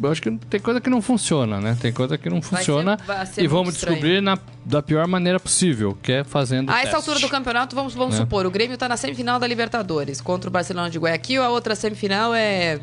eu 0.01 0.11
acho 0.11 0.21
que 0.21 0.29
tem 0.47 0.59
coisa 0.59 0.79
que 0.79 0.91
não 0.91 1.01
funciona, 1.01 1.59
né? 1.59 1.75
Tem 1.81 1.91
coisa 1.91 2.19
que 2.19 2.29
não 2.29 2.39
Vai 2.39 2.49
funciona 2.59 2.97
ser- 2.99 3.03
vai 3.05 3.25
ser 3.25 3.41
e 3.41 3.43
muito 3.45 3.51
vamos 3.55 3.73
estranho. 3.73 3.95
descobrir 3.95 4.21
na, 4.21 4.37
da 4.63 4.83
pior 4.83 5.07
maneira 5.07 5.39
possível, 5.39 5.97
que 6.03 6.11
é 6.11 6.23
fazendo 6.23 6.69
A 6.71 6.83
essa 6.83 6.97
altura 6.97 7.19
do 7.19 7.29
campeonato, 7.29 7.75
vamos, 7.75 7.95
vamos 7.95 8.13
Né? 8.13 8.21
supor, 8.21 8.45
o 8.45 8.51
Grêmio 8.51 8.75
está 8.75 8.87
na 8.87 8.95
semifinal 8.97 9.39
da 9.39 9.47
Libertadores 9.47 10.21
contra 10.21 10.49
o 10.49 10.53
Barcelona 10.53 10.89
de 10.91 10.99
Guayaquil, 10.99 11.41
a 11.41 11.49
outra 11.49 11.73
semifinal 11.75 12.31
é, 12.35 12.79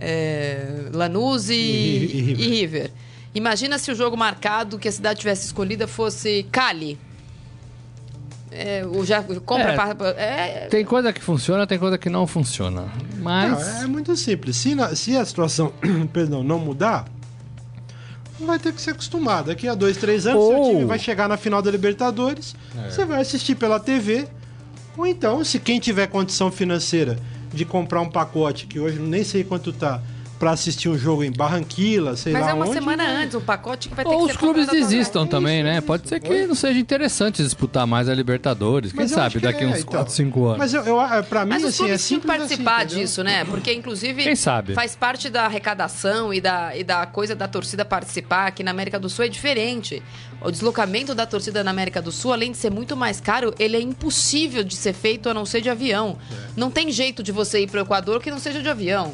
é 0.00 0.88
Lanús 0.92 1.50
e, 1.50 1.54
E- 1.54 1.56
e 1.58 2.20
River. 2.22 2.40
e 2.40 2.48
River. 2.60 2.90
Imagina 3.34 3.78
se 3.78 3.92
o 3.92 3.94
jogo 3.94 4.16
marcado 4.16 4.78
que 4.78 4.88
a 4.88 4.92
cidade 4.92 5.20
tivesse 5.20 5.46
escolhida 5.46 5.86
fosse 5.86 6.44
Cali. 6.50 6.98
É, 8.52 8.84
o 8.84 9.04
já 9.04 9.22
compra 9.22 9.72
É. 9.72 9.76
pa- 9.76 9.96
é, 10.16 10.66
Tem 10.68 10.84
coisa 10.84 11.12
que 11.12 11.20
funciona, 11.22 11.64
tem 11.68 11.78
coisa 11.78 11.96
que 11.96 12.10
não 12.10 12.26
funciona. 12.26 12.88
Mas 13.18 13.52
Não, 13.76 13.82
é 13.82 13.86
muito 13.86 14.16
simples. 14.16 14.56
Se, 14.56 14.74
na- 14.74 14.94
se 14.96 15.16
a 15.16 15.24
situação 15.24 15.72
perdão, 16.12 16.42
não 16.42 16.58
mudar, 16.58 17.06
vai 18.40 18.58
ter 18.58 18.72
que 18.72 18.80
ser 18.80 18.90
acostumado. 18.90 19.46
Daqui 19.46 19.68
a 19.68 19.74
dois, 19.76 19.96
três 19.98 20.26
anos, 20.26 20.44
seu 20.44 20.56
Ou- 20.56 20.70
time 20.70 20.84
vai 20.84 20.98
chegar 20.98 21.28
na 21.28 21.36
final 21.36 21.62
da 21.62 21.70
Libertadores, 21.70 22.56
você 22.90 23.04
vai 23.04 23.20
assistir 23.20 23.54
pela 23.54 23.78
TV. 23.78 24.26
Ou 24.96 25.06
então, 25.06 25.44
se 25.44 25.60
quem 25.60 25.78
tiver 25.78 26.08
condição 26.08 26.50
financeira 26.50 27.16
de 27.52 27.64
comprar 27.64 28.00
um 28.00 28.10
pacote 28.10 28.66
que 28.66 28.78
hoje 28.78 28.98
nem 28.98 29.24
sei 29.24 29.44
quanto 29.44 29.72
tá 29.72 30.00
para 30.40 30.52
assistir 30.52 30.88
um 30.88 30.96
jogo 30.96 31.22
em 31.22 31.30
Barranquilla, 31.30 32.16
sei 32.16 32.32
Mas 32.32 32.42
lá 32.42 32.50
é 32.52 32.54
uma 32.54 32.64
onde. 32.64 32.72
semana 32.72 33.06
antes, 33.06 33.34
um 33.34 33.42
pacote 33.42 33.90
que 33.90 33.94
vai 33.94 34.06
ter 34.06 34.10
Ou 34.10 34.24
que 34.24 34.32
os 34.32 34.36
clubes 34.38 34.66
desistam 34.68 35.26
também, 35.26 35.62
né? 35.62 35.82
Pode 35.82 36.08
ser 36.08 36.18
que 36.18 36.46
não 36.46 36.54
seja 36.54 36.80
interessante 36.80 37.42
disputar 37.42 37.86
mais 37.86 38.08
a 38.08 38.14
Libertadores. 38.14 38.90
Quem 38.90 39.02
Mas 39.02 39.10
eu 39.10 39.18
sabe 39.18 39.38
daqui 39.38 39.64
é, 39.64 39.66
uns 39.66 39.80
então. 39.80 39.92
4, 39.92 40.14
5 40.14 40.44
anos. 40.46 40.58
Mas 40.58 40.72
eu, 40.72 40.82
eu, 40.82 41.24
pra 41.24 41.44
mim, 41.44 41.50
Mas 41.50 41.64
assim, 41.66 41.90
é 41.90 41.98
simples 41.98 42.38
participar 42.38 42.86
assim, 42.86 43.00
disso, 43.00 43.22
né? 43.22 43.44
Porque, 43.44 43.70
inclusive, 43.70 44.22
Quem 44.22 44.34
sabe? 44.34 44.72
faz 44.72 44.96
parte 44.96 45.28
da 45.28 45.44
arrecadação 45.44 46.32
e 46.32 46.40
da, 46.40 46.74
e 46.74 46.82
da 46.82 47.04
coisa 47.04 47.36
da 47.36 47.46
torcida 47.46 47.84
participar, 47.84 48.50
que 48.52 48.62
na 48.62 48.70
América 48.70 48.98
do 48.98 49.10
Sul 49.10 49.26
é 49.26 49.28
diferente. 49.28 50.02
O 50.40 50.50
deslocamento 50.50 51.14
da 51.14 51.26
torcida 51.26 51.62
na 51.62 51.70
América 51.70 52.00
do 52.00 52.10
Sul, 52.10 52.32
além 52.32 52.50
de 52.50 52.56
ser 52.56 52.70
muito 52.70 52.96
mais 52.96 53.20
caro, 53.20 53.54
ele 53.58 53.76
é 53.76 53.80
impossível 53.80 54.64
de 54.64 54.74
ser 54.74 54.94
feito 54.94 55.28
a 55.28 55.34
não 55.34 55.44
ser 55.44 55.60
de 55.60 55.68
avião. 55.68 56.16
Não 56.56 56.70
tem 56.70 56.90
jeito 56.90 57.22
de 57.22 57.30
você 57.30 57.60
ir 57.60 57.70
para 57.70 57.80
o 57.80 57.82
Equador 57.82 58.22
que 58.22 58.30
não 58.30 58.38
seja 58.38 58.62
de 58.62 58.68
avião. 58.70 59.12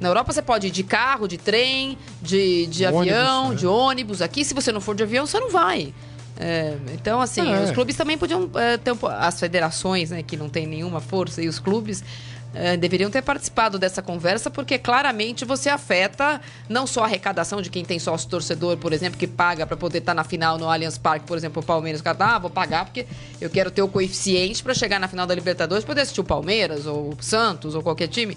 Na 0.00 0.08
Europa 0.08 0.32
você 0.32 0.42
pode 0.42 0.68
ir 0.68 0.70
de 0.70 0.82
carro, 0.82 1.26
de 1.26 1.36
trem, 1.36 1.98
de, 2.22 2.66
de 2.66 2.84
Ônibus, 2.86 3.00
avião, 3.00 3.48
né? 3.50 3.54
de 3.56 3.66
ônibus. 3.66 4.22
Aqui, 4.22 4.44
se 4.44 4.54
você 4.54 4.70
não 4.70 4.80
for 4.80 4.94
de 4.94 5.02
avião, 5.02 5.26
você 5.26 5.38
não 5.40 5.50
vai. 5.50 5.92
É, 6.40 6.76
então, 6.94 7.20
assim, 7.20 7.52
É. 7.52 7.64
os 7.64 7.72
clubes 7.72 7.96
também 7.96 8.16
podiam 8.16 8.48
é, 8.54 8.76
ter 8.76 8.92
as 9.18 9.40
federações, 9.40 10.10
né, 10.10 10.22
que 10.22 10.36
não 10.36 10.48
tem 10.48 10.66
nenhuma 10.68 11.00
força, 11.00 11.42
e 11.42 11.48
os 11.48 11.58
clubes 11.58 12.04
é, 12.54 12.76
deveriam 12.76 13.10
ter 13.10 13.22
participado 13.22 13.76
dessa 13.76 14.00
conversa, 14.00 14.48
porque 14.48 14.78
claramente 14.78 15.44
você 15.44 15.68
afeta 15.68 16.40
não 16.68 16.86
só 16.86 17.02
a 17.02 17.04
arrecadação 17.06 17.60
de 17.60 17.68
quem 17.68 17.84
tem 17.84 17.98
sócio 17.98 18.28
torcedor, 18.28 18.76
por 18.76 18.92
exemplo, 18.92 19.18
que 19.18 19.26
paga 19.26 19.66
para 19.66 19.76
poder 19.76 19.98
estar 19.98 20.14
na 20.14 20.24
final 20.24 20.56
no 20.58 20.70
Allianz 20.70 20.96
Parque, 20.96 21.26
por 21.26 21.36
exemplo, 21.36 21.60
o 21.60 21.64
Palmeiras, 21.64 22.00
o 22.00 22.04
cara, 22.04 22.16
ah, 22.20 22.38
vou 22.38 22.50
pagar 22.50 22.84
porque 22.84 23.04
eu 23.40 23.50
quero 23.50 23.70
ter 23.70 23.82
o 23.82 23.88
coeficiente 23.88 24.62
para 24.62 24.74
chegar 24.74 24.98
na 25.00 25.08
final 25.08 25.26
da 25.26 25.34
Libertadores, 25.34 25.84
poder 25.84 26.02
assistir 26.02 26.20
o 26.20 26.24
Palmeiras 26.24 26.86
ou 26.86 27.10
o 27.10 27.16
Santos 27.20 27.74
ou 27.74 27.82
qualquer 27.82 28.06
time. 28.08 28.36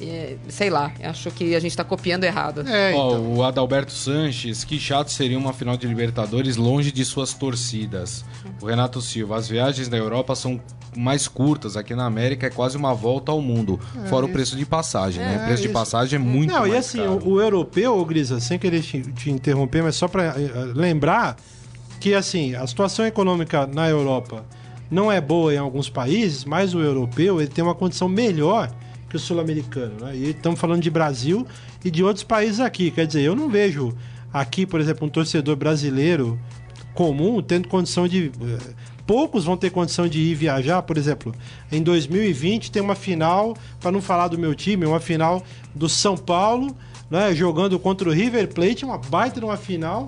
É, 0.00 0.36
sei 0.48 0.70
lá, 0.70 0.92
acho 1.02 1.30
que 1.30 1.54
a 1.54 1.60
gente 1.60 1.72
está 1.72 1.82
copiando 1.82 2.24
errado. 2.24 2.60
É, 2.68 2.94
Ó, 2.94 3.08
então. 3.10 3.34
o 3.34 3.42
Adalberto 3.42 3.92
Sanches, 3.92 4.62
que 4.64 4.78
chato 4.78 5.08
seria 5.10 5.38
uma 5.38 5.52
final 5.52 5.76
de 5.76 5.86
Libertadores 5.86 6.56
longe 6.56 6.92
de 6.92 7.04
suas 7.04 7.34
torcidas. 7.34 8.24
O 8.62 8.66
Renato 8.66 9.00
Silva, 9.00 9.36
as 9.36 9.48
viagens 9.48 9.88
da 9.88 9.96
Europa 9.96 10.34
são 10.36 10.60
mais 10.96 11.28
curtas, 11.28 11.76
aqui 11.76 11.94
na 11.94 12.06
América 12.06 12.46
é 12.46 12.50
quase 12.50 12.76
uma 12.76 12.94
volta 12.94 13.30
ao 13.30 13.40
mundo, 13.40 13.78
fora 14.08 14.24
o 14.24 14.28
preço 14.28 14.56
de 14.56 14.64
passagem, 14.64 15.22
né? 15.22 15.42
O 15.42 15.44
preço 15.46 15.62
de 15.62 15.68
isso. 15.68 15.74
passagem 15.74 16.16
é 16.16 16.18
muito 16.18 16.52
Não, 16.52 16.60
mais 16.60 16.72
e 16.72 16.76
assim, 16.76 16.98
caro. 16.98 17.20
o, 17.24 17.32
o 17.34 17.40
europeu, 17.40 17.96
ô, 17.96 18.04
Grisa, 18.04 18.40
sem 18.40 18.58
querer 18.58 18.80
te, 18.82 19.02
te 19.12 19.30
interromper, 19.30 19.82
mas 19.82 19.96
só 19.96 20.08
para 20.08 20.34
lembrar 20.74 21.36
que 22.00 22.14
assim, 22.14 22.54
a 22.54 22.66
situação 22.66 23.06
econômica 23.06 23.66
na 23.66 23.88
Europa 23.88 24.44
não 24.90 25.12
é 25.12 25.20
boa 25.20 25.52
em 25.54 25.58
alguns 25.58 25.90
países, 25.90 26.44
mas 26.44 26.74
o 26.74 26.80
europeu 26.80 27.40
ele 27.40 27.50
tem 27.50 27.62
uma 27.62 27.74
condição 27.74 28.08
melhor 28.08 28.70
que 29.08 29.16
o 29.16 29.18
sul-americano. 29.18 29.94
Né? 30.00 30.16
E 30.16 30.30
estamos 30.30 30.60
falando 30.60 30.82
de 30.82 30.90
Brasil 30.90 31.46
e 31.84 31.90
de 31.90 32.02
outros 32.02 32.24
países 32.24 32.60
aqui. 32.60 32.90
Quer 32.90 33.06
dizer, 33.06 33.22
eu 33.22 33.34
não 33.34 33.48
vejo 33.48 33.94
aqui, 34.32 34.66
por 34.66 34.80
exemplo, 34.80 35.06
um 35.06 35.10
torcedor 35.10 35.56
brasileiro 35.56 36.38
comum 36.94 37.40
tendo 37.42 37.68
condição 37.68 38.06
de. 38.08 38.26
eh, 38.26 38.74
Poucos 39.06 39.46
vão 39.46 39.56
ter 39.56 39.70
condição 39.70 40.06
de 40.06 40.20
ir 40.20 40.34
viajar, 40.34 40.82
por 40.82 40.98
exemplo, 40.98 41.34
em 41.72 41.82
2020 41.82 42.70
tem 42.70 42.82
uma 42.82 42.94
final, 42.94 43.56
para 43.80 43.90
não 43.90 44.02
falar 44.02 44.28
do 44.28 44.38
meu 44.38 44.54
time, 44.54 44.84
uma 44.84 45.00
final 45.00 45.42
do 45.74 45.88
São 45.88 46.14
Paulo, 46.14 46.76
né, 47.10 47.34
jogando 47.34 47.78
contra 47.78 48.06
o 48.06 48.12
River 48.12 48.52
Plate, 48.52 48.84
uma 48.84 48.98
baita 48.98 49.40
de 49.40 49.46
uma 49.46 49.56
final. 49.56 50.04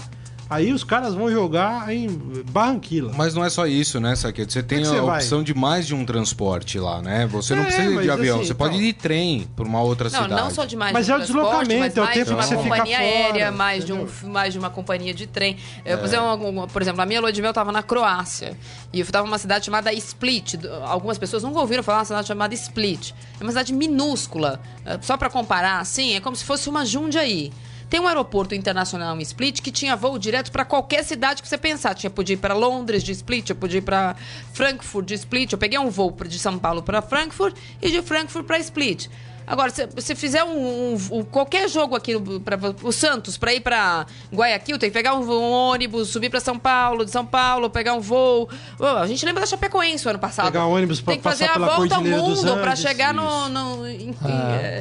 Aí 0.51 0.73
os 0.73 0.83
caras 0.83 1.15
vão 1.15 1.31
jogar 1.31 1.95
em 1.95 2.09
Barranquilla. 2.51 3.13
Mas 3.17 3.35
não 3.35 3.45
é 3.45 3.49
só 3.49 3.67
isso, 3.69 4.01
né, 4.01 4.17
Saquete? 4.17 4.53
Você 4.53 4.63
tem 4.65 4.81
que 4.83 4.89
a 4.89 4.91
você 4.91 5.01
vai? 5.01 5.19
opção 5.19 5.45
de 5.45 5.55
mais 5.55 5.87
de 5.87 5.95
um 5.95 6.05
transporte 6.05 6.77
lá, 6.79 7.01
né? 7.01 7.25
Você 7.29 7.55
não 7.55 7.63
É, 7.63 7.67
precisa 7.67 7.87
ir 7.89 7.95
mas 7.95 8.05
de 8.05 8.11
avião, 8.11 8.37
assim, 8.39 8.47
você 8.49 8.53
então- 8.53 8.67
pode 8.67 8.79
ir 8.83 8.87
de 8.87 8.93
trem 8.95 9.49
por 9.55 9.65
uma 9.67 9.81
outra 9.81 10.11
Não, 10.11 10.23
cidade. 10.25 10.43
não 10.43 10.51
só 10.51 10.65
de 10.65 10.75
mais 10.77 10.93
Mas 10.93 11.07
de 11.07 11.13
um 11.13 11.15
é 11.15 11.19
o 11.19 11.21
deslocamento, 11.21 11.81
mas 11.81 11.97
é 11.97 12.01
o 12.01 12.05
mais 12.05 12.15
tempo 12.17 12.27
de 12.27 12.33
uma 12.35 12.43
que 12.43 12.49
você 12.49 12.57
fica 12.57 12.69
companhia 12.77 12.97
fora, 12.99 13.09
aérea, 13.09 13.53
mais 13.53 13.85
de, 13.85 13.93
um, 13.93 14.07
mais 14.25 14.53
de 14.53 14.59
uma 14.59 14.71
companhia 14.71 15.15
de 15.15 15.27
trem. 15.29 15.57
Eu, 15.85 15.99
por, 15.99 16.05
exemplo, 16.07 16.67
por 16.69 16.83
exemplo, 16.83 17.01
a 17.01 17.07
minha 17.07 17.21
lua 17.21 17.33
de 17.33 17.41
mel 17.41 17.51
estava 17.53 17.71
na 17.71 17.83
Croácia. 17.85 18.57
E 18.93 18.99
eu 18.99 19.05
estava 19.05 19.25
numa 19.25 19.39
cidade 19.39 19.65
chamada 19.67 19.93
Split. 19.93 20.57
Algumas 20.85 21.17
pessoas 21.17 21.45
nunca 21.45 21.61
ouviram 21.61 21.85
falar 21.85 21.99
uma 21.99 22.05
cidade 22.05 22.27
chamada 22.27 22.53
Split. 22.55 23.13
É 23.39 23.43
uma 23.45 23.51
cidade 23.53 23.73
minúscula. 23.73 24.61
É, 24.85 24.99
Só 25.01 25.17
para 25.17 25.31
comparar, 25.31 25.79
assim, 25.79 26.15
é 26.17 26.21
como 26.21 26.35
se 26.35 26.45
fosse 26.45 26.69
uma 26.69 26.85
Jundiaí. 26.85 27.53
Tem 27.91 27.99
um 27.99 28.07
aeroporto 28.07 28.55
internacional 28.55 29.19
em 29.19 29.23
Split 29.23 29.61
que 29.61 29.73
tinha 29.73 29.97
voo 29.97 30.17
direto 30.17 30.53
para 30.53 30.65
qualquer 30.65 31.05
cidade 31.05 31.43
que 31.43 31.49
você 31.49 31.59
pensar. 31.59 31.93
Tinha 31.93 32.09
podia 32.09 32.35
ir 32.35 32.37
para 32.37 32.55
Londres 32.55 33.03
de 33.03 33.11
Split, 33.11 33.51
eu 33.51 33.57
podia 33.57 33.79
ir 33.79 33.83
para 33.83 34.15
Frankfurt 34.53 35.07
de 35.07 35.15
Split. 35.15 35.51
Eu 35.51 35.59
peguei 35.59 35.77
um 35.77 35.91
voo 35.91 36.17
de 36.25 36.39
São 36.39 36.57
Paulo 36.57 36.85
para 36.85 37.03
Frankfurt 37.03 37.57
e 37.83 37.91
de 37.91 38.01
Frankfurt 38.01 38.47
para 38.47 38.61
Split. 38.61 39.09
Agora, 39.51 39.71
se 39.71 39.85
você 39.87 40.15
fizer 40.15 40.45
um, 40.45 40.95
um- 40.95 40.97
um- 41.19 41.25
qualquer 41.25 41.69
jogo 41.69 41.97
aqui 41.97 42.15
para 42.45 42.57
o 42.85 42.93
Santos, 42.93 43.37
para 43.37 43.53
ir 43.53 43.61
para 43.61 44.07
Guayaquil, 44.33 44.79
tem 44.79 44.89
que 44.91 44.95
pegar 44.95 45.15
um, 45.15 45.29
um 45.29 45.51
ônibus, 45.51 46.09
subir 46.09 46.31
para 46.31 46.39
São 46.39 46.57
Paulo, 46.57 47.05
de 47.05 47.11
São 47.11 47.27
Paulo, 47.27 47.69
pegar 47.69 47.95
um 47.95 48.01
voo. 48.01 48.49
A 48.79 49.07
gente 49.09 49.27
lembra 49.27 49.41
da 49.41 49.47
Chapecoense 49.49 50.07
o 50.07 50.11
ano 50.11 50.21
passado. 50.21 50.47
Pegar 50.47 50.67
um 50.69 50.73
ônibus 50.73 51.01
pra 51.01 51.15
Tem 51.15 51.19
que 51.21 51.25
fazer 51.25 51.47
a 51.47 51.59
volta 51.59 51.97
ao 51.97 52.05
mundo 52.05 52.57
para 52.59 52.77
chegar 52.77 53.13
no. 53.13 53.49
no- 53.49 53.87
em- 53.89 54.11
em- 54.11 54.15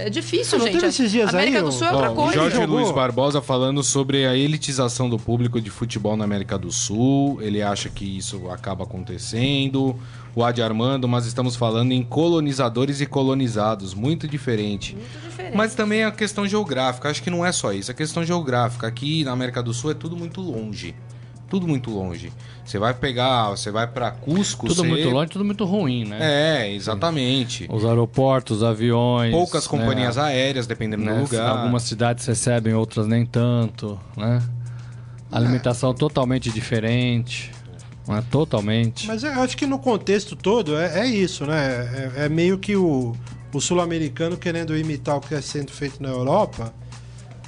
é 0.06 0.10
difícil, 0.12 0.60
Não 0.60 0.66
gente. 0.68 0.76
teve 0.76 0.88
esses 0.88 1.10
dias 1.12 1.34
América 1.34 1.58
aí, 1.58 1.64
do 1.64 1.72
Sul 1.72 1.88
é 1.88 1.92
outra 1.92 2.12
coisa. 2.12 2.34
Jorge. 2.34 2.66
Luiz 2.68 2.92
Barbosa 2.92 3.42
falando 3.42 3.82
sobre 3.84 4.28
a 4.28 4.36
elitização 4.36 5.10
do 5.10 5.18
público 5.18 5.60
de 5.60 5.72
futebol 5.72 6.16
na 6.16 6.26
América 6.26 6.58
do 6.60 6.72
Sul. 6.72 7.40
Ele 7.42 7.62
acha 7.64 7.90
que 7.90 8.06
isso 8.18 8.50
acaba 8.52 8.84
acontecendo. 8.84 10.00
O 10.36 10.44
Adi 10.44 10.62
Armando, 10.62 11.08
mas 11.08 11.26
estamos 11.26 11.56
falando 11.56 11.92
em 11.92 12.04
colonizadores 12.04 13.02
e 13.02 13.06
colonizados, 13.06 13.94
muito 13.94 14.28
diferente. 14.28 14.96
Muito 14.96 15.30
diferente. 15.30 15.58
Mas 15.58 15.74
também 15.76 16.04
a 16.04 16.12
questão 16.12 16.48
geográfica, 16.48 17.10
acho 17.10 17.24
que 17.24 17.30
não 17.30 17.46
é 17.46 17.52
só 17.52 17.74
isso, 17.74 17.92
a 17.92 17.94
questão 17.94 18.24
geográfica. 18.24 18.88
Aqui 18.88 19.24
na 19.24 19.32
América 19.32 19.62
do 19.64 19.74
Sul 19.74 19.92
é 19.92 19.94
tudo 19.94 20.16
muito 20.16 20.40
longe. 20.42 20.96
Tudo 21.50 21.68
muito 21.68 21.90
longe. 21.90 22.32
Você 22.64 22.78
vai 22.78 22.94
pegar, 22.94 23.50
você 23.50 23.72
vai 23.72 23.88
pra 23.88 24.12
Cusco, 24.12 24.68
Tudo 24.68 24.84
você- 24.84 24.88
muito 24.88 25.10
longe, 25.10 25.32
tudo 25.32 25.44
muito 25.44 25.66
ruim, 25.66 26.06
né? 26.06 26.18
É, 26.22 26.72
exatamente. 26.72 27.68
Os 27.72 27.84
aeroportos, 27.84 28.58
os 28.58 28.64
aviões. 28.64 29.32
Poucas 29.32 29.64
né? 29.64 29.70
companhias 29.70 30.20
aéreas, 30.20 30.68
dependendo 30.68 31.04
né? 31.04 31.16
do 31.16 31.22
lugar. 31.22 31.58
Algumas 31.58 31.82
cidades 31.84 32.24
recebem, 32.28 32.76
outras 32.76 33.08
nem 33.08 33.26
tanto, 33.26 34.00
né? 34.16 34.44
Alimentação 35.32 35.92
totalmente 35.94 36.52
diferente. 36.52 37.52
Né? 38.16 38.24
Totalmente. 38.32 39.08
Mas 39.08 39.24
eu 39.24 39.32
acho 39.42 39.56
que 39.56 39.66
no 39.66 39.80
contexto 39.80 40.36
todo 40.36 40.76
é, 40.78 41.02
é 41.02 41.06
isso, 41.08 41.46
né? 41.46 42.12
É, 42.18 42.26
é 42.26 42.30
meio 42.30 42.58
que 42.58 42.76
o, 42.76 43.16
o 43.54 43.62
sul-americano 43.62 44.36
querendo 44.38 44.76
imitar 44.78 45.18
o 45.18 45.22
que 45.22 45.36
é 45.36 45.42
sendo 45.42 45.72
feito 45.72 46.02
na 46.02 46.10
Europa, 46.10 46.74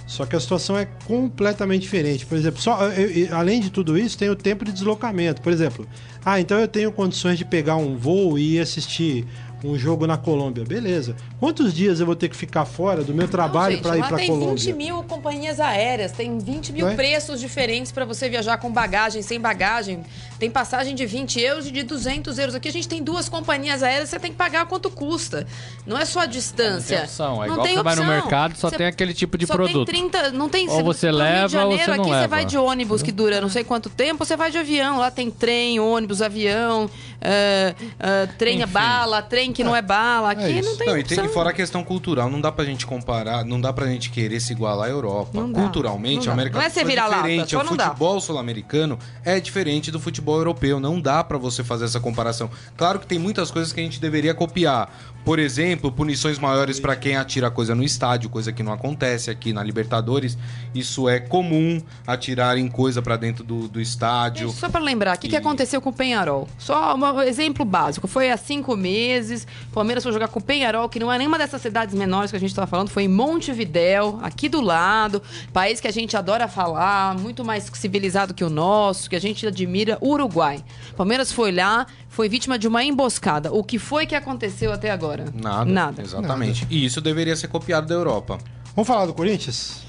só 0.08 0.26
que 0.26 0.36
a 0.36 0.40
situação 0.40 0.78
é 0.78 0.86
completamente 1.06 1.82
diferente. 1.84 2.26
Por 2.26 2.38
exemplo, 2.38 2.62
só, 2.62 2.84
eu- 2.90 3.10
eu- 3.28 3.36
além 3.36 3.62
de 3.62 3.70
tudo 3.70 3.98
isso, 3.98 4.18
tem 4.18 4.30
o 4.30 4.36
tempo 4.36 4.66
de 4.66 4.72
deslocamento. 4.72 5.42
Por 5.42 5.52
exemplo, 5.54 5.88
ah, 6.24 6.40
então 6.40 6.60
eu 6.60 6.68
tenho 6.68 6.92
condições 6.92 7.38
de 7.38 7.46
pegar 7.46 7.78
um 7.78 7.96
voo 7.96 8.38
e 8.38 8.56
ir 8.56 8.60
assistir 8.60 9.26
um 9.64 9.78
jogo 9.78 10.08
na 10.08 10.18
Colômbia. 10.18 10.64
Beleza. 10.64 11.16
Quantos 11.40 11.74
dias 11.74 12.00
eu 12.00 12.06
vou 12.06 12.16
ter 12.16 12.30
que 12.30 12.36
ficar 12.36 12.66
fora 12.66 13.04
do 13.04 13.14
meu 13.14 13.28
trabalho 13.28 13.80
para 13.82 13.98
ir 13.98 14.02
lá 14.02 14.08
para 14.08 14.18
tem 14.18 14.28
Colômbia? 14.28 14.56
20 14.56 14.74
mil 14.74 15.04
companhias 15.04 15.60
aéreas, 15.60 16.12
tem 16.12 16.38
20 16.40 16.74
mil 16.74 16.88
é? 16.88 16.96
preços 16.96 17.40
diferentes 17.40 17.92
para 17.92 18.06
você 18.06 18.30
viajar 18.30 18.58
com 18.58 18.72
bagagem, 18.72 19.22
sem 19.22 19.40
bagagem. 19.40 20.04
Tem 20.40 20.50
passagem 20.50 20.96
de 20.96 21.06
20 21.06 21.40
euros 21.40 21.68
e 21.68 21.72
de 21.72 21.84
200 21.84 22.38
euros. 22.40 22.56
Aqui 22.56 22.68
a 22.68 22.72
gente 22.72 22.88
tem 22.88 23.04
duas 23.04 23.30
companhias 23.30 23.84
aéreas, 23.84 24.10
você 24.10 24.20
tem 24.20 24.32
que 24.32 24.38
pagar 24.38 24.66
quanto 24.66 24.90
custa. 24.90 25.46
Não 25.86 25.98
é 25.98 26.06
só 26.06 26.22
a 26.22 26.26
distância. 26.26 26.98
Não 26.98 27.04
tem 27.04 27.10
opção. 27.10 27.34
É 27.44 27.48
Não 27.48 27.54
igual 27.54 27.68
tem 27.68 27.76
você 27.78 27.84
vai 27.84 27.96
no 27.96 28.02
opção. 28.02 28.16
mercado, 28.16 28.56
só 28.58 28.70
Você- 28.70 28.78
tem 28.78 28.88
aquele 28.88 29.14
tipo 29.14 29.38
de 29.38 29.46
só 29.46 29.54
produto. 29.54 29.86
Tem 29.92 30.10
30, 30.10 30.32
não 30.32 30.50
tem, 30.50 30.70
Ou 30.70 30.84
você 30.84 31.12
leva 31.12 31.40
Rio 31.40 31.50
de 31.50 31.56
ou 31.58 31.62
Janeiro, 31.62 31.84
você 31.84 31.92
não 31.98 32.02
aqui 32.04 32.10
leva. 32.12 32.22
você 32.24 32.28
vai 32.28 32.46
de 32.46 32.58
ônibus 32.58 33.04
que 33.04 33.12
dura 33.12 33.40
não 33.42 33.50
sei 33.50 33.64
quanto 33.64 33.90
tempo, 33.90 34.26
você 34.26 34.36
vai 34.36 34.50
de 34.52 34.58
avião. 34.58 34.98
Lá 34.98 35.12
tem 35.12 35.30
trem, 35.30 35.80
ônibus, 35.80 36.22
avião, 36.22 36.90
é, 37.22 37.76
é, 38.00 38.26
trem 38.38 38.62
é 38.62 38.64
Enfim. 38.64 38.74
bala, 38.74 39.22
trem 39.22 39.54
que 39.54 39.64
não 39.64 39.76
é 39.76 39.82
bala. 39.82 40.32
Aqui 40.32 40.50
isso. 40.50 40.70
não 40.70 40.78
tem 40.78 40.88
Não, 40.88 40.98
e, 40.98 41.04
tem, 41.04 41.24
e 41.24 41.28
fora 41.30 41.52
a 41.52 41.54
questão 41.54 41.84
cultural, 41.84 42.30
não 42.30 42.42
dá 42.42 42.52
pra 42.52 42.66
gente 42.66 42.86
comparar, 42.86 43.46
não 43.46 43.62
dá 43.62 43.72
pra 43.72 43.86
gente 43.86 44.10
querer 44.10 44.40
se 44.40 44.52
igualar 44.54 44.88
à 44.88 44.92
Europa. 44.92 45.30
Não 45.34 45.52
dá, 45.52 45.62
Culturalmente, 45.62 46.26
não 46.26 46.32
a 46.32 46.34
América 46.34 46.58
Não 46.58 46.66
é 46.66 46.68
do 46.68 46.74
Sul 46.74 46.82
ser 46.82 46.88
vira-lata, 46.88 47.16
diferente. 47.22 47.52
só 47.52 47.62
O 47.62 47.66
futebol 47.66 48.22
sul-americano 48.22 48.98
é 49.24 49.40
diferente 49.40 49.92
do 49.92 50.00
futebol 50.00 50.38
europeu. 50.38 50.80
Não 50.80 51.00
dá 51.00 51.24
pra 51.24 51.38
você 51.38 51.64
fazer 51.64 51.86
essa 51.86 52.00
comparação. 52.00 52.50
Claro 52.76 53.00
que 53.00 53.06
tem 53.06 53.20
muitas 53.20 53.52
coisas 53.52 53.72
que 53.72 53.80
a 53.80 53.84
gente 53.84 54.00
deveria 54.00 54.34
copiar. 54.34 54.90
Por 55.24 55.40
exemplo, 55.40 55.92
punições 55.92 56.40
maiores 56.40 56.80
pra 56.80 56.96
quem 56.96 57.16
atira 57.16 57.52
coisa 57.52 57.76
no 57.76 57.84
estádio, 57.84 58.30
coisa 58.30 58.52
que 58.52 58.64
não 58.64 58.74
acontece 58.74 59.30
aqui 59.30 59.54
na 59.54 59.64
Libertadores. 59.64 60.38
Isso 60.74 61.08
é 61.08 61.20
comum, 61.20 61.82
atirarem 62.08 62.68
coisa 62.68 63.02
pra 63.02 63.18
dentro 63.18 63.44
do, 63.44 63.68
do 63.68 63.80
estádio. 63.80 64.50
Gente, 64.50 64.60
Só 64.60 64.70
para 64.70 64.82
lembrar, 64.82 65.16
o 65.16 65.20
que, 65.20 65.30
que 65.30 65.36
aconteceu 65.36 65.82
com 65.82 65.90
o 65.90 65.94
Penharol? 65.94 66.48
Só 66.58 66.96
um 66.96 67.22
exemplo 67.22 67.64
básico. 67.64 68.08
Foi 68.08 68.32
há 68.32 68.38
cinco 68.38 68.76
meses. 68.76 69.46
O 69.70 69.74
Palmeiras 69.74 70.04
foi 70.04 70.12
jogar 70.12 70.28
com 70.28 70.40
o 70.40 70.44
Penharol, 70.44 70.90
que 70.90 71.00
não 71.00 71.12
é 71.12 71.18
nenhuma 71.18 71.38
dessas 71.38 71.62
cidades 71.62 71.94
menores 71.94 72.32
que 72.32 72.38
a 72.38 72.40
gente 72.40 72.50
estava 72.50 72.68
falando, 72.68 72.90
foi 72.90 73.04
em 73.04 73.08
Montevidéu, 73.08 74.20
aqui 74.22 74.50
do 74.50 74.62
lado, 74.62 75.22
país 75.54 75.80
que 75.80 75.88
a 75.88 75.92
gente 75.92 76.18
adora 76.18 76.48
falar, 76.48 77.18
muito 77.18 77.46
mais 77.46 77.70
civilizado 77.74 78.34
que 78.34 78.44
o 78.44 78.50
nosso, 78.50 79.10
que 79.10 79.16
a 79.16 79.22
gente 79.22 79.46
admira, 79.46 79.98
Uruguai. 80.02 80.64
O 80.92 80.96
Palmeiras 80.96 81.32
foi 81.32 81.52
lá, 81.52 81.86
foi 82.12 82.28
vítima 82.28 82.60
de 82.60 82.68
uma 82.68 82.84
emboscada. 82.84 83.54
O 83.54 83.64
que 83.64 83.80
foi 83.80 84.06
que 84.06 84.14
aconteceu 84.14 84.74
até 84.74 84.92
agora? 84.92 85.26
Nada. 85.34 85.64
Nada. 85.66 86.02
Exatamente. 86.02 86.68
E 86.70 86.86
isso 86.86 87.00
deveria 87.00 87.38
ser 87.38 87.48
copiado 87.48 87.88
da 87.88 87.96
Europa. 87.96 88.38
Vamos 88.76 88.86
falar 88.86 89.06
do 89.06 89.14
Corinthians? 89.14 89.84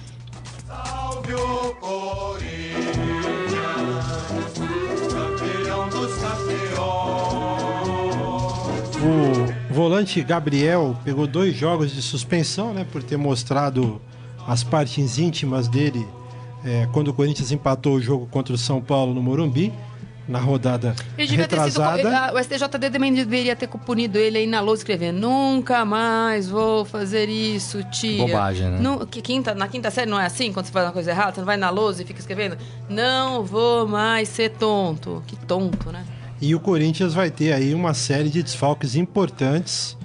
Salve 0.65 1.35
o 1.35 1.75
Corinthians, 1.81 2.95
campeão 5.13 5.89
dos 5.89 6.15
campeões. 6.15 6.63
O 9.69 9.75
volante 9.75 10.23
Gabriel 10.23 10.97
pegou 11.05 11.27
dois 11.27 11.57
jogos 11.57 11.91
de 11.91 12.01
suspensão, 12.01 12.73
né? 12.73 12.87
Por 12.91 13.03
ter 13.03 13.17
mostrado 13.17 14.01
as 14.47 14.63
partes 14.63 15.19
íntimas 15.19 15.67
dele 15.67 16.07
é, 16.65 16.89
quando 16.93 17.09
o 17.09 17.13
Corinthians 17.13 17.51
empatou 17.51 17.97
o 17.97 18.01
jogo 18.01 18.29
contra 18.29 18.55
o 18.55 18.59
São 18.59 18.81
Paulo 18.81 19.13
no 19.13 19.21
Morumbi, 19.21 19.73
na 20.29 20.39
rodada 20.39 20.95
Ele 21.19 21.27
devia 21.27 21.49
ter 21.49 21.57
sido. 21.69 21.81
retrasada. 21.83 22.35
O 22.35 22.39
STJD 22.43 22.91
também 22.91 23.13
deveria 23.13 23.57
ter 23.57 23.67
punido 23.69 24.19
ele 24.19 24.39
aí 24.39 24.47
na 24.47 24.61
lousa 24.61 24.81
escrevendo: 24.81 25.19
Nunca 25.21 25.85
mais 25.85 26.49
vou 26.49 26.85
fazer 26.85 27.29
isso, 27.29 27.83
tia. 27.91 28.19
Bobagem, 28.27 28.71
né? 28.71 28.79
Nu- 28.79 29.07
que 29.07 29.21
quinta, 29.21 29.55
na 29.55 29.67
quinta 29.67 29.91
série 29.91 30.09
não 30.11 30.21
é 30.21 30.27
assim? 30.27 30.53
Quando 30.53 30.67
você 30.67 30.73
faz 30.73 30.87
uma 30.87 30.93
coisa 30.93 31.11
errada, 31.11 31.33
você 31.35 31.41
não 31.41 31.47
vai 31.47 31.57
na 31.57 31.71
lousa 31.71 32.03
e 32.03 32.07
fica 32.07 32.21
escrevendo: 32.21 32.57
Não 32.89 33.45
vou 33.45 33.87
mais 33.89 34.29
ser 34.29 34.51
tonto. 34.51 35.23
Que 35.27 35.35
tonto, 35.37 35.91
né? 35.91 36.05
E 36.41 36.55
o 36.55 36.61
Corinthians 36.61 37.15
vai 37.15 37.31
ter 37.31 37.53
aí 37.53 37.75
uma 37.75 37.95
série 37.95 38.29
de 38.29 38.43
desfalques 38.43 38.95
importantes 38.97 39.97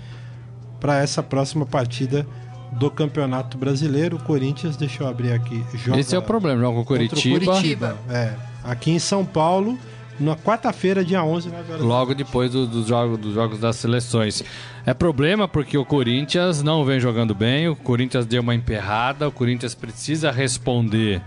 para 0.79 0.99
essa 0.99 1.23
próxima 1.23 1.65
partida 1.65 2.27
do 2.73 2.91
Campeonato 2.91 3.57
Brasileiro. 3.57 4.17
O 4.17 4.19
Corinthians, 4.23 4.75
deixa 4.77 5.03
eu 5.03 5.07
abrir 5.07 5.31
aqui, 5.31 5.63
joga 5.75 5.99
Esse 5.99 6.15
é 6.15 6.19
o 6.19 6.21
problema, 6.21 6.61
joga 6.61 6.79
o 6.79 6.85
Curitiba, 6.85 7.45
Curitiba. 7.53 7.97
É, 8.09 8.33
aqui 8.63 8.91
em 8.91 8.99
São 8.99 9.25
Paulo, 9.25 9.77
na 10.19 10.35
quarta-feira, 10.35 11.03
dia 11.05 11.23
11, 11.23 11.49
9 11.49 11.71
horas. 11.73 11.85
logo 11.85 12.13
depois 12.15 12.51
do- 12.51 12.65
dos 12.67 12.87
jogos, 12.87 13.17
dos 13.17 13.33
jogos 13.33 13.59
das 13.59 13.75
seleções. 13.75 14.43
É 14.85 14.93
problema 14.93 15.47
porque 15.47 15.77
o 15.77 15.85
Corinthians 15.85 16.63
não 16.63 16.83
vem 16.85 16.99
jogando 16.99 17.35
bem, 17.35 17.67
o 17.67 17.75
Corinthians 17.75 18.25
deu 18.25 18.41
uma 18.41 18.55
emperrada, 18.55 19.27
o 19.27 19.31
Corinthians 19.31 19.75
precisa 19.75 20.31
responder 20.31 21.21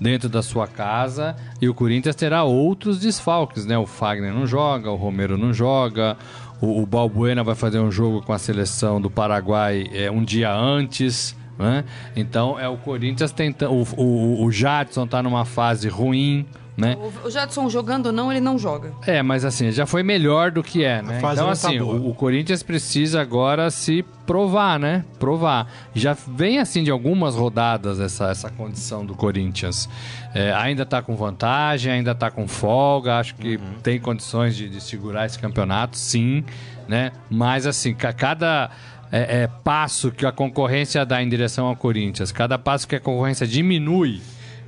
dentro 0.00 0.28
da 0.28 0.42
sua 0.42 0.66
casa 0.66 1.34
e 1.60 1.68
o 1.68 1.74
Corinthians 1.74 2.14
terá 2.14 2.44
outros 2.44 2.98
desfalques, 3.00 3.64
né? 3.64 3.78
O 3.78 3.86
Fagner 3.86 4.32
não 4.32 4.46
joga, 4.46 4.90
o 4.90 4.96
Romero 4.96 5.38
não 5.38 5.54
joga, 5.54 6.16
o, 6.60 6.82
o 6.82 6.86
Balbuena 6.86 7.42
vai 7.42 7.54
fazer 7.54 7.78
um 7.80 7.90
jogo 7.90 8.20
com 8.22 8.32
a 8.32 8.38
seleção 8.38 9.00
do 9.00 9.10
Paraguai 9.10 9.86
é, 9.92 10.10
um 10.10 10.22
dia 10.22 10.52
antes. 10.52 11.34
Né? 11.58 11.84
Então 12.14 12.60
é 12.60 12.68
o 12.68 12.76
Corinthians 12.76 13.32
tentando. 13.32 13.72
O, 13.72 13.86
o, 13.96 14.44
o 14.44 14.52
Jadson 14.52 15.06
tá 15.06 15.22
numa 15.22 15.46
fase 15.46 15.88
ruim, 15.88 16.44
né? 16.76 16.96
O, 17.24 17.30
Jadson 17.30 17.70
jogando 17.70 18.06
ou 18.06 18.12
não, 18.12 18.30
ele 18.30 18.40
não 18.40 18.58
joga. 18.58 18.92
É, 19.06 19.22
mas 19.22 19.44
assim, 19.44 19.70
já 19.72 19.86
foi 19.86 20.02
melhor 20.02 20.50
do 20.50 20.62
que 20.62 20.84
é, 20.84 21.00
né? 21.00 21.18
Então, 21.18 21.46
tá 21.46 21.50
assim, 21.50 21.78
boa. 21.78 21.94
o, 21.94 22.10
o 22.10 22.14
Corinthians 22.14 22.62
precisa 22.62 23.20
agora 23.20 23.70
se 23.70 24.04
provar, 24.26 24.78
né? 24.78 25.04
Provar. 25.18 25.66
Já 25.94 26.12
vem, 26.14 26.58
assim, 26.58 26.84
de 26.84 26.90
algumas 26.90 27.34
rodadas 27.34 27.98
essa, 27.98 28.30
essa 28.30 28.50
condição 28.50 29.06
do 29.06 29.14
Corinthians. 29.14 29.88
É, 30.34 30.52
ainda 30.52 30.84
tá 30.84 31.00
com 31.00 31.16
vantagem, 31.16 31.90
ainda 31.92 32.14
tá 32.14 32.30
com 32.30 32.46
folga, 32.46 33.18
acho 33.18 33.34
que 33.36 33.58
tem 33.82 33.98
condições 33.98 34.54
de, 34.54 34.68
de 34.68 34.80
segurar 34.82 35.24
esse 35.24 35.38
campeonato, 35.38 35.96
sim, 35.96 36.44
né? 36.86 37.12
Mas, 37.30 37.66
assim, 37.66 37.94
ca- 37.94 38.12
cada... 38.12 38.70
é, 39.10 39.44
é, 39.44 39.46
passo 39.64 40.10
que 40.10 40.26
a 40.26 40.32
concorrência 40.32 41.06
dá 41.06 41.22
em 41.22 41.28
direção 41.28 41.66
ao 41.66 41.76
Corinthians, 41.76 42.32
cada 42.32 42.58
passo 42.58 42.86
que 42.86 42.96
a 42.96 43.00
concorrência 43.00 43.46
diminui 43.46 44.20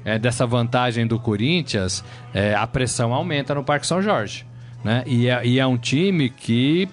é, 0.04 0.18
dessa 0.18 0.46
vantagem 0.46 1.06
do 1.06 1.18
Corinthians, 1.18 2.04
é, 2.32 2.54
a 2.54 2.66
pressão 2.66 3.12
aumenta 3.12 3.54
no 3.54 3.64
Parque 3.64 3.86
São 3.86 4.00
Jorge. 4.00 4.46
Né? 4.82 5.02
E, 5.06 5.28
é, 5.28 5.46
e 5.46 5.58
é 5.58 5.66
um 5.66 5.76
time 5.76 6.30
que 6.30 6.88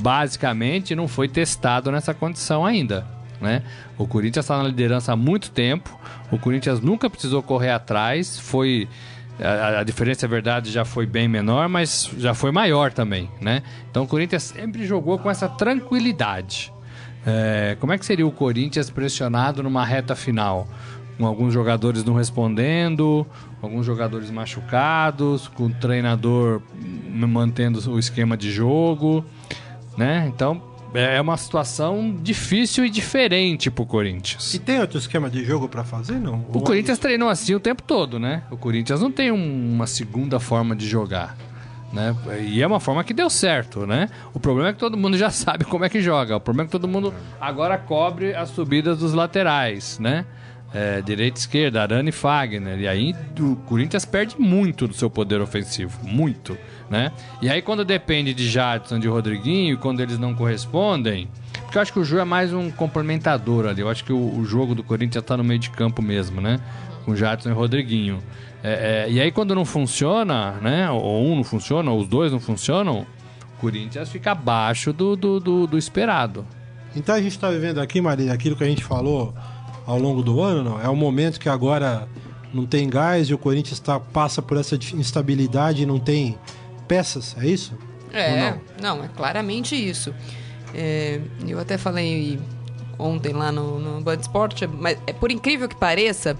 basicamente 0.00 0.94
não 0.94 1.06
foi 1.06 1.28
testado 1.28 1.90
nessa 1.90 2.14
condição 2.14 2.64
ainda. 2.64 3.06
Né? 3.40 3.62
O 3.98 4.06
Corinthians 4.06 4.44
está 4.44 4.56
na 4.56 4.64
liderança 4.64 5.12
há 5.12 5.16
muito 5.16 5.50
tempo, 5.50 5.98
o 6.30 6.38
Corinthians 6.38 6.80
nunca 6.80 7.10
precisou 7.10 7.42
correr 7.42 7.70
atrás, 7.70 8.38
foi. 8.38 8.88
A, 9.38 9.80
a 9.80 9.82
diferença, 9.82 10.26
é 10.26 10.28
verdade, 10.28 10.70
já 10.70 10.84
foi 10.84 11.06
bem 11.06 11.26
menor, 11.26 11.68
mas 11.68 12.08
já 12.18 12.34
foi 12.34 12.52
maior 12.52 12.92
também, 12.92 13.28
né? 13.40 13.64
Então 13.90 14.04
o 14.04 14.06
Corinthians 14.06 14.44
sempre 14.44 14.86
jogou 14.86 15.18
com 15.18 15.28
essa 15.28 15.48
tranquilidade. 15.48 16.72
É, 17.26 17.76
como 17.80 17.92
é 17.92 17.98
que 17.98 18.06
seria 18.06 18.26
o 18.26 18.30
Corinthians 18.30 18.90
pressionado 18.90 19.62
numa 19.62 19.84
reta 19.84 20.14
final? 20.14 20.68
Com 21.18 21.26
alguns 21.26 21.54
jogadores 21.54 22.02
não 22.04 22.14
respondendo, 22.14 23.24
alguns 23.62 23.86
jogadores 23.86 24.30
machucados, 24.30 25.46
com 25.48 25.66
o 25.66 25.70
treinador 25.70 26.60
m- 26.76 27.26
mantendo 27.26 27.78
o 27.90 27.98
esquema 27.98 28.36
de 28.36 28.50
jogo, 28.50 29.24
né? 29.96 30.24
Então 30.34 30.60
é 30.92 31.20
uma 31.20 31.36
situação 31.36 32.16
difícil 32.22 32.84
e 32.84 32.90
diferente 32.90 33.70
pro 33.70 33.84
Corinthians. 33.86 34.54
E 34.54 34.58
tem 34.58 34.80
outro 34.80 34.98
esquema 34.98 35.28
de 35.30 35.44
jogo 35.44 35.68
para 35.68 35.82
fazer, 35.84 36.18
não? 36.20 36.44
O 36.52 36.60
Corinthians 36.60 36.98
treinou 36.98 37.28
assim 37.28 37.54
o 37.54 37.60
tempo 37.60 37.82
todo, 37.82 38.18
né? 38.18 38.42
O 38.50 38.56
Corinthians 38.56 39.00
não 39.00 39.10
tem 39.10 39.30
um- 39.32 39.72
uma 39.74 39.86
segunda 39.86 40.38
forma 40.40 40.74
de 40.76 40.86
jogar. 40.88 41.36
Né? 41.92 42.12
E 42.48 42.60
é 42.60 42.66
uma 42.66 42.80
forma 42.80 43.04
que 43.04 43.14
deu 43.14 43.30
certo, 43.30 43.86
né? 43.86 44.08
O 44.32 44.40
problema 44.40 44.70
é 44.70 44.72
que 44.72 44.80
todo 44.80 44.96
mundo 44.96 45.16
já 45.16 45.30
sabe 45.30 45.64
como 45.64 45.84
é 45.84 45.88
que 45.88 46.00
joga. 46.00 46.36
O 46.36 46.40
problema 46.40 46.64
é 46.64 46.66
que 46.66 46.72
todo 46.72 46.88
mundo 46.88 47.14
agora 47.40 47.78
cobre 47.78 48.34
as 48.34 48.48
subidas 48.50 48.98
dos 48.98 49.14
laterais, 49.14 49.96
né? 50.00 50.24
É, 50.74 51.00
direita 51.00 51.38
e 51.38 51.40
esquerda, 51.40 51.82
Arana 51.82 52.08
e 52.08 52.12
Fagner. 52.12 52.80
E 52.80 52.88
aí 52.88 53.14
o 53.38 53.54
Corinthians 53.54 54.04
perde 54.04 54.34
muito 54.38 54.88
do 54.88 54.94
seu 54.94 55.08
poder 55.08 55.40
ofensivo. 55.40 55.96
Muito, 56.02 56.58
né? 56.90 57.12
E 57.40 57.48
aí 57.48 57.62
quando 57.62 57.84
depende 57.84 58.34
de 58.34 58.48
Jadson, 58.48 58.98
de 58.98 59.06
Rodriguinho, 59.06 59.78
quando 59.78 60.00
eles 60.00 60.18
não 60.18 60.34
correspondem... 60.34 61.28
Porque 61.62 61.78
eu 61.78 61.82
acho 61.82 61.92
que 61.92 61.98
o 61.98 62.04
Ju 62.04 62.18
é 62.18 62.24
mais 62.24 62.52
um 62.52 62.70
complementador 62.70 63.66
ali. 63.66 63.80
Eu 63.80 63.88
acho 63.88 64.04
que 64.04 64.12
o, 64.12 64.38
o 64.38 64.44
jogo 64.44 64.74
do 64.74 64.82
Corinthians 64.82 65.24
tá 65.24 65.36
no 65.36 65.44
meio 65.44 65.60
de 65.60 65.70
campo 65.70 66.02
mesmo, 66.02 66.40
né? 66.40 66.60
Com 67.04 67.14
Jadson 67.14 67.50
e 67.50 67.52
Rodriguinho. 67.52 68.18
É, 68.62 69.06
é, 69.06 69.10
e 69.10 69.20
aí 69.20 69.30
quando 69.30 69.54
não 69.54 69.64
funciona, 69.64 70.52
né? 70.62 70.90
Ou 70.90 71.24
um 71.24 71.36
não 71.36 71.44
funciona, 71.44 71.90
ou 71.90 72.00
os 72.00 72.08
dois 72.08 72.32
não 72.32 72.40
funcionam, 72.40 73.06
o 73.56 73.60
Corinthians 73.60 74.08
fica 74.08 74.32
abaixo 74.32 74.92
do, 74.92 75.14
do, 75.14 75.38
do, 75.38 75.66
do 75.66 75.78
esperado. 75.78 76.46
Então 76.96 77.14
a 77.14 77.20
gente 77.20 77.32
está 77.32 77.50
vivendo 77.50 77.78
aqui, 77.78 78.00
Marília, 78.00 78.32
aquilo 78.32 78.56
que 78.56 78.64
a 78.64 78.68
gente 78.68 78.84
falou 78.84 79.34
ao 79.86 79.98
longo 79.98 80.22
do 80.22 80.40
ano, 80.40 80.62
não? 80.62 80.80
É 80.80 80.88
um 80.88 80.96
momento 80.96 81.38
que 81.38 81.48
agora 81.48 82.08
não 82.52 82.66
tem 82.66 82.88
gás 82.88 83.28
e 83.28 83.34
o 83.34 83.38
Corinthians 83.38 83.80
tá, 83.80 83.98
passa 83.98 84.40
por 84.40 84.56
essa 84.56 84.76
instabilidade 84.94 85.82
e 85.82 85.86
não 85.86 85.98
tem 85.98 86.38
peças, 86.86 87.36
é 87.38 87.46
isso? 87.46 87.76
É, 88.12 88.52
Ou 88.52 88.60
não? 88.80 89.04
é 89.04 89.08
claramente 89.08 89.74
isso. 89.74 90.14
É, 90.72 91.20
eu 91.46 91.58
até 91.58 91.76
falei 91.76 92.38
ontem 92.98 93.32
lá 93.32 93.50
no, 93.50 93.80
no 93.80 94.00
Band 94.00 94.20
Sport, 94.20 94.62
mas 94.72 94.98
é, 95.06 95.12
por 95.12 95.32
incrível 95.32 95.68
que 95.68 95.76
pareça, 95.76 96.36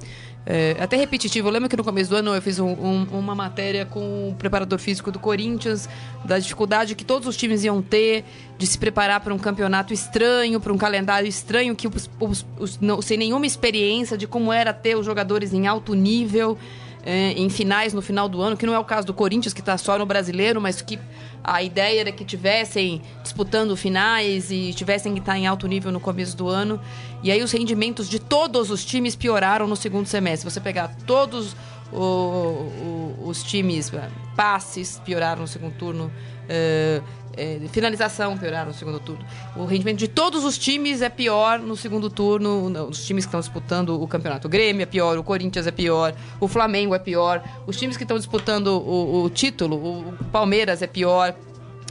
é, 0.47 0.77
até 0.79 0.97
repetitivo, 0.97 1.49
eu 1.49 1.53
lembro 1.53 1.69
que 1.71 1.77
no 1.77 1.83
começo 1.83 2.11
do 2.11 2.17
ano 2.17 2.35
eu 2.35 2.43
fiz 2.43 2.59
um- 2.59 2.67
um- 2.73 3.07
uma 3.19 3.35
matéria 3.35 3.87
com 3.87 4.29
o 4.29 4.35
preparador 4.35 4.79
físico 4.79 5.11
do 5.11 5.19
Corinthians, 5.19 5.89
da 6.25 6.39
dificuldade 6.39 6.95
que 6.95 7.05
todos 7.05 7.27
os 7.27 7.37
times 7.37 7.65
iam 7.65 7.81
ter 7.81 8.25
de 8.59 8.67
se 8.67 8.77
preparar 8.77 9.21
para 9.21 9.33
um 9.33 9.39
campeonato 9.39 9.95
estranho, 9.95 10.61
para 10.61 10.73
um 10.73 10.77
calendário 10.79 11.27
estranho, 11.27 11.75
que 11.75 11.89
os, 11.89 12.11
os- 12.21 12.47
os- 12.59 12.79
não, 12.79 13.01
sem 13.01 13.17
nenhuma 13.17 13.47
experiência 13.47 14.19
de 14.19 14.27
como 14.27 14.53
era 14.53 14.73
ter 14.75 14.97
os 14.97 15.07
jogadores 15.07 15.53
em 15.55 15.67
alto 15.67 15.95
nível 15.95 16.59
é, 17.05 17.33
em 17.33 17.49
finais 17.51 17.93
no 17.93 18.01
final 18.01 18.29
do 18.29 18.41
ano, 18.41 18.57
que 18.57 18.65
não 18.67 18.75
é 18.75 18.79
o 18.79 18.85
caso 18.85 19.07
do 19.07 19.13
Corinthians, 19.15 19.53
que 19.53 19.61
está 19.61 19.77
só 19.77 19.99
no 19.99 20.07
brasileiro, 20.07 20.61
mas 20.61 20.81
que 20.81 20.99
a 21.43 21.63
ideia 21.63 22.01
era 22.01 22.11
que 22.13 22.25
tivessem 22.25 23.03
disputando 23.23 23.77
finais 23.77 24.51
e 24.51 24.73
tivessem 24.73 25.13
que 25.13 25.21
estar 25.21 25.37
em 25.37 25.47
alto 25.47 25.67
nível 25.67 25.93
no 25.93 26.01
começo 26.01 26.35
do 26.37 26.49
ano. 26.49 26.81
E 27.23 27.31
aí 27.31 27.43
os 27.43 27.53
rendimentos 27.53 28.09
de 28.09 28.19
todos 28.19 28.71
os 28.71 28.85
times 28.85 29.15
pioraram 29.15 29.67
no 29.67 29.77
segundo 29.77 30.07
semestre. 30.07 30.51
Você 30.51 30.61
pegar 30.61 30.89
todos 31.07 31.55
o- 31.93 31.99
o- 31.99 33.17
os 33.27 33.43
times, 33.43 33.93
eh, 33.93 34.09
passes 34.35 35.01
pioraram 35.05 35.43
no 35.43 35.49
segundo 35.49 35.75
turno. 35.75 36.11
eh, 36.47 37.01
eh, 37.37 37.61
finalização 37.71 38.37
pioraram 38.37 38.69
no 38.69 38.75
segundo 38.75 38.99
turno. 39.01 39.25
O 39.57 39.65
rendimento 39.65 39.99
de 39.99 40.09
todos 40.09 40.45
os 40.45 40.57
times 40.59 41.03
é 41.03 41.09
pior 41.09 41.59
no 41.59 41.77
segundo 41.77 42.09
turno. 42.09 42.67
Os 42.89 43.05
times 43.05 43.25
que 43.25 43.29
estão 43.29 43.41
disputando 43.41 44.01
o 44.01 44.07
campeonato. 44.07 44.47
O 44.47 44.51
Grêmio 44.51 44.83
é 44.83 44.87
pior, 44.87 45.19
o 45.19 45.23
Corinthians 45.25 45.67
é 45.67 45.71
pior, 45.71 46.15
o 46.41 46.49
Flamengo 46.49 46.95
é 46.95 46.99
pior. 46.99 47.43
Os 47.67 47.77
times 47.77 47.97
que 47.97 48.05
estão 48.05 48.17
disputando 48.17 48.69
o, 48.69 49.25
o 49.25 49.31
título, 49.31 49.77
o 49.77 50.15
o 50.21 50.25
Palmeiras 50.27 50.83
é 50.83 50.87
pior. 50.87 51.35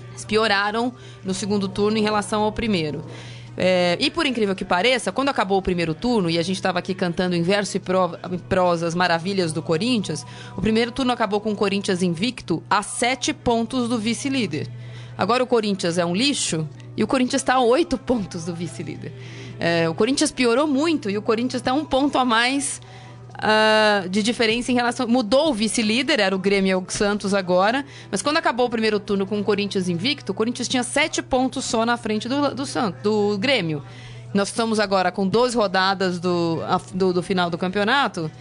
Eles 0.09 0.25
pioraram 0.25 0.93
no 1.23 1.33
segundo 1.33 1.67
turno 1.67 1.97
em 1.97 2.03
relação 2.03 2.43
ao 2.43 2.51
primeiro. 2.51 3.03
É, 3.55 3.95
e 3.99 4.09
por 4.09 4.25
incrível 4.25 4.55
que 4.55 4.65
pareça, 4.65 5.11
quando 5.11 5.29
acabou 5.29 5.59
o 5.59 5.61
primeiro 5.61 5.93
turno 5.93 6.27
e 6.27 6.39
a 6.39 6.41
gente 6.41 6.55
estava 6.55 6.79
aqui 6.79 6.95
cantando 6.95 7.35
em 7.35 7.43
verso 7.43 7.77
e 7.77 7.79
pro- 7.79 8.17
prosa 8.49 8.87
as 8.87 8.95
maravilhas 8.95 9.53
do 9.53 9.61
Corinthians, 9.61 10.25
o 10.57 10.61
primeiro 10.61 10.91
turno 10.91 11.11
acabou 11.11 11.39
com 11.39 11.51
o 11.51 11.55
Corinthians 11.55 12.01
invicto 12.01 12.63
a 12.67 12.81
sete 12.81 13.31
pontos 13.31 13.87
do 13.87 13.99
vice-líder. 13.99 14.67
Agora 15.17 15.43
o 15.43 15.47
Corinthians 15.47 15.97
é 15.97 16.05
um 16.05 16.15
lixo 16.15 16.67
E 16.97 17.03
o 17.03 17.07
Corinthians 17.07 17.41
está 17.41 17.55
a 17.55 17.61
oito 17.61 17.97
pontos 17.97 18.45
do 18.45 18.53
vice-líder. 18.53 19.11
É, 19.59 19.87
o 19.87 19.93
Corinthians 19.93 20.31
piorou 20.31 20.67
muito 20.67 21.09
e 21.09 21.17
o 21.17 21.21
Corinthians 21.21 21.61
está 21.61 21.73
um 21.73 21.85
ponto 21.85 22.17
a 22.17 22.25
mais 22.25 22.81
ah, 23.45 24.05
de 24.09 24.23
diferença 24.23 24.71
em 24.71 24.75
relação. 24.75 25.07
Mudou 25.07 25.49
o 25.49 25.53
vice-líder, 25.53 26.19
era 26.19 26.35
o 26.35 26.39
Grêmio 26.39 26.71
e 26.71 26.75
o 26.75 26.85
Santos 26.87 27.33
agora. 27.33 27.85
Mas 28.11 28.21
quando 28.21 28.37
acabou 28.37 28.67
o 28.67 28.69
primeiro 28.69 28.99
turno 28.99 29.25
com 29.25 29.39
o 29.39 29.43
Corinthians 29.43 29.89
invicto, 29.89 30.31
o 30.31 30.35
Corinthians 30.35 30.67
tinha 30.67 30.83
sete 30.83 31.21
pontos 31.21 31.65
só 31.65 31.85
na 31.85 31.97
frente 31.97 32.29
do, 32.29 32.53
do, 32.53 32.65
Santos, 32.65 33.01
do 33.01 33.37
Grêmio. 33.37 33.83
Nós 34.33 34.47
estamos 34.47 34.79
agora 34.79 35.11
com 35.11 35.27
12 35.27 35.55
rodadas 35.55 36.19
do, 36.19 36.59
do, 36.93 37.13
do 37.13 37.21
final 37.21 37.49
do 37.49 37.57
campeonato. 37.57 38.31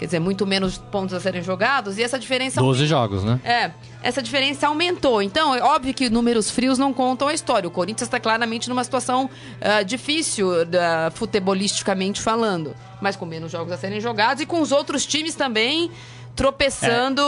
Quer 0.00 0.06
dizer, 0.06 0.18
muito 0.18 0.46
menos 0.46 0.78
pontos 0.78 1.14
a 1.14 1.20
serem 1.20 1.42
jogados. 1.42 1.98
E 1.98 2.02
essa 2.02 2.18
diferença 2.18 2.58
12 2.58 2.86
jogos, 2.86 3.22
né? 3.22 3.38
é, 3.44 3.70
essa 4.02 4.22
diferença 4.22 4.66
aumentou. 4.66 5.20
Então, 5.20 5.54
é 5.54 5.62
óbvio 5.62 5.92
que 5.92 6.08
números 6.08 6.50
frios 6.50 6.78
não 6.78 6.90
contam 6.92 7.28
a 7.28 7.34
história. 7.34 7.68
O 7.68 7.70
Corinthians 7.70 8.06
está 8.08 8.18
claramente 8.18 8.66
numa 8.70 8.82
situação 8.82 9.28
ah, 9.60 9.82
difícil, 9.82 10.64
da- 10.64 11.12
futebolisticamente 11.14 12.18
falando. 12.20 12.74
Mas 12.98 13.14
com 13.14 13.26
menos 13.26 13.52
jogos 13.52 13.70
a 13.72 13.76
serem 13.76 14.00
jogados 14.00 14.42
e 14.42 14.46
com 14.46 14.62
os 14.62 14.72
outros 14.72 15.04
times 15.04 15.34
também 15.34 15.90
tropeçando. 16.34 17.20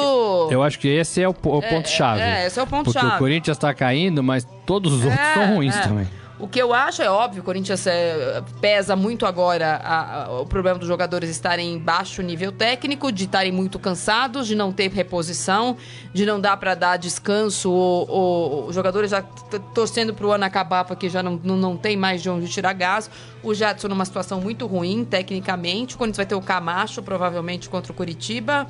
Eu 0.51 0.63
acho 0.63 0.79
que 0.79 0.89
esse 0.89 1.21
é 1.23 1.29
o, 1.29 1.33
o 1.33 1.35
ponto-chave. 1.63 2.21
é, 2.23 2.47
esse 2.47 2.59
é 2.59 2.63
o 2.63 2.67
Porque 2.67 2.85
ponto-chave. 2.91 3.17
o 3.17 3.19
Corinthians 3.19 3.59
tá 3.59 3.73
caindo, 3.75 4.23
mas 4.23 4.47
todos 4.67 4.93
os 4.93 5.05
outros 5.05 5.21
É, 5.21 5.35
são 5.35 5.55
ruins 5.57 5.77
é. 5.77 5.81
também. 5.83 6.09
O 6.43 6.49
que 6.49 6.61
eu 6.61 6.75
acho 6.75 7.01
é 7.01 7.09
óbvio, 7.09 7.41
o 7.41 7.45
Corinthians 7.45 7.87
é, 7.87 8.43
pesa 8.61 8.97
muito 8.97 9.25
agora 9.27 9.77
a- 9.77 10.25
a- 10.25 10.41
o 10.41 10.45
problema 10.45 10.77
dos 10.77 10.89
jogadores 10.89 11.31
estarem 11.31 11.75
em 11.75 11.79
baixo 11.79 12.21
nível 12.21 12.51
técnico, 12.51 13.13
de 13.13 13.27
estarem 13.27 13.53
muito 13.53 13.79
cansados, 13.79 14.49
de 14.49 14.57
não 14.57 14.73
ter 14.73 14.91
reposição, 14.91 15.77
de 16.13 16.27
não 16.27 16.41
dar 16.41 16.57
para 16.57 16.75
dar 16.75 16.97
descanso. 16.97 17.71
ou- 17.71 18.67
os 18.67 18.75
jogadores 18.75 19.13
já 19.13 19.23
t- 19.23 19.61
torcendo 19.73 20.13
pro 20.15 20.33
ano 20.33 20.45
acabar 20.45 20.85
porque 20.85 21.09
já 21.09 21.23
não, 21.23 21.39
não, 21.45 21.57
não 21.57 21.77
tem 21.77 21.97
mais 21.97 22.21
de 22.21 22.29
onde 22.29 22.49
tirar 22.49 22.73
gás. 22.73 23.09
O 23.41 23.55
Jadson 23.55 23.87
numa 23.87 24.05
situação 24.05 24.41
muito 24.41 24.67
ruim 24.67 25.05
tecnicamente. 25.05 25.95
O 25.95 25.99
Corinthians 25.99 26.17
vai 26.17 26.27
ter 26.27 26.35
o 26.35 26.43
Camacho 26.43 27.05
provavelmente 27.05 27.69
contra 27.69 27.93
o 27.93 27.95
Curitiba. 27.95 28.67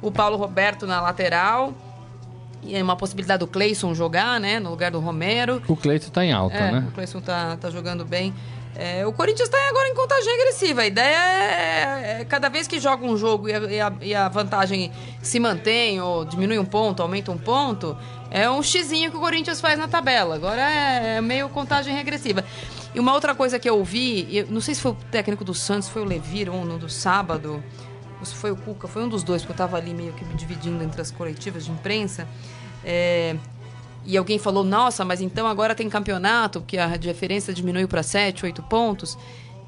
O 0.00 0.12
Paulo 0.12 0.36
Roberto 0.36 0.86
na 0.86 1.00
lateral. 1.00 1.74
É 2.74 2.82
uma 2.82 2.96
possibilidade 2.96 3.40
do 3.40 3.46
Cleison 3.46 3.94
jogar, 3.94 4.38
né? 4.40 4.58
No 4.60 4.70
lugar 4.70 4.90
do 4.90 4.98
Romero. 5.00 5.62
O 5.68 5.76
Cleito 5.76 6.10
tá 6.10 6.24
em 6.24 6.32
alta, 6.32 6.56
É, 6.56 6.72
né? 6.72 6.86
o 6.88 6.92
Cleison 6.92 7.20
tá, 7.20 7.56
tá 7.56 7.70
jogando 7.70 8.04
bem. 8.04 8.34
É, 8.78 9.06
o 9.06 9.12
Corinthians 9.12 9.48
tá 9.48 9.56
agora 9.70 9.88
em 9.88 9.94
contagem 9.94 10.34
agressiva. 10.34 10.82
A 10.82 10.86
ideia 10.86 11.16
é, 11.16 12.20
é 12.20 12.24
cada 12.26 12.50
vez 12.50 12.68
que 12.68 12.78
joga 12.78 13.06
um 13.06 13.16
jogo 13.16 13.48
e 13.48 13.54
a, 13.54 13.58
e 13.60 13.80
a- 13.80 13.92
e 14.02 14.14
a 14.14 14.28
vantagem 14.28 14.92
se 15.22 15.40
mantém 15.40 15.98
ou 16.00 16.26
diminui 16.26 16.58
um 16.58 16.64
ponto, 16.64 17.00
aumenta 17.02 17.32
um 17.32 17.38
ponto, 17.38 17.96
é 18.30 18.50
um 18.50 18.62
xizinho 18.62 19.10
que 19.10 19.16
o 19.16 19.20
Corinthians 19.20 19.62
faz 19.62 19.78
na 19.78 19.88
tabela. 19.88 20.34
Agora 20.34 20.60
é, 20.60 21.16
é 21.16 21.20
meio 21.22 21.48
contagem 21.48 21.94
regressiva. 21.94 22.44
E 22.94 23.00
uma 23.00 23.14
outra 23.14 23.34
coisa 23.34 23.58
que 23.58 23.68
eu 23.68 23.78
ouvi, 23.78 24.28
eu 24.30 24.46
não 24.50 24.60
sei 24.60 24.74
se 24.74 24.80
foi 24.82 24.92
o 24.92 24.96
técnico 25.10 25.42
do 25.42 25.54
Santos, 25.54 25.88
foi 25.88 26.02
o 26.02 26.04
Levir, 26.04 26.50
um 26.50 26.64
no 26.66 26.78
do 26.78 26.88
sábado, 26.90 27.62
ou 28.18 28.26
se 28.26 28.34
foi 28.34 28.50
o 28.50 28.56
Cuca, 28.56 28.88
foi 28.88 29.04
um 29.04 29.08
dos 29.08 29.22
dois, 29.22 29.42
porque 29.42 29.52
eu 29.52 29.56
tava 29.56 29.76
ali 29.76 29.92
meio 29.92 30.12
que 30.12 30.24
me 30.24 30.34
dividindo 30.34 30.82
entre 30.82 31.00
as 31.00 31.10
coletivas 31.10 31.64
de 31.64 31.70
imprensa. 31.70 32.26
É, 32.84 33.36
e 34.04 34.16
alguém 34.16 34.38
falou, 34.38 34.62
nossa, 34.62 35.04
mas 35.04 35.20
então 35.20 35.46
agora 35.46 35.74
tem 35.74 35.88
campeonato, 35.88 36.60
porque 36.60 36.78
a 36.78 36.96
diferença 36.96 37.52
diminuiu 37.52 37.88
para 37.88 38.02
7, 38.02 38.44
8 38.44 38.62
pontos. 38.62 39.18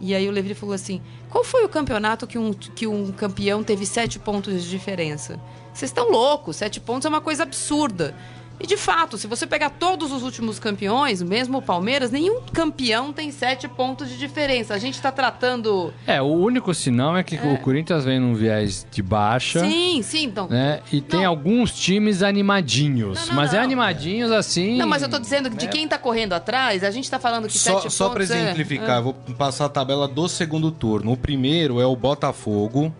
E 0.00 0.14
aí 0.14 0.28
o 0.28 0.30
Levy 0.30 0.54
falou 0.54 0.74
assim: 0.74 1.00
qual 1.28 1.42
foi 1.42 1.64
o 1.64 1.68
campeonato 1.68 2.26
que 2.26 2.38
um, 2.38 2.52
que 2.52 2.86
um 2.86 3.10
campeão 3.10 3.64
teve 3.64 3.84
7 3.84 4.20
pontos 4.20 4.62
de 4.62 4.70
diferença? 4.70 5.40
Vocês 5.74 5.90
estão 5.90 6.10
loucos, 6.10 6.56
7 6.56 6.80
pontos 6.80 7.06
é 7.06 7.08
uma 7.08 7.20
coisa 7.20 7.42
absurda. 7.42 8.14
E 8.60 8.66
de 8.66 8.76
fato, 8.76 9.16
se 9.16 9.26
você 9.26 9.46
pegar 9.46 9.70
todos 9.70 10.10
os 10.10 10.22
últimos 10.22 10.58
campeões, 10.58 11.22
mesmo 11.22 11.58
o 11.58 11.62
Palmeiras, 11.62 12.10
nenhum 12.10 12.40
campeão 12.52 13.12
tem 13.12 13.30
7 13.30 13.68
pontos 13.68 14.08
de 14.08 14.18
diferença. 14.18 14.74
A 14.74 14.78
gente 14.78 14.94
está 14.94 15.12
tratando. 15.12 15.92
É, 16.06 16.20
o 16.20 16.26
único 16.26 16.74
sinal 16.74 17.16
é 17.16 17.22
que 17.22 17.36
o 17.36 17.58
Corinthians 17.58 18.04
vem 18.04 18.18
num 18.18 18.34
viés 18.34 18.84
de 18.90 19.00
baixa. 19.02 19.60
Sim, 19.60 20.02
sim, 20.02 20.24
então. 20.24 20.48
Né? 20.48 20.80
E 20.92 21.00
tem 21.00 21.20
Não. 21.20 21.28
alguns 21.28 21.72
times 21.72 22.22
animadinhos. 22.22 23.20
Não, 23.20 23.26
não, 23.28 23.34
mas 23.34 23.54
é 23.54 23.58
não. 23.58 23.64
animadinhos 23.64 24.32
assim. 24.32 24.76
Não, 24.76 24.86
mas 24.88 25.02
eu 25.02 25.08
tô 25.08 25.18
dizendo 25.18 25.50
que 25.50 25.56
de 25.56 25.68
quem 25.68 25.86
tá 25.86 25.96
correndo 25.98 26.32
atrás, 26.32 26.82
a 26.82 26.90
gente 26.90 27.08
tá 27.08 27.18
falando 27.20 27.46
que 27.46 27.58
Só, 27.58 27.80
7 27.80 27.92
só 27.92 28.08
para 28.08 28.20
pontos. 28.20 28.30
é- 28.30 28.42
exemplificar, 28.42 28.96
é. 28.96 28.98
eu 28.98 29.02
vou 29.04 29.14
passar 29.36 29.66
a 29.66 29.68
tabela 29.68 30.08
do 30.08 30.28
segundo 30.28 30.72
turno. 30.72 31.12
O 31.12 31.16
primeiro 31.16 31.80
é 31.80 31.86
o 31.86 31.94
Botafogo, 31.94 32.92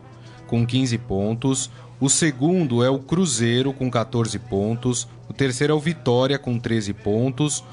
com 0.47 0.65
15 0.65 0.97
pontos. 0.99 1.71
O 2.01 2.09
segundo 2.09 2.85
é 2.85 2.91
o 2.91 2.99
Cruzeiro, 2.99 3.73
com 3.73 3.91
14 3.91 4.39
pontos. 4.39 5.09
O 5.29 5.33
terceiro 5.33 5.73
é 5.73 5.77
o 5.77 5.81
Vitória, 5.81 6.39
com 6.39 6.59
13 6.59 6.93
pontos. 6.95 7.65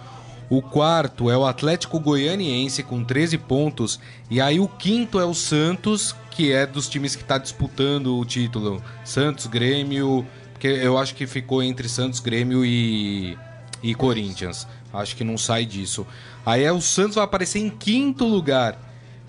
O 0.50 0.62
quarto 0.62 1.30
é 1.30 1.38
o 1.38 1.46
Atlético 1.46 2.00
Goianiense, 2.00 2.84
com 2.84 3.04
13 3.04 3.38
pontos. 3.38 4.00
E 4.30 4.42
aí 4.42 4.60
o 4.60 4.68
quinto 4.68 5.20
é 5.20 5.26
o 5.26 5.34
Santos, 5.34 6.16
que 6.32 6.52
é 6.52 6.66
dos 6.66 6.88
times 6.88 7.16
que 7.16 7.22
está 7.22 7.38
disputando 7.38 8.18
o 8.18 8.26
título. 8.26 8.82
Santos, 9.04 9.48
Grêmio. 9.48 10.26
Porque 10.54 10.68
eu 10.68 10.98
acho 10.98 11.14
que 11.16 11.28
ficou 11.28 11.62
entre 11.62 11.88
Santos, 11.88 12.20
Grêmio 12.20 12.66
e, 12.66 13.38
e 13.84 13.94
Corinthians. 13.94 14.68
Acho 14.94 15.16
que 15.16 15.24
não 15.24 15.38
sai 15.38 15.66
disso. 15.66 16.06
Aí 16.46 16.64
é 16.64 16.72
o 16.72 16.82
Santos 16.82 17.16
vai 17.16 17.26
aparecer 17.26 17.60
em 17.60 17.70
quinto 17.70 18.26
lugar. 18.26 18.80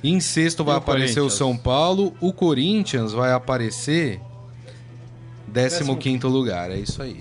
Em 0.04 0.20
sexto 0.20 0.62
vai 0.62 0.74
o 0.74 0.78
aparecer 0.78 1.20
o? 1.20 1.30
São 1.30 1.56
Paulo. 1.56 2.14
O 2.20 2.32
Corinthians 2.32 3.12
vai 3.12 3.32
aparecer 3.32 4.20
décimo 5.62 5.96
quinto 5.96 6.28
lugar. 6.28 6.70
É 6.70 6.76
isso 6.76 7.02
aí. 7.02 7.20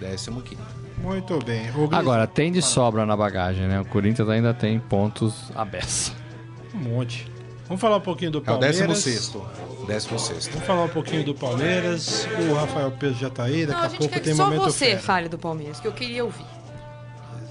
Décimo 0.00 0.40
quinto. 0.42 0.62
Muito 0.98 1.38
bem. 1.44 1.70
Gris, 1.72 1.92
Agora, 1.92 2.26
tem 2.26 2.50
de 2.50 2.60
sobra 2.60 3.06
na 3.06 3.16
bagagem, 3.16 3.66
né? 3.68 3.80
O 3.80 3.84
Corinthians 3.84 4.28
ainda 4.28 4.52
tem 4.52 4.78
pontos 4.80 5.50
à 5.54 5.64
beça. 5.64 6.12
Um 6.74 6.78
monte. 6.78 7.30
Vamos 7.68 7.80
falar 7.80 7.96
um 7.98 8.00
pouquinho 8.00 8.30
do 8.30 8.38
É 8.38 8.40
o 8.40 8.44
Palmeiras. 8.44 8.76
décimo 8.78 8.94
sexto. 8.96 9.42
Décimo 9.86 10.18
sexto. 10.18 10.50
Vamos 10.52 10.66
falar 10.66 10.84
um 10.84 10.88
pouquinho 10.88 11.22
do 11.24 11.34
Palmeiras. 11.34 12.26
O 12.50 12.54
Rafael 12.54 12.90
Pedro 12.92 13.16
já 13.18 13.30
tá 13.30 13.44
aí. 13.44 13.66
Daqui 13.66 13.72
Não, 13.72 13.78
a, 13.78 13.86
a 13.86 13.88
gente 13.88 13.98
pouco 13.98 14.14
quer 14.14 14.20
tem 14.20 14.32
que 14.32 14.36
só 14.36 14.44
momento 14.46 14.62
você 14.64 14.86
fera. 14.86 15.00
fale 15.00 15.28
do 15.28 15.38
Palmeiras, 15.38 15.78
que 15.80 15.86
eu 15.86 15.92
queria 15.92 16.24
ouvir. 16.24 16.44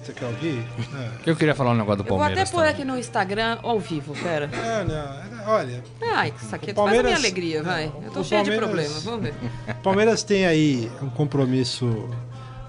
Você 0.08 0.14
quer 0.14 0.26
ouvir? 0.26 0.66
Eu 1.28 1.36
queria 1.36 1.53
falar 1.53 1.72
um 1.72 1.76
negócio 1.76 2.01
do 2.01 2.08
Eu 2.08 2.16
vou 2.16 2.18
até 2.24 2.28
Palmeiras. 2.28 2.49
pôr 2.51 2.66
aqui 2.66 2.86
no 2.86 2.97
Instagram 2.97 3.58
ao 3.62 3.78
vivo, 3.78 4.14
pera. 4.14 4.49
É, 4.53 4.84
não, 4.86 4.95
é, 4.95 5.43
olha, 5.49 5.84
Ai, 6.16 6.34
isso 6.41 6.55
aqui 6.55 6.74
faz 6.74 6.78
a 6.78 6.91
minha 6.91 7.01
Palmeiras- 7.03 7.14
alegria, 7.20 7.62
vai. 7.62 7.91
Eu 8.05 8.12
tô 8.12 8.22
o 8.22 8.24
cheia 8.24 8.41
de 8.41 8.51
Palmeiras- 8.51 8.70
problemas, 8.70 9.03
vamos 9.03 9.22
ver. 9.24 9.34
Palmeiras 9.84 10.24
tem 10.24 10.45
aí 10.45 10.89
um 11.01 11.10
compromisso 11.10 12.10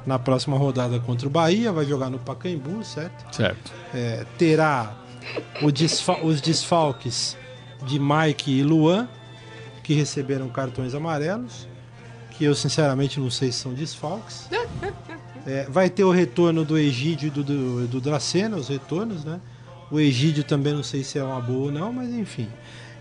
na 0.05 0.18
próxima 0.18 0.59
rodada 0.59 0.99
contra 0.99 1.28
o 1.28 1.30
Bahia, 1.30 1.70
vai 1.70 1.84
jogar 1.84 2.11
no 2.11 2.18
Pacaembu, 2.18 2.82
certo? 2.82 3.32
Certo. 3.36 3.72
É, 3.95 4.26
terá 4.36 4.97
o 5.62 5.70
desfa- 5.70 6.18
os 6.24 6.41
desfalques 6.41 7.36
de 7.84 8.01
Mike 8.01 8.51
e 8.51 8.64
Luan, 8.64 9.09
que 9.84 9.95
receberam 9.95 10.49
cartões 10.49 10.93
amarelos, 10.93 11.68
que 12.32 12.45
eu 12.45 12.55
sinceramente 12.57 13.20
não 13.20 13.30
sei 13.30 13.53
se 13.53 13.59
são 13.61 13.72
desfalques. 13.74 14.49
É, 15.49 15.66
vai 15.68 15.88
ter 15.88 16.05
o 16.05 16.11
retorno 16.11 16.64
do 16.64 16.76
Egídio 16.76 17.28
e 17.28 17.30
do, 17.30 17.42
do, 17.42 17.86
do 17.88 18.01
Dracena, 18.01 18.57
os 18.57 18.68
retornos, 18.68 19.24
né? 19.24 19.40
O 19.90 19.99
Egídio 19.99 20.44
também 20.44 20.74
não 20.74 20.82
sei 20.82 21.03
se 21.03 21.18
é 21.18 21.24
uma 21.24 21.40
boa 21.40 21.66
ou 21.66 21.72
não, 21.72 21.90
mas 21.92 22.11
enfim. 22.11 22.49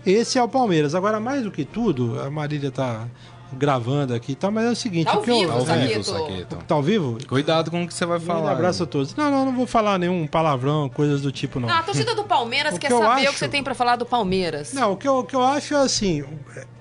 Esse 0.06 0.38
é 0.38 0.42
o 0.42 0.48
Palmeiras. 0.48 0.94
Agora, 0.94 1.20
mais 1.20 1.42
do 1.42 1.50
que 1.50 1.64
tudo, 1.64 2.18
a 2.20 2.30
Marília 2.30 2.70
tá 2.70 3.06
gravando 3.52 4.14
aqui 4.14 4.32
e 4.32 4.34
tal, 4.34 4.50
mas 4.50 4.64
é 4.64 4.70
o 4.70 4.76
seguinte... 4.76 5.06
Tá 5.06 5.12
ao 5.12 5.20
o 5.20 5.22
que 5.22 5.30
eu- 5.30 5.38
vivo, 5.40 5.52
Ao 5.52 5.64
vivo, 5.64 6.04
Saqueto. 6.04 6.56
Tá 6.66 6.74
ao 6.74 6.82
vivo? 6.82 7.18
Cuidado 7.28 7.70
com 7.70 7.82
o 7.82 7.86
que 7.86 7.92
você 7.94 8.06
vai 8.06 8.18
Um 8.18 8.20
falar. 8.22 8.52
abraço 8.52 8.82
a 8.82 8.86
todos. 8.86 9.14
Não, 9.14 9.30
não, 9.30 9.44
não 9.46 9.54
vou 9.54 9.66
falar 9.66 9.98
nenhum 9.98 10.26
palavrão, 10.26 10.88
coisas 10.88 11.20
do 11.22 11.30
tipo, 11.32 11.58
não. 11.60 11.68
Ah, 11.68 11.78
a 11.78 11.82
torcida 11.82 12.14
do 12.14 12.24
Palmeiras 12.24 12.74
O 12.76 12.78
quer 12.78 12.88
saber 12.90 13.04
o 13.04 13.08
acho- 13.10 13.32
que 13.32 13.38
você 13.38 13.48
tem 13.48 13.62
pra 13.62 13.74
falar 13.74 13.96
do 13.96 14.06
Palmeiras. 14.06 14.72
Não, 14.72 14.92
o 14.92 14.96
que, 14.96 15.06
eu, 15.08 15.18
o 15.18 15.24
que 15.24 15.34
eu 15.36 15.42
acho 15.42 15.74
é 15.74 15.78
assim, 15.78 16.24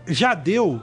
já 0.08 0.34
deu 0.34 0.82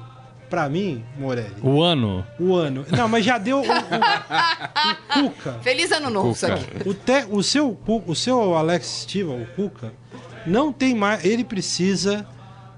pra 0.54 0.68
mim, 0.68 1.04
Morelli, 1.18 1.56
O 1.62 1.82
ano. 1.82 2.24
o 2.38 2.54
ano. 2.54 2.86
Não, 2.96 3.08
mas 3.08 3.24
já 3.24 3.38
deu 3.38 3.58
o, 3.58 3.62
o- 3.62 3.64
o 3.64 5.30
Cuca. 5.30 5.54
Feliz 5.62 5.90
ano 5.90 6.10
novo, 6.10 6.28
Cuca. 6.28 6.38
Saqueto. 6.58 6.88
O, 6.88 6.94
te, 6.94 7.26
o, 7.28 7.42
seu, 7.42 7.76
o 8.06 8.14
seu 8.14 8.54
Alex 8.56 8.86
Stival, 9.02 9.36
o 9.36 9.46
Cuca, 9.46 9.92
não 10.46 10.72
tem 10.72 10.94
mais. 10.94 11.24
Ele 11.24 11.42
precisa 11.42 12.24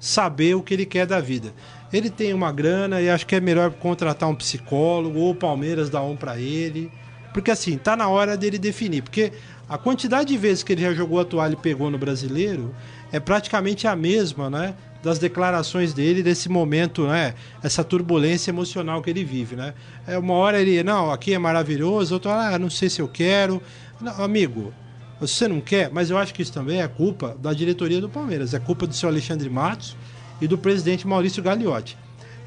saber 0.01 0.55
o 0.55 0.63
que 0.63 0.73
ele 0.73 0.87
quer 0.87 1.07
da 1.07 1.21
vida. 1.21 1.53
Ele 1.93 2.09
tem 2.11 2.33
uma 2.33 2.51
grana 2.51 3.01
e 3.01 3.11
acho 3.11 3.27
que 3.27 3.35
é 3.37 3.41
melhor 3.41 3.71
contratar 3.73 4.29
um 4.29 4.35
psicólogo 4.35 5.19
ou 5.19 5.31
o 5.33 5.35
Palmeiras 5.35 5.91
dar 5.91 6.03
um 6.03 6.17
pra 6.17 6.39
ele. 6.39 6.91
Porque 7.35 7.51
assim, 7.51 7.77
tá 7.77 7.95
na 7.95 8.09
hora 8.09 8.37
dele 8.39 8.59
definir. 8.59 9.03
Porque 9.03 9.33
a 9.69 9.77
quantidade 9.77 10.29
de 10.31 10.39
vezes 10.39 10.63
que 10.63 10.73
ele 10.73 10.81
já 10.83 10.95
jogou 10.95 11.21
a 11.21 11.25
toalha 11.25 11.53
e 11.53 11.57
pegou 11.57 11.91
no 11.91 11.99
brasileiro 11.99 12.75
é 13.13 13.21
praticamente 13.21 13.87
a 13.87 13.95
mesma, 13.95 14.49
né? 14.49 14.75
Das 15.07 15.21
declarações 15.21 15.95
dele 15.95 16.21
desse 16.21 16.49
momento, 16.49 17.07
né? 17.07 17.35
Essa 17.63 17.85
turbulência 17.85 18.51
emocional 18.51 19.01
que 19.01 19.09
ele 19.09 19.23
vive, 19.23 19.55
né? 19.55 19.73
É 20.05 20.19
uma 20.19 20.35
hora 20.35 20.61
ele, 20.61 20.83
não, 20.83 21.13
aqui 21.13 21.33
é 21.33 21.39
maravilhoso, 21.39 22.15
outra 22.15 22.33
ah, 22.33 22.59
não 22.59 22.69
sei 22.69 22.91
se 22.91 23.01
eu 23.01 23.07
quero. 23.07 23.63
Não, 24.01 24.21
amigo, 24.21 24.75
você 25.21 25.47
não 25.47 25.61
quer, 25.61 25.93
mas 25.93 26.11
eu 26.11 26.19
acho 26.19 26.35
que 26.35 26.43
isso 26.43 26.53
também 26.53 26.83
é 26.83 26.89
culpa 26.89 27.37
da 27.41 27.53
diretoria 27.53 28.01
do 28.01 28.09
Palmeiras, 28.09 28.53
é 28.53 28.59
culpa 28.59 28.85
do 28.85 28.95
seu 28.95 29.09
Alexandre 29.09 29.49
Matos 29.49 29.97
e 30.41 30.49
do 30.49 30.59
presidente 30.59 31.07
Maurício 31.07 31.41
Gagliotti. 31.41 31.97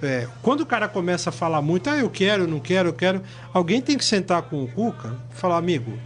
É, 0.03 0.28
quando 0.41 0.60
o 0.60 0.66
cara 0.66 0.89
começa 0.89 1.30
a 1.30 1.32
falar 1.32 1.62
muito, 1.62 1.89
ah, 1.89 1.95
eu 1.95 2.10
quero, 2.10 2.45
não 2.45 2.60
quero, 2.60 2.89
eu 2.89 2.93
quero, 2.93 3.22
alguém 3.53 3.82
tem 3.82 3.97
que 3.97 4.03
sentar 4.03 4.41
com 4.41 4.62
o 4.62 4.68
Cuca 4.68 5.16
e 5.34 5.36
falar, 5.38 5.55
amigo, 5.55 5.97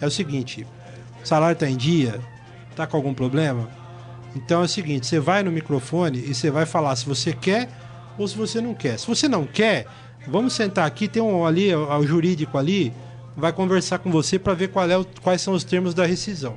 é 0.00 0.06
o 0.06 0.10
seguinte, 0.10 0.64
salário 1.24 1.58
tá 1.58 1.68
em 1.68 1.76
dia, 1.76 2.20
tá 2.76 2.86
com 2.86 2.96
algum 2.96 3.12
problema? 3.12 3.79
Então 4.34 4.62
é 4.62 4.64
o 4.64 4.68
seguinte, 4.68 5.06
você 5.06 5.18
vai 5.18 5.42
no 5.42 5.50
microfone 5.50 6.18
e 6.18 6.34
você 6.34 6.50
vai 6.50 6.64
falar 6.66 6.94
se 6.96 7.06
você 7.06 7.32
quer 7.32 7.68
ou 8.16 8.26
se 8.28 8.36
você 8.36 8.60
não 8.60 8.74
quer. 8.74 8.98
Se 8.98 9.06
você 9.06 9.28
não 9.28 9.44
quer, 9.44 9.86
vamos 10.26 10.52
sentar 10.52 10.86
aqui, 10.86 11.08
tem 11.08 11.22
um 11.22 11.44
ali, 11.44 11.74
o, 11.74 11.88
o 11.98 12.06
jurídico 12.06 12.56
ali, 12.56 12.92
vai 13.36 13.52
conversar 13.52 13.98
com 13.98 14.10
você 14.10 14.38
para 14.38 14.54
ver 14.54 14.70
é 14.88 14.96
o- 14.98 15.06
quais 15.22 15.40
são 15.40 15.54
os 15.54 15.64
termos 15.64 15.94
da 15.94 16.06
rescisão. 16.06 16.56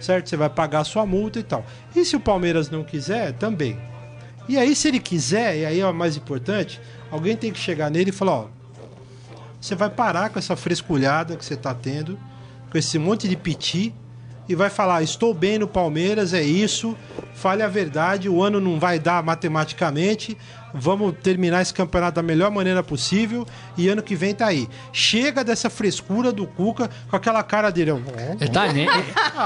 Certo? 0.00 0.28
Você 0.28 0.36
vai 0.36 0.50
pagar 0.50 0.80
a 0.80 0.84
sua 0.84 1.06
multa 1.06 1.38
e 1.38 1.42
tal. 1.42 1.64
E 1.94 2.04
se 2.04 2.14
o 2.16 2.20
Palmeiras 2.20 2.68
não 2.68 2.84
quiser, 2.84 3.32
também. 3.32 3.78
E 4.46 4.58
aí, 4.58 4.76
se 4.76 4.88
ele 4.88 5.00
quiser, 5.00 5.56
e 5.58 5.64
aí 5.64 5.80
é 5.80 5.86
o 5.86 5.94
mais 5.94 6.16
importante, 6.16 6.80
alguém 7.10 7.34
tem 7.34 7.50
que 7.50 7.58
chegar 7.58 7.90
nele 7.90 8.10
e 8.10 8.12
falar, 8.12 8.32
ó, 8.32 8.46
você 9.60 9.74
vai 9.74 9.88
parar 9.88 10.28
com 10.30 10.38
essa 10.38 10.54
fresculhada 10.54 11.34
que 11.34 11.44
você 11.44 11.56
tá 11.56 11.74
tendo, 11.74 12.18
com 12.70 12.76
esse 12.78 12.98
monte 12.98 13.26
de 13.26 13.36
piti, 13.36 13.94
e 14.48 14.54
vai 14.54 14.70
falar: 14.70 15.02
estou 15.02 15.34
bem 15.34 15.58
no 15.58 15.66
Palmeiras, 15.66 16.32
é 16.32 16.42
isso, 16.42 16.96
fale 17.34 17.62
a 17.62 17.68
verdade, 17.68 18.28
o 18.28 18.42
ano 18.42 18.60
não 18.60 18.78
vai 18.78 18.98
dar 18.98 19.22
matematicamente, 19.22 20.36
vamos 20.78 21.14
terminar 21.22 21.62
esse 21.62 21.72
campeonato 21.74 22.16
da 22.16 22.22
melhor 22.22 22.50
maneira 22.50 22.82
possível 22.82 23.46
e 23.76 23.88
ano 23.88 24.02
que 24.02 24.14
vem 24.14 24.34
tá 24.34 24.46
aí. 24.46 24.68
Chega 24.92 25.42
dessa 25.42 25.68
frescura 25.70 26.30
do 26.32 26.46
Cuca 26.46 26.90
com 27.10 27.16
aquela 27.16 27.42
cara 27.42 27.70
dele. 27.70 27.92
Ele 28.40 28.50
tá, 28.50 28.62
ane- 28.64 28.86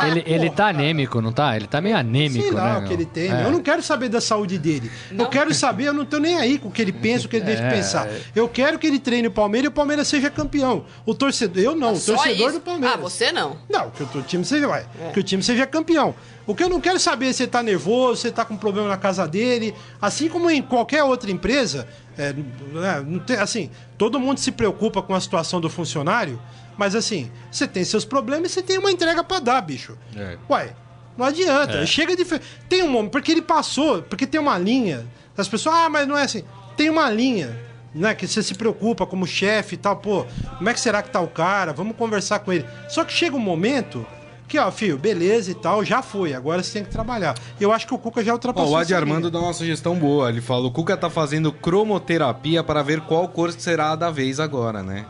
ele, 0.08 0.22
ele 0.26 0.50
tá 0.50 0.68
anêmico, 0.68 1.20
não 1.20 1.32
tá? 1.32 1.56
Ele 1.56 1.66
tá 1.66 1.80
meio 1.80 1.96
anêmico, 1.96 2.42
Sei 2.44 2.52
lá 2.52 2.74
né? 2.80 2.84
o 2.84 2.88
que 2.88 2.92
ele 2.94 3.04
tem. 3.06 3.30
É. 3.32 3.44
Eu 3.44 3.50
não 3.50 3.60
quero 3.62 3.82
saber 3.82 4.08
da 4.08 4.20
saúde 4.20 4.58
dele. 4.58 4.90
Eu 5.16 5.28
quero 5.28 5.52
saber, 5.54 5.84
eu 5.84 5.92
não 5.94 6.04
tô 6.04 6.18
nem 6.18 6.36
aí 6.36 6.58
com 6.58 6.68
o 6.68 6.70
que 6.70 6.82
ele 6.82 6.92
pensa, 6.92 7.26
o 7.26 7.28
que 7.28 7.36
ele 7.36 7.44
deixa 7.44 7.62
de 7.62 7.68
É. 7.68 7.70
pensar. 7.70 8.08
Eu 8.34 8.48
quero 8.48 8.78
que 8.78 8.86
ele 8.86 8.98
treine 8.98 9.28
o 9.28 9.30
Palmeiras 9.30 9.66
e 9.66 9.68
o 9.68 9.72
Palmeiras 9.72 10.08
seja 10.08 10.30
campeão. 10.30 10.84
O 11.06 11.14
torcedor, 11.14 11.62
eu 11.62 11.74
não, 11.76 11.94
o 11.94 12.00
torcedor 12.00 12.48
isso? 12.50 12.58
do 12.58 12.60
Palmeiras. 12.60 12.96
Ah, 12.98 13.00
você 13.00 13.32
não. 13.32 13.56
Não, 13.68 13.90
que 13.90 14.02
o 14.02 14.22
time 14.22 14.44
seja, 14.44 14.66
vai, 14.66 14.84
que 15.12 15.20
o 15.20 15.22
time 15.22 15.42
seja 15.42 15.66
campeão. 15.66 16.14
O 16.50 16.54
que 16.54 16.62
eu 16.64 16.68
não 16.68 16.80
quero 16.80 16.98
saber 16.98 17.26
é 17.28 17.32
se 17.32 17.42
ele 17.44 17.50
tá 17.50 17.62
nervoso, 17.62 18.20
se 18.22 18.26
ele 18.28 18.34
tá 18.34 18.44
com 18.44 18.56
problema 18.56 18.88
na 18.88 18.96
casa 18.96 19.26
dele, 19.28 19.74
assim 20.00 20.28
como 20.28 20.50
em 20.50 20.60
qualquer 20.62 21.02
outra 21.04 21.30
empresa, 21.30 21.86
é, 22.18 22.32
né, 22.32 23.04
tem- 23.26 23.36
assim, 23.36 23.70
todo 23.96 24.18
mundo 24.18 24.38
se 24.40 24.50
preocupa 24.52 25.00
com 25.02 25.14
a 25.14 25.20
situação 25.20 25.60
do 25.60 25.70
funcionário, 25.70 26.40
mas 26.76 26.94
assim, 26.94 27.30
você 27.50 27.66
tem 27.68 27.84
seus 27.84 28.04
problemas 28.04 28.50
e 28.50 28.54
você 28.54 28.62
tem 28.62 28.78
uma 28.78 28.90
entrega 28.90 29.22
pra 29.22 29.38
dar, 29.38 29.60
bicho. 29.60 29.96
É. 30.16 30.36
Uai, 30.48 30.74
não 31.16 31.26
adianta. 31.26 31.84
Chega 31.86 32.16
de. 32.16 32.24
Tem 32.68 32.82
um 32.82 32.88
momento, 32.88 33.12
porque 33.12 33.30
ele 33.32 33.42
passou, 33.42 34.02
porque 34.02 34.26
tem 34.26 34.40
uma 34.40 34.56
linha. 34.58 35.06
As 35.36 35.48
pessoas, 35.48 35.74
ah, 35.74 35.88
mas 35.88 36.06
não 36.08 36.16
é 36.18 36.22
assim. 36.22 36.42
Tem 36.76 36.88
uma 36.90 37.10
linha, 37.10 37.58
né? 37.94 38.14
Que 38.14 38.26
você 38.26 38.42
se 38.42 38.54
preocupa 38.54 39.06
como 39.06 39.26
chefe 39.26 39.74
e 39.74 39.78
tal, 39.78 39.96
pô, 39.96 40.26
como 40.58 40.68
é 40.68 40.74
que 40.74 40.80
será 40.80 41.02
que 41.02 41.10
tá 41.10 41.20
o 41.20 41.28
cara? 41.28 41.72
Vamos 41.72 41.96
conversar 41.96 42.38
com 42.40 42.52
ele. 42.52 42.64
Só 42.88 43.04
que 43.04 43.12
chega 43.12 43.36
um 43.36 43.40
momento 43.40 44.06
que, 44.50 44.58
ó, 44.58 44.70
filho, 44.70 44.98
beleza 44.98 45.50
e 45.50 45.54
tal, 45.54 45.84
já 45.84 46.02
foi. 46.02 46.34
Agora 46.34 46.60
você 46.62 46.72
tem 46.72 46.84
que 46.84 46.90
trabalhar. 46.90 47.36
Eu 47.60 47.72
acho 47.72 47.86
que 47.86 47.94
o 47.94 47.98
Cuca 47.98 48.22
já 48.24 48.32
Ó, 48.32 48.34
ultrapassou. 48.34 48.72
o 48.72 48.76
Adi 48.76 48.92
Armando 48.94 49.30
dá 49.30 49.38
uma 49.38 49.52
sugestão 49.52 49.94
boa. 49.94 50.28
Ele 50.28 50.40
fala: 50.40 50.66
o 50.66 50.70
Cuca 50.72 50.96
tá 50.96 51.08
fazendo 51.08 51.52
cromoterapia 51.52 52.62
para 52.64 52.82
ver 52.82 53.00
qual 53.02 53.28
cor 53.28 53.52
será 53.52 53.92
a 53.92 53.96
da 53.96 54.10
vez 54.10 54.40
agora, 54.40 54.82
né? 54.82 55.06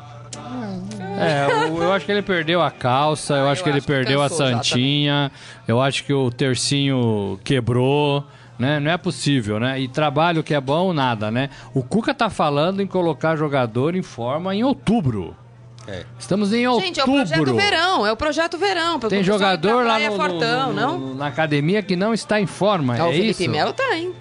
É, 1.18 1.46
eu, 1.68 1.82
eu 1.82 1.92
acho 1.92 2.06
que 2.06 2.12
ele 2.12 2.22
perdeu 2.22 2.62
a 2.62 2.70
calça, 2.70 3.34
eu 3.34 3.48
Ah, 3.48 3.52
acho 3.52 3.60
eu 3.60 3.64
que 3.64 3.70
ele 3.70 3.78
acho 3.78 3.86
que 3.86 3.92
perdeu 3.92 4.22
a 4.22 4.28
cansou 4.28 4.46
já 4.46 4.52
santinha, 4.56 5.32
eu 5.68 5.80
acho 5.80 6.04
que 6.04 6.12
o 6.12 6.30
tercinho 6.30 7.38
quebrou, 7.44 8.24
né? 8.58 8.78
Não 8.80 8.90
é 8.90 8.96
possível, 8.96 9.58
né? 9.60 9.78
E 9.80 9.88
trabalho 9.88 10.42
que 10.42 10.54
é 10.54 10.60
bom, 10.60 10.92
nada, 10.92 11.30
né? 11.30 11.50
O 11.74 11.82
Cuca 11.82 12.14
tá 12.14 12.30
falando 12.30 12.80
em 12.80 12.86
colocar 12.86 13.36
jogador 13.36 13.94
em 13.94 14.02
forma 14.02 14.54
em 14.54 14.62
outubro. 14.64 15.36
É. 15.90 16.04
Estamos 16.18 16.52
em 16.52 16.66
outubro. 16.66 16.86
Gente, 16.86 17.00
é 17.00 17.04
o 17.04 17.06
projeto 17.06 17.54
verão, 17.56 18.06
é 18.06 18.12
o 18.12 18.16
projeto 18.16 18.58
verão. 18.58 19.00
Tem 19.00 19.24
jogador 19.24 19.84
lá 19.84 20.00
é 20.00 20.08
no, 20.08 20.16
fortão, 20.16 20.68
no- 20.68 20.72
não? 20.80 20.98
no- 20.98 21.14
na 21.16 21.26
academia 21.26 21.82
que 21.82 21.96
não 21.96 22.14
está 22.14 22.40
em 22.40 22.46
forma, 22.46 22.96
Ah, 22.96 23.06
o 23.06 23.10
é 23.10 23.12
Felipe 23.12 23.42
isso? 23.42 23.50
Melo 23.50 23.72
tá, 23.72 23.96
hein? 23.96 24.12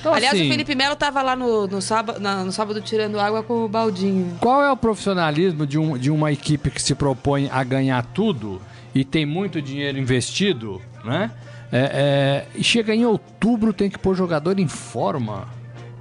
Então, 0.00 0.14
Aliás, 0.14 0.34
assim, 0.34 0.46
o 0.46 0.50
Felipe 0.50 0.74
Melo 0.76 0.94
tava 0.94 1.20
lá 1.22 1.34
no, 1.34 1.66
no, 1.66 1.82
sábado, 1.82 2.20
na- 2.20 2.44
no 2.44 2.52
sábado 2.52 2.80
tirando 2.80 3.18
água 3.18 3.42
com 3.42 3.64
o 3.64 3.68
baldinho. 3.68 4.36
Qual 4.40 4.62
é 4.62 4.70
o 4.70 4.76
profissionalismo 4.76 5.66
de, 5.66 5.76
um- 5.78 5.98
de 5.98 6.08
uma 6.10 6.30
equipe 6.32 6.70
que 6.70 6.80
se 6.80 6.94
propõe 6.94 7.48
a 7.52 7.62
ganhar 7.64 8.02
tudo 8.14 8.62
e 8.94 9.04
tem 9.04 9.26
muito 9.26 9.60
dinheiro 9.60 9.98
investido, 9.98 10.80
né? 11.04 11.30
É, 11.70 12.46
é, 12.54 12.58
e 12.58 12.64
chega 12.64 12.94
em 12.94 13.04
outubro, 13.04 13.72
tem 13.74 13.90
que 13.90 13.98
pôr 13.98 14.14
jogador 14.14 14.58
em 14.58 14.68
forma, 14.68 15.48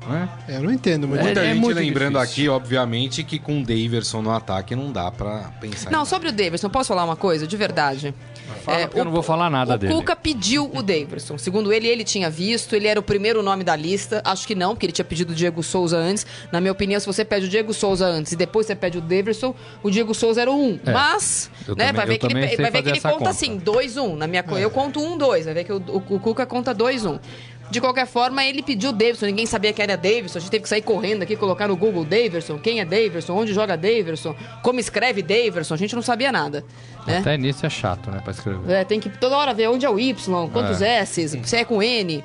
né? 0.08 0.30
É, 0.48 0.58
eu 0.58 0.64
não 0.64 0.72
entendo 0.72 1.08
muito. 1.08 1.22
É, 1.22 1.24
Muita 1.26 1.46
gente 1.46 1.60
muito 1.60 1.78
lembrando 1.78 2.20
difícil. 2.20 2.34
aqui, 2.34 2.50
obviamente, 2.50 3.24
que 3.24 3.38
com 3.40 3.62
o 3.62 3.64
Daverson 3.66 4.22
no 4.22 4.32
ataque 4.32 4.76
não 4.76 4.92
dá 4.92 5.12
pra 5.12 5.52
pensar. 5.60 5.92
Não, 5.92 6.04
em 6.04 6.06
sobre 6.06 6.30
o 6.30 6.32
Davidson, 6.32 6.70
posso 6.70 6.88
falar 6.90 7.04
uma 7.04 7.16
coisa? 7.16 7.46
De 7.48 7.58
verdade. 7.58 8.14
Fala, 8.64 8.80
porque 8.88 9.00
eu 9.00 9.06
não 9.06 9.12
vou 9.12 9.22
falar 9.24 9.50
nada 9.50 9.76
o 9.76 9.78
dele. 9.78 9.94
Cuca 9.94 10.16
pediu 10.16 10.70
o 10.74 10.82
Davidson. 10.82 11.38
Segundo 11.38 11.72
ele, 11.74 11.88
ele 11.88 12.04
tinha 12.04 12.30
visto, 12.30 12.76
ele 12.76 12.88
era 12.88 13.00
o 13.00 13.04
primeiro 13.04 13.42
nome 13.44 13.64
da 13.64 13.76
lista. 13.76 14.22
Acho 14.24 14.48
que 14.48 14.56
não, 14.56 14.74
porque 14.74 14.86
ele 14.86 14.94
tinha 14.94 15.06
pedido 15.06 15.32
o 15.32 15.36
Diego 15.36 15.62
Souza 15.62 15.98
antes. 15.98 16.26
Na 16.52 16.60
minha 16.62 16.72
opinião, 16.72 17.00
se 17.00 17.06
você 17.06 17.24
pede 17.26 17.46
o 17.46 17.50
Diego 17.50 17.74
Souza 17.74 18.06
antes 18.06 18.32
e 18.32 18.36
depois 18.36 18.66
você 18.66 18.76
pede 18.76 18.98
o 18.98 19.02
Davidson, 19.02 19.54
o 19.84 19.90
Diego 19.92 20.14
Souza 20.14 20.42
era 20.42 20.52
o 20.52 20.56
um. 20.58 20.80
É. 20.86 20.92
Mas, 20.92 21.50
Eu 21.68 21.76
né, 21.76 21.88
também- 21.88 21.94
vai 21.96 22.06
ver 22.06 22.18
que 22.18 22.26
ele, 22.26 22.34
vai 22.34 22.72
ver 22.72 22.84
que 22.84 22.90
ele 22.90 23.00
conta 23.02 23.18
conta. 23.18 23.30
assim, 23.30 23.58
2-1. 23.60 24.16
Na 24.16 24.28
minha, 24.28 24.44
co- 24.44 24.58
É. 24.58 24.64
Eu 24.64 24.70
conto 24.72 25.00
1-2. 25.02 25.46
Vai 25.46 25.54
ver 25.54 25.64
que 25.66 25.72
o, 25.74 25.78
o, 25.88 25.98
o 26.16 26.20
Cuca 26.20 26.46
conta 26.46 26.74
2-1. 26.74 27.20
De 27.70 27.82
qualquer 27.82 28.08
forma, 28.08 28.44
ele 28.44 28.64
pediu 28.64 28.92
Davidson. 28.92 29.26
Ninguém 29.26 29.46
sabia 29.46 29.74
que 29.74 29.82
era 29.82 29.98
Davidson. 29.98 30.38
A 30.38 30.42
gente 30.42 30.52
teve 30.52 30.64
que 30.64 30.70
sair 30.70 30.82
correndo 30.82 31.24
aqui, 31.24 31.36
colocar 31.36 31.68
no 31.68 31.76
Google 31.76 32.06
Davidson. 32.06 32.58
Quem 32.60 32.80
é 32.80 32.86
Davidson? 32.86 33.34
Onde 33.34 33.54
joga 33.54 33.76
Davidson? 33.76 34.36
Como 34.62 34.80
escreve 34.80 35.22
Davidson? 35.22 35.74
A 35.74 35.78
gente 35.78 35.94
não 35.94 36.02
sabia 36.02 36.32
nada. 36.32 36.64
Né? 37.06 37.18
Até 37.18 37.38
nisso 37.38 37.66
é 37.66 37.70
chato, 37.70 38.10
né, 38.10 38.20
pra 38.22 38.32
escrever. 38.32 38.72
É, 38.72 38.84
tem 38.84 39.00
que 39.00 39.10
toda 39.10 39.38
hora 39.38 39.54
ver 39.54 39.70
onde 39.70 39.86
é 39.86 39.90
o 39.90 40.00
Y, 40.00 40.50
quantos 40.50 40.82
S's, 40.82 41.38
se 41.44 41.56
é 41.56 41.66
com 41.66 41.84
N. 41.84 42.24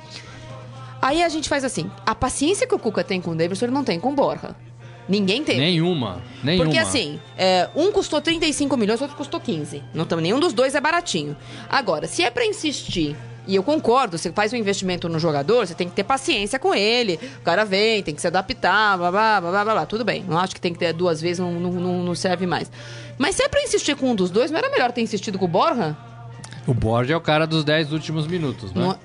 Aí 1.01 1.21
a 1.21 1.29
gente 1.29 1.49
faz 1.49 1.65
assim: 1.65 1.91
a 2.05 2.15
paciência 2.15 2.65
que 2.65 2.73
o 2.73 2.79
Cuca 2.79 3.03
tem 3.03 3.19
com 3.19 3.31
o 3.31 3.35
Davidson, 3.35 3.65
ele 3.65 3.73
não 3.73 3.83
tem 3.83 3.99
com 3.99 4.11
o 4.11 4.15
Borja. 4.15 4.55
Ninguém 5.07 5.43
tem. 5.43 5.57
Nenhuma, 5.57 6.21
nenhuma. 6.41 6.65
Porque 6.65 6.79
assim, 6.79 7.19
é, 7.37 7.69
um 7.75 7.91
custou 7.91 8.21
35 8.21 8.77
milhões, 8.77 9.01
outro 9.01 9.17
custou 9.17 9.39
15. 9.39 9.83
Não 9.93 10.05
nenhum 10.21 10.39
dos 10.39 10.53
dois 10.53 10.75
é 10.75 10.81
baratinho. 10.81 11.35
Agora, 11.69 12.07
se 12.07 12.23
é 12.23 12.31
pra 12.31 12.45
insistir, 12.45 13.17
e 13.47 13.55
eu 13.55 13.63
concordo, 13.63 14.17
você 14.17 14.31
faz 14.31 14.53
um 14.53 14.55
investimento 14.55 15.07
no 15.09 15.19
jogador, 15.19 15.67
você 15.67 15.73
tem 15.73 15.87
que 15.89 15.93
ter 15.95 16.03
paciência 16.03 16.57
com 16.59 16.73
ele. 16.73 17.19
O 17.39 17.43
cara 17.43 17.65
vem, 17.65 18.01
tem 18.03 18.13
que 18.15 18.21
se 18.21 18.27
adaptar, 18.27 18.97
blá 18.97 19.11
blá 19.11 19.41
blá 19.41 19.51
blá 19.51 19.63
blá. 19.63 19.73
blá. 19.73 19.85
Tudo 19.85 20.05
bem, 20.05 20.23
não 20.27 20.37
acho 20.37 20.53
que 20.55 20.61
tem 20.61 20.71
que 20.73 20.79
ter 20.79 20.93
duas 20.93 21.19
vezes, 21.21 21.39
não, 21.39 21.51
não, 21.51 21.71
não- 22.03 22.15
serve 22.15 22.45
mais. 22.45 22.71
Mas 23.17 23.35
se 23.35 23.43
é 23.43 23.47
pra 23.49 23.61
insistir 23.61 23.95
com 23.95 24.11
um 24.11 24.15
dos 24.15 24.29
dois, 24.31 24.49
não 24.51 24.57
era 24.57 24.69
melhor 24.69 24.91
ter 24.91 25.01
insistido 25.01 25.37
com 25.37 25.45
o 25.45 25.47
Borja? 25.47 25.95
O 26.65 26.73
Borja 26.73 27.13
é 27.13 27.17
o 27.17 27.21
cara 27.21 27.45
dos 27.45 27.63
10 27.63 27.91
últimos 27.91 28.25
minutos, 28.27 28.71
né? 28.73 28.81
Não, 28.81 28.97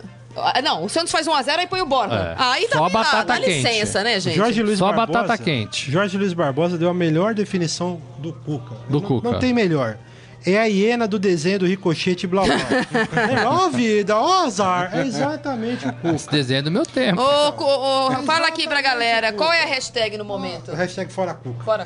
não, 0.63 0.85
o 0.85 0.89
Santos 0.89 1.11
faz 1.11 1.27
1x0 1.27 1.63
e 1.63 1.67
põe 1.67 1.81
o 1.81 1.87
Borja. 1.87 2.15
É. 2.15 2.35
Aí 2.39 2.69
Só 2.69 2.85
a 2.85 2.89
também 2.89 2.93
dá, 2.93 2.99
batata 2.99 3.25
dá 3.25 3.35
quente. 3.41 3.51
licença, 3.51 4.05
né, 4.05 4.21
gente? 4.21 4.37
Jorge 4.37 4.63
Luiz 4.63 4.79
Só 4.79 4.93
Barbosa, 4.93 5.23
batata 5.23 5.43
quente. 5.43 5.91
Jorge 5.91 6.17
Luiz 6.17 6.33
Barbosa 6.33 6.79
deu 6.79 6.89
a 6.89 6.95
melhor 6.95 7.35
definição 7.35 8.01
do 8.19 8.33
Cuca. 8.33 8.77
Do 8.89 9.01
não, 9.01 9.09
Cuca. 9.09 9.31
Não 9.33 9.39
tem 9.41 9.53
melhor. 9.53 9.99
É 10.47 10.57
a 10.59 10.65
hiena 10.65 11.07
do 11.09 11.19
desenho 11.19 11.59
do 11.61 11.67
ricochete 11.67 12.27
blá 12.27 12.43
blá. 12.45 12.55
é, 13.43 13.47
ó 13.47 13.69
vida, 13.69 14.17
ó 14.17 14.45
azar. 14.45 14.91
É 14.97 15.05
exatamente 15.07 15.87
o 15.87 15.93
Cuca. 15.93 16.15
Esse 16.15 16.31
desenho 16.31 16.59
é 16.59 16.63
do 16.63 16.71
meu 16.71 16.87
tempo. 16.87 17.21
Ô, 17.21 17.53
cu- 17.53 17.65
ô, 17.65 18.11
fala 18.25 18.47
aqui 18.47 18.67
pra 18.69 18.81
galera, 18.81 19.33
qual 19.33 19.53
é 19.53 19.65
a 19.65 19.67
hashtag 19.67 20.17
no 20.17 20.25
momento? 20.25 20.73
Hashtag 20.73 21.13
fora 21.13 21.35
Cuca. 21.35 21.65
Fora. 21.65 21.85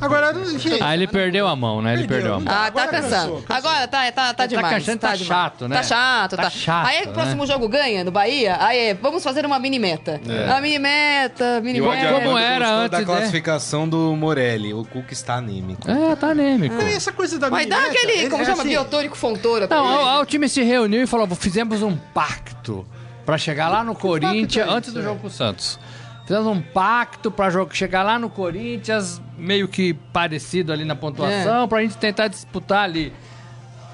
Agora, 0.00 0.32
gente. 0.58 0.82
Ah, 0.82 0.94
ele 0.94 1.06
perdeu 1.06 1.46
a 1.46 1.56
mão, 1.56 1.82
né? 1.82 1.94
Ele 1.94 2.06
perdeu, 2.06 2.34
a 2.34 2.40
mão. 2.40 2.52
Ah, 2.52 2.66
Agora 2.66 2.86
tá 2.88 3.00
cansou, 3.02 3.42
cansou. 3.42 3.44
Agora 3.48 3.88
tá, 3.88 4.12
tá, 4.12 4.12
tá 4.12 4.28
Ele 4.28 4.34
tá 4.34 4.46
demais. 4.46 4.74
cansando, 4.74 4.98
tá 4.98 5.08
demais. 5.16 5.26
chato, 5.26 5.68
né? 5.68 5.76
Tá 5.76 5.82
chato, 5.82 6.36
Tá 6.36 6.42
tá. 6.44 6.50
chato, 6.50 6.86
Aí 6.86 7.02
o 7.04 7.08
próximo 7.12 7.42
né? 7.44 7.46
jogo 7.52 7.68
ganha 7.68 8.04
no 8.04 8.10
Bahia. 8.10 8.56
Aí 8.60 8.94
vamos 8.94 9.22
fazer 9.22 9.44
uma 9.44 9.58
mini 9.58 9.78
meta. 9.78 10.20
A 10.56 10.60
mini 10.60 10.78
meta, 10.78 11.60
mini 11.60 11.80
meta. 11.80 11.96
Como 12.12 12.16
Armando 12.36 12.38
era 12.38 12.70
antes, 12.70 12.90
da 12.92 12.98
né? 13.00 13.04
classificação 13.04 13.88
do 13.88 14.14
Morelli. 14.16 14.72
O 14.72 14.84
Cuca 14.84 15.12
está 15.12 15.34
anêmico. 15.34 15.90
É, 15.90 16.14
tá 16.16 16.28
anêmico. 16.28 16.80
E 16.80 16.92
essa 16.94 17.12
coisa 17.12 17.38
da 17.38 17.48
Vai 17.48 17.66
dar 17.66 17.76
minimeta, 17.76 17.87
aquele, 17.88 18.12
ele- 18.12 18.30
como 18.30 18.42
é 18.42 18.46
chama, 18.46 18.62
assim, 18.62 18.68
biotônico 18.70 19.16
fontora. 19.16 19.68
pra 19.68 19.76
Não, 19.76 20.18
o, 20.18 20.20
o 20.20 20.26
time 20.26 20.48
se 20.48 20.62
reuniu 20.62 21.02
e 21.02 21.06
falou: 21.06 21.26
fizemos 21.34 21.82
um 21.82 21.96
pacto 21.96 22.86
pra 23.26 23.36
chegar 23.38 23.68
lá 23.68 23.82
no 23.84 23.94
Corinthians 23.94 24.54
pacto 24.66 24.72
é 24.72 24.76
antes 24.76 24.92
do 24.92 25.02
jogo 25.02 25.20
com 25.20 25.26
o 25.26 25.30
Santos. 25.30 25.78
Fizemos 26.26 26.46
um 26.46 26.60
pacto 26.60 27.30
pra 27.30 27.48
jogo, 27.50 27.74
chegar 27.74 28.02
lá 28.02 28.18
no 28.18 28.28
Corinthians, 28.28 29.20
meio 29.38 29.66
que 29.66 29.94
parecido 30.12 30.72
ali 30.72 30.84
na 30.84 30.94
pontuação, 30.94 31.66
pra 31.66 31.80
gente 31.80 31.96
tentar 31.96 32.28
disputar 32.28 32.84
ali. 32.84 33.12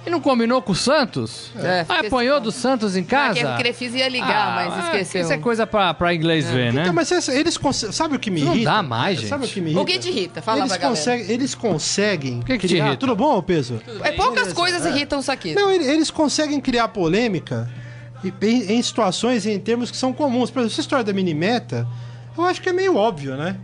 E 0.07 0.11
não 0.11 0.21
combinou 0.21 0.61
com 0.61 0.73
o 0.73 0.75
Santos? 0.75 1.51
É, 1.57 1.83
fiquei- 1.85 2.09
apanhou 2.09 2.39
do 2.39 2.53
Santos 2.53 2.95
em 2.95 3.01
Ah, 3.01 3.05
casa? 3.05 3.35
que- 3.41 3.57
que 3.57 3.63
ele 3.63 3.73
fiz 3.73 3.95
ia 3.95 4.07
ligar, 4.09 4.49
Ah, 4.49 4.55
mas 4.71 4.85
esqueceu. 4.85 5.23
Isso 5.23 5.33
é 5.33 5.39
coisa 5.39 5.67
pra, 5.67 5.95
pra 5.95 6.13
inglês 6.15 6.51
ver, 6.51 6.73
né? 6.75 6.83
Então, 6.83 6.93
mas 6.93 7.11
eles 7.29 7.57
conseguem. 7.57 7.93
Sabe 7.93 8.17
o 8.17 8.19
que 8.19 8.31
me 8.31 8.43
Não 8.43 8.55
irrita? 8.55 8.71
dá 8.71 8.83
mais, 8.83 9.21
Sabe 9.27 9.45
o 9.45 9.47
gente. 9.47 9.55
que 9.55 9.61
me 9.63 9.67
irrita? 9.71 9.81
O 9.83 9.87
que 9.87 9.99
te 9.99 10.09
irrita? 10.11 10.43
Fala 10.43 10.59
eles 10.59 10.69
pra 10.69 10.77
galera. 10.79 10.97
conseguem, 10.99 11.31
eles 11.31 11.55
conseguem 11.55 12.41
que 12.41 12.59
que 12.59 12.67
te 12.67 12.75
criar... 12.75 12.87
irrita? 12.87 13.01
Tudo 13.01 13.17
bom, 13.17 13.41
peso? 13.41 13.81
É 14.03 14.13
poucas 14.13 14.53
coisas 14.53 14.85
irritam 14.85 15.21
isso 15.21 15.33
aqui. 15.33 15.55
Não, 15.55 15.71
ele- 15.73 15.85
eles 15.87 16.11
conseguem 16.11 16.61
criar 16.61 16.89
polêmica 16.89 17.71
em, 18.43 18.73
em 18.75 18.83
situações 18.83 19.47
e 19.47 19.53
em 19.53 19.59
termos 19.59 19.91
que 19.91 19.97
são 19.97 20.13
comuns. 20.13 20.51
Por 20.51 20.59
exemplo, 20.61 20.73
essa 20.75 20.81
história 20.83 21.05
da 21.05 21.13
minimeta, 21.15 21.87
eu 22.37 22.45
acho 22.45 22.61
que 22.61 22.69
é 22.69 22.73
meio 22.75 22.97
óbvio, 22.97 23.37
né? 23.37 23.57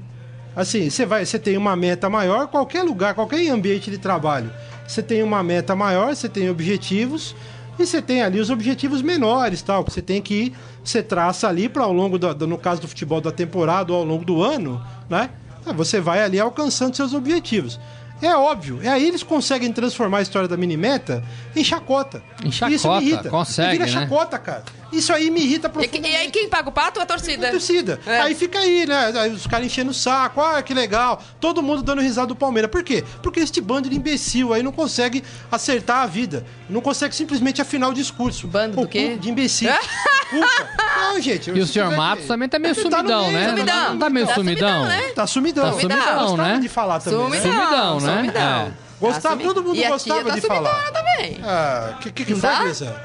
Assim, 0.56 0.90
você 0.90 1.06
vai, 1.06 1.24
você 1.24 1.38
tem 1.38 1.56
uma 1.56 1.76
meta 1.76 2.10
maior, 2.10 2.48
qualquer 2.48 2.82
lugar, 2.82 3.14
qualquer 3.14 3.48
ambiente 3.50 3.90
de 3.90 3.98
trabalho. 3.98 4.50
Você 4.90 5.04
tem 5.04 5.22
uma 5.22 5.40
meta 5.40 5.76
maior, 5.76 6.16
você 6.16 6.28
tem 6.28 6.50
objetivos 6.50 7.36
e 7.78 7.86
você 7.86 8.02
tem 8.02 8.22
ali 8.22 8.40
os 8.40 8.50
objetivos 8.50 9.00
menores, 9.02 9.62
tal, 9.62 9.84
que 9.84 9.92
você 9.92 10.02
tem 10.02 10.20
que 10.20 10.34
ir, 10.34 10.52
você 10.82 11.00
traça 11.00 11.46
ali 11.46 11.68
para 11.68 11.84
ao 11.84 11.92
longo 11.92 12.18
do- 12.18 12.46
no 12.46 12.58
caso 12.58 12.80
do 12.80 12.88
futebol 12.88 13.20
da 13.20 13.30
temporada 13.30 13.92
ou 13.92 13.98
ao 14.00 14.04
longo 14.04 14.24
do 14.24 14.42
ano, 14.42 14.84
né? 15.08 15.30
Ah, 15.64 15.72
Você 15.72 16.00
vai 16.00 16.24
ali 16.24 16.40
alcançando 16.40 16.96
seus 16.96 17.14
objetivos. 17.14 17.78
É 18.22 18.34
óbvio, 18.36 18.80
é 18.82 18.88
aí 18.88 19.06
eles 19.08 19.22
conseguem 19.22 19.72
transformar 19.72 20.18
a 20.18 20.22
história 20.22 20.46
da 20.48 20.56
mini-meta 20.56 21.24
em 21.56 21.64
chacota. 21.64 22.22
Em 22.44 22.48
Isso 22.48 22.66
me 22.66 22.78
chacota, 22.78 23.02
irrita. 23.04 23.30
consegue, 23.30 23.70
Vira 23.72 23.86
né? 23.86 23.92
chacota, 23.92 24.38
cara. 24.38 24.62
Isso 24.92 25.12
aí 25.12 25.30
me 25.30 25.40
irrita 25.40 25.68
E, 25.68 25.70
profundamente. 25.70 26.12
e 26.12 26.16
aí 26.16 26.30
quem 26.30 26.48
paga 26.48 26.68
o 26.68 26.72
pato 26.72 26.98
é 26.98 27.02
a 27.04 27.06
torcida. 27.06 27.48
A 27.48 27.50
torcida. 27.52 28.00
É. 28.04 28.20
Aí 28.22 28.34
fica 28.34 28.58
aí, 28.58 28.84
né? 28.86 29.12
Aí 29.20 29.30
os 29.30 29.46
caras 29.46 29.64
enchendo 29.66 29.92
o 29.92 29.94
saco. 29.94 30.40
Ah, 30.40 30.60
que 30.62 30.74
legal. 30.74 31.22
Todo 31.40 31.62
mundo 31.62 31.80
dando 31.82 32.02
risada 32.02 32.26
do 32.26 32.34
Palmeiras. 32.36 32.70
Por 32.70 32.82
quê? 32.82 33.04
Porque 33.22 33.38
este 33.40 33.60
bando 33.60 33.88
de 33.88 33.96
imbecil 33.96 34.52
aí 34.52 34.62
não 34.64 34.72
consegue 34.72 35.22
acertar 35.50 35.98
a 36.02 36.06
vida. 36.06 36.44
Não 36.68 36.80
consegue 36.80 37.14
simplesmente 37.14 37.62
afinar 37.62 37.88
o 37.88 37.94
discurso. 37.94 38.48
Bando 38.48 38.76
do 38.76 38.82
Cu- 38.82 38.88
quê? 38.88 39.16
De 39.16 39.30
imbecil. 39.30 39.70
Desculpa. 40.30 40.82
Não, 40.96 41.20
gente. 41.20 41.50
E 41.50 41.60
o 41.60 41.66
se 41.66 41.72
senhor 41.72 41.90
Matos 41.96 42.26
também 42.26 42.48
tá 42.48 42.58
meio 42.58 42.74
tá 42.74 42.82
sumidão, 42.82 43.22
meio, 43.30 43.32
né? 43.32 43.48
sumidão. 43.50 43.90
Não 43.90 43.98
tá 43.98 44.10
meio 44.10 44.26
Tá 44.26 44.34
sumidão? 44.34 44.68
sumidão, 44.68 44.86
né? 44.86 45.02
Tá 45.14 45.26
sumidão. 45.26 45.64
Tá 45.72 45.80
sumidão, 45.80 46.36
né? 46.36 46.58
de 46.60 46.68
falar 46.68 47.00
também. 47.00 47.30
né? 47.30 47.40
Sumidão, 47.40 48.00
né? 48.00 48.16
sumidão. 48.16 48.42
É. 48.42 48.70
Gostava, 49.00 49.36
Tá 49.36 49.42
todo 49.42 49.62
mundo 49.64 49.76
e 49.76 49.84
a 49.84 49.88
gostava 49.88 50.22
tia 50.24 50.32
de 50.34 50.40
tá 50.42 50.46
falar. 50.48 50.70
sumidona 50.70 50.92
também. 50.92 51.40
Ah, 51.42 51.94
que 52.00 52.12
que, 52.12 52.24
que 52.26 52.32
Não 52.34 52.40
foi, 52.40 52.50
tá? 52.50 52.62
Grisa? 52.62 53.02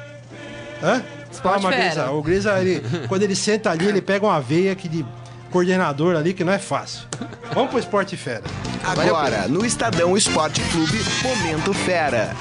Hã? 0.84 1.03
Calma. 1.41 1.71
Grisa. 1.71 2.11
O 2.11 2.21
Grisa, 2.21 2.59
ele, 2.59 2.82
quando 3.07 3.23
ele 3.23 3.36
senta 3.36 3.71
ali, 3.71 3.88
ele 3.88 4.01
pega 4.01 4.26
uma 4.26 4.39
veia 4.41 4.71
aqui 4.71 4.88
de 4.88 5.05
coordenador 5.51 6.15
ali, 6.15 6.34
que 6.34 6.43
não 6.43 6.51
é 6.53 6.59
fácil. 6.59 7.01
Vamos 7.53 7.69
pro 7.69 7.80
esporte 7.80 8.17
fera. 8.17 8.43
Agora, 8.84 9.47
no 9.47 9.65
Estadão 9.65 10.15
Esporte 10.17 10.61
Clube, 10.71 10.99
Momento 11.23 11.73
Fera. 11.73 12.36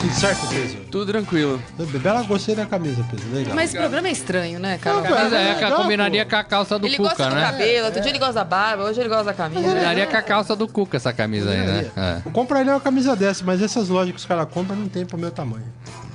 Tudo 0.00 0.14
certo, 0.14 0.46
Peso? 0.48 0.76
Tudo 0.90 1.06
tranquilo. 1.12 1.62
Bela 2.02 2.22
gostei 2.22 2.54
da 2.54 2.66
camisa, 2.66 3.04
Peso. 3.10 3.22
Legal. 3.32 3.54
Mas 3.54 3.70
esse 3.70 3.78
programa 3.78 4.08
é 4.08 4.12
estranho, 4.12 4.58
né, 4.58 4.78
cara? 4.78 5.00
Mas 5.02 5.32
é, 5.32 5.54
legal, 5.54 5.70
que 5.70 5.76
combinaria 5.76 6.24
com 6.24 6.36
a 6.36 6.44
calça 6.44 6.78
do 6.78 6.86
Ele 6.86 6.96
gosta 6.96 7.16
Cuca, 7.16 7.28
do 7.28 7.34
né? 7.34 7.42
cabelo, 7.42 7.86
outro 7.86 8.00
dia 8.00 8.10
ele 8.10 8.18
gosta 8.18 8.34
da 8.34 8.44
barba, 8.44 8.84
hoje 8.84 9.00
ele 9.00 9.08
gosta 9.08 9.24
da 9.24 9.34
camisa. 9.34 9.60
Combinaria 9.62 10.06
com 10.06 10.16
a 10.16 10.22
calça 10.22 10.56
do 10.56 10.66
Cuca 10.68 10.96
essa 10.96 11.12
camisa 11.12 11.50
aí, 11.50 11.58
né? 11.58 11.90
É. 11.96 12.22
Eu 12.24 12.30
compraria 12.30 12.72
uma 12.72 12.80
camisa 12.80 13.14
dessa, 13.14 13.44
mas 13.44 13.62
essas 13.62 13.88
lojas 13.88 14.10
que 14.12 14.18
os 14.18 14.26
caras 14.26 14.46
compram 14.50 14.76
não 14.76 14.88
tem 14.88 15.04
pro 15.06 15.18
meu 15.18 15.30
tamanho. 15.30 15.66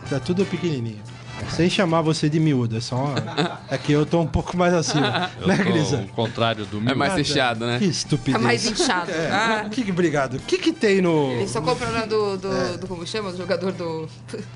Tá 0.10 0.20
tudo 0.20 0.46
pequenininho. 0.46 1.02
Sem 1.50 1.70
chamar 1.70 2.02
você 2.02 2.30
de 2.30 2.39
miúdo, 2.39 2.78
é 2.78 2.82
só 2.82 2.96
uma... 2.96 3.16
É 3.70 3.78
que 3.78 3.91
eu 3.91 4.06
tô 4.06 4.20
um 4.22 4.28
pouco 4.28 4.56
mais 4.56 4.74
acima, 4.74 5.30
Eu 5.39 5.48
né, 5.48 5.58
Grisa? 5.58 6.06
O 6.10 6.14
contrário 6.14 6.66
do 6.66 6.78
É 6.78 6.82
meu. 6.82 6.96
mais 6.96 7.14
recheado, 7.16 7.66
né? 7.66 7.80
Que 7.80 7.86
estupidez. 7.86 8.38
Tá 8.38 8.43
mais 8.43 8.66
inchado. 8.66 9.12
Ah, 9.32 9.68
Que 9.70 9.89
obrigado. 9.89 10.36
O 10.36 10.39
que 10.39 10.58
que 10.58 10.72
tem 10.72 11.02
no... 11.02 11.32
ele 11.32 11.48
só 11.48 11.62
compra 11.62 11.89
na 11.91 12.06
do, 12.06 12.38
do, 12.38 12.52
É. 12.52 12.78
do. 12.78 12.88
Como 12.88 13.06
chama? 13.08 13.32
Do 13.32 13.38
jogador 13.38 13.72
do. 13.72 14.08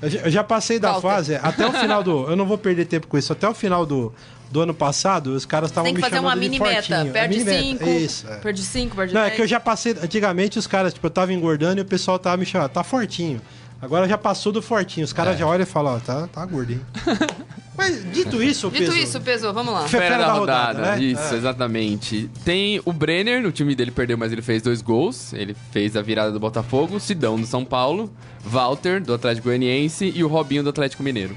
Eu 0.02 0.30
já, 0.30 0.44
passei 0.44 0.78
da 0.78 1.00
fase, 1.00 1.34
é, 1.34 1.40
até 1.42 1.66
o 1.66 1.72
final 1.72 2.02
do. 2.02 2.28
Eu 2.30 2.36
não 2.36 2.46
vou 2.46 2.56
perder 2.58 2.84
tempo 2.86 3.06
com 3.06 3.16
isso. 3.18 3.32
Até 3.32 3.48
o 3.48 3.54
final 3.54 3.84
do, 3.84 4.12
do 4.50 4.60
ano 4.60 4.74
passado, 4.74 5.28
os 5.34 5.44
caras 5.44 5.70
estavam 5.70 5.86
Tem 5.86 5.94
que 5.94 5.98
me 6.00 6.02
fazer 6.04 6.16
chamando 6.16 6.32
uma 6.36 6.40
de 6.42 6.48
mini 6.48 6.60
meta. 6.60 7.02
A 7.02 7.04
Perde 7.06 7.38
mini 7.38 7.44
meta, 7.72 7.84
5. 7.84 7.90
Isso. 7.90 8.28
é. 8.28 8.36
Perde 8.36 8.62
5, 8.62 8.96
perde 8.96 9.14
Não, 9.14 9.20
é 9.22 9.24
10. 9.24 9.36
que 9.36 9.42
eu 9.42 9.46
já 9.46 9.60
passei. 9.60 9.96
Antigamente 10.02 10.58
os 10.58 10.66
caras, 10.66 10.92
tipo, 10.94 11.06
eu 11.06 11.10
tava 11.10 11.32
engordando 11.32 11.80
e 11.80 11.82
o 11.82 11.86
pessoal 11.86 12.18
tava 12.18 12.36
me 12.36 12.46
chamando, 12.46 12.70
tá 12.70 12.82
fortinho. 12.84 13.40
Agora 13.82 14.06
já 14.08 14.18
passou 14.18 14.52
do 14.52 14.60
fortinho. 14.60 15.04
Os 15.04 15.12
É. 15.12 15.14
caras 15.14 15.38
já 15.38 15.46
olham 15.46 15.62
e 15.62 15.66
falam, 15.66 15.94
ó, 15.96 15.98
tá, 16.00 16.26
tá 16.26 16.44
gordinho. 16.44 16.84
Mas 17.76 18.04
dito 18.12 18.42
isso, 18.42 18.68
Dito 18.68 18.84
Peso, 18.92 18.96
isso, 18.98 19.20
pesou, 19.22 19.54
vamos 19.54 19.72
lá. 19.72 19.88
Fe- 19.88 19.96
Fera 19.98 20.18
da 20.18 20.32
rodada, 20.34 20.80
né? 20.96 21.02
isso, 21.02 21.32
É. 21.34 21.36
exatamente. 21.38 22.28
Tem 22.44 22.78
o 22.84 22.92
Brenner, 22.92 23.46
o 23.46 23.50
time 23.52 23.74
dele 23.74 23.90
perdeu, 23.90 24.18
mas 24.18 24.32
ele 24.32 24.42
fez 24.42 24.60
dois 24.60 24.82
gols. 24.82 25.32
Ele 25.32 25.56
fez 25.70 25.96
a 25.96 26.02
virada 26.02 26.30
do 26.30 26.38
Botafogo, 26.38 27.00
Sidão 27.00 27.40
do 27.40 27.46
São 27.46 27.64
Paulo, 27.64 28.12
Walter 28.44 29.00
do 29.02 29.14
Atlético 29.14 29.46
Goianiense 29.48 30.12
e 30.14 30.22
o 30.22 30.28
Robinho 30.28 30.62
do 30.62 30.68
Atlético 30.68 31.02
Mineiro. 31.02 31.34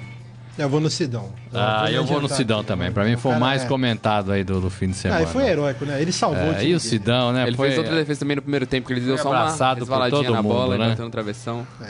Eu 0.58 0.68
vou 0.68 0.82
no 0.82 0.90
Sidão. 0.90 1.32
Ah, 1.54 1.90
eu 1.90 2.04
vou 2.04 2.20
no. 2.22 2.28
Sidão 2.28 2.62
também. 2.64 2.92
Pra 2.92 3.06
mim 3.06 3.16
foi 3.16 3.32
o 3.34 3.40
mais 3.40 3.64
é- 3.64 3.68
comentado 3.68 4.32
aí 4.34 4.44
do, 4.44 4.60
do 4.60 4.70
fim 4.70 4.88
de 4.88 4.92
Ah, 4.92 4.96
semana. 4.96 5.24
e 5.24 5.26
foi 5.28 5.46
heróico, 5.48 5.86
né? 5.86 6.02
Ele 6.02 6.12
salvou 6.12 6.44
o 6.50 6.52
É, 6.52 6.56
time 6.56 6.72
e 6.72 6.76
o. 6.76 6.80
Sidão, 6.80 7.32
né? 7.32 7.48
ele 7.48 7.56
foi, 7.56 7.70
fez 7.70 7.80
outra 7.80 7.96
defesa 7.96 8.20
também 8.20 8.36
no 8.36 8.42
primeiro 8.42 8.68
tempo, 8.68 8.86
que 8.86 8.94
ele 8.94 9.00
deu 9.02 9.16
Foi 9.16 9.24
só 9.24 9.30
uma 9.32 9.40
abraçado 9.40 9.78
por 9.78 9.84
resvaladinha 9.86 10.24
todo 10.26 10.34
na 10.34 10.42
bola 10.44 10.64
mundo, 10.66 10.76
e 10.76 10.78
né? 10.80 10.90
bateu 10.90 11.06
no 11.06 11.12
travessão. 11.12 11.66
É, 11.82 11.90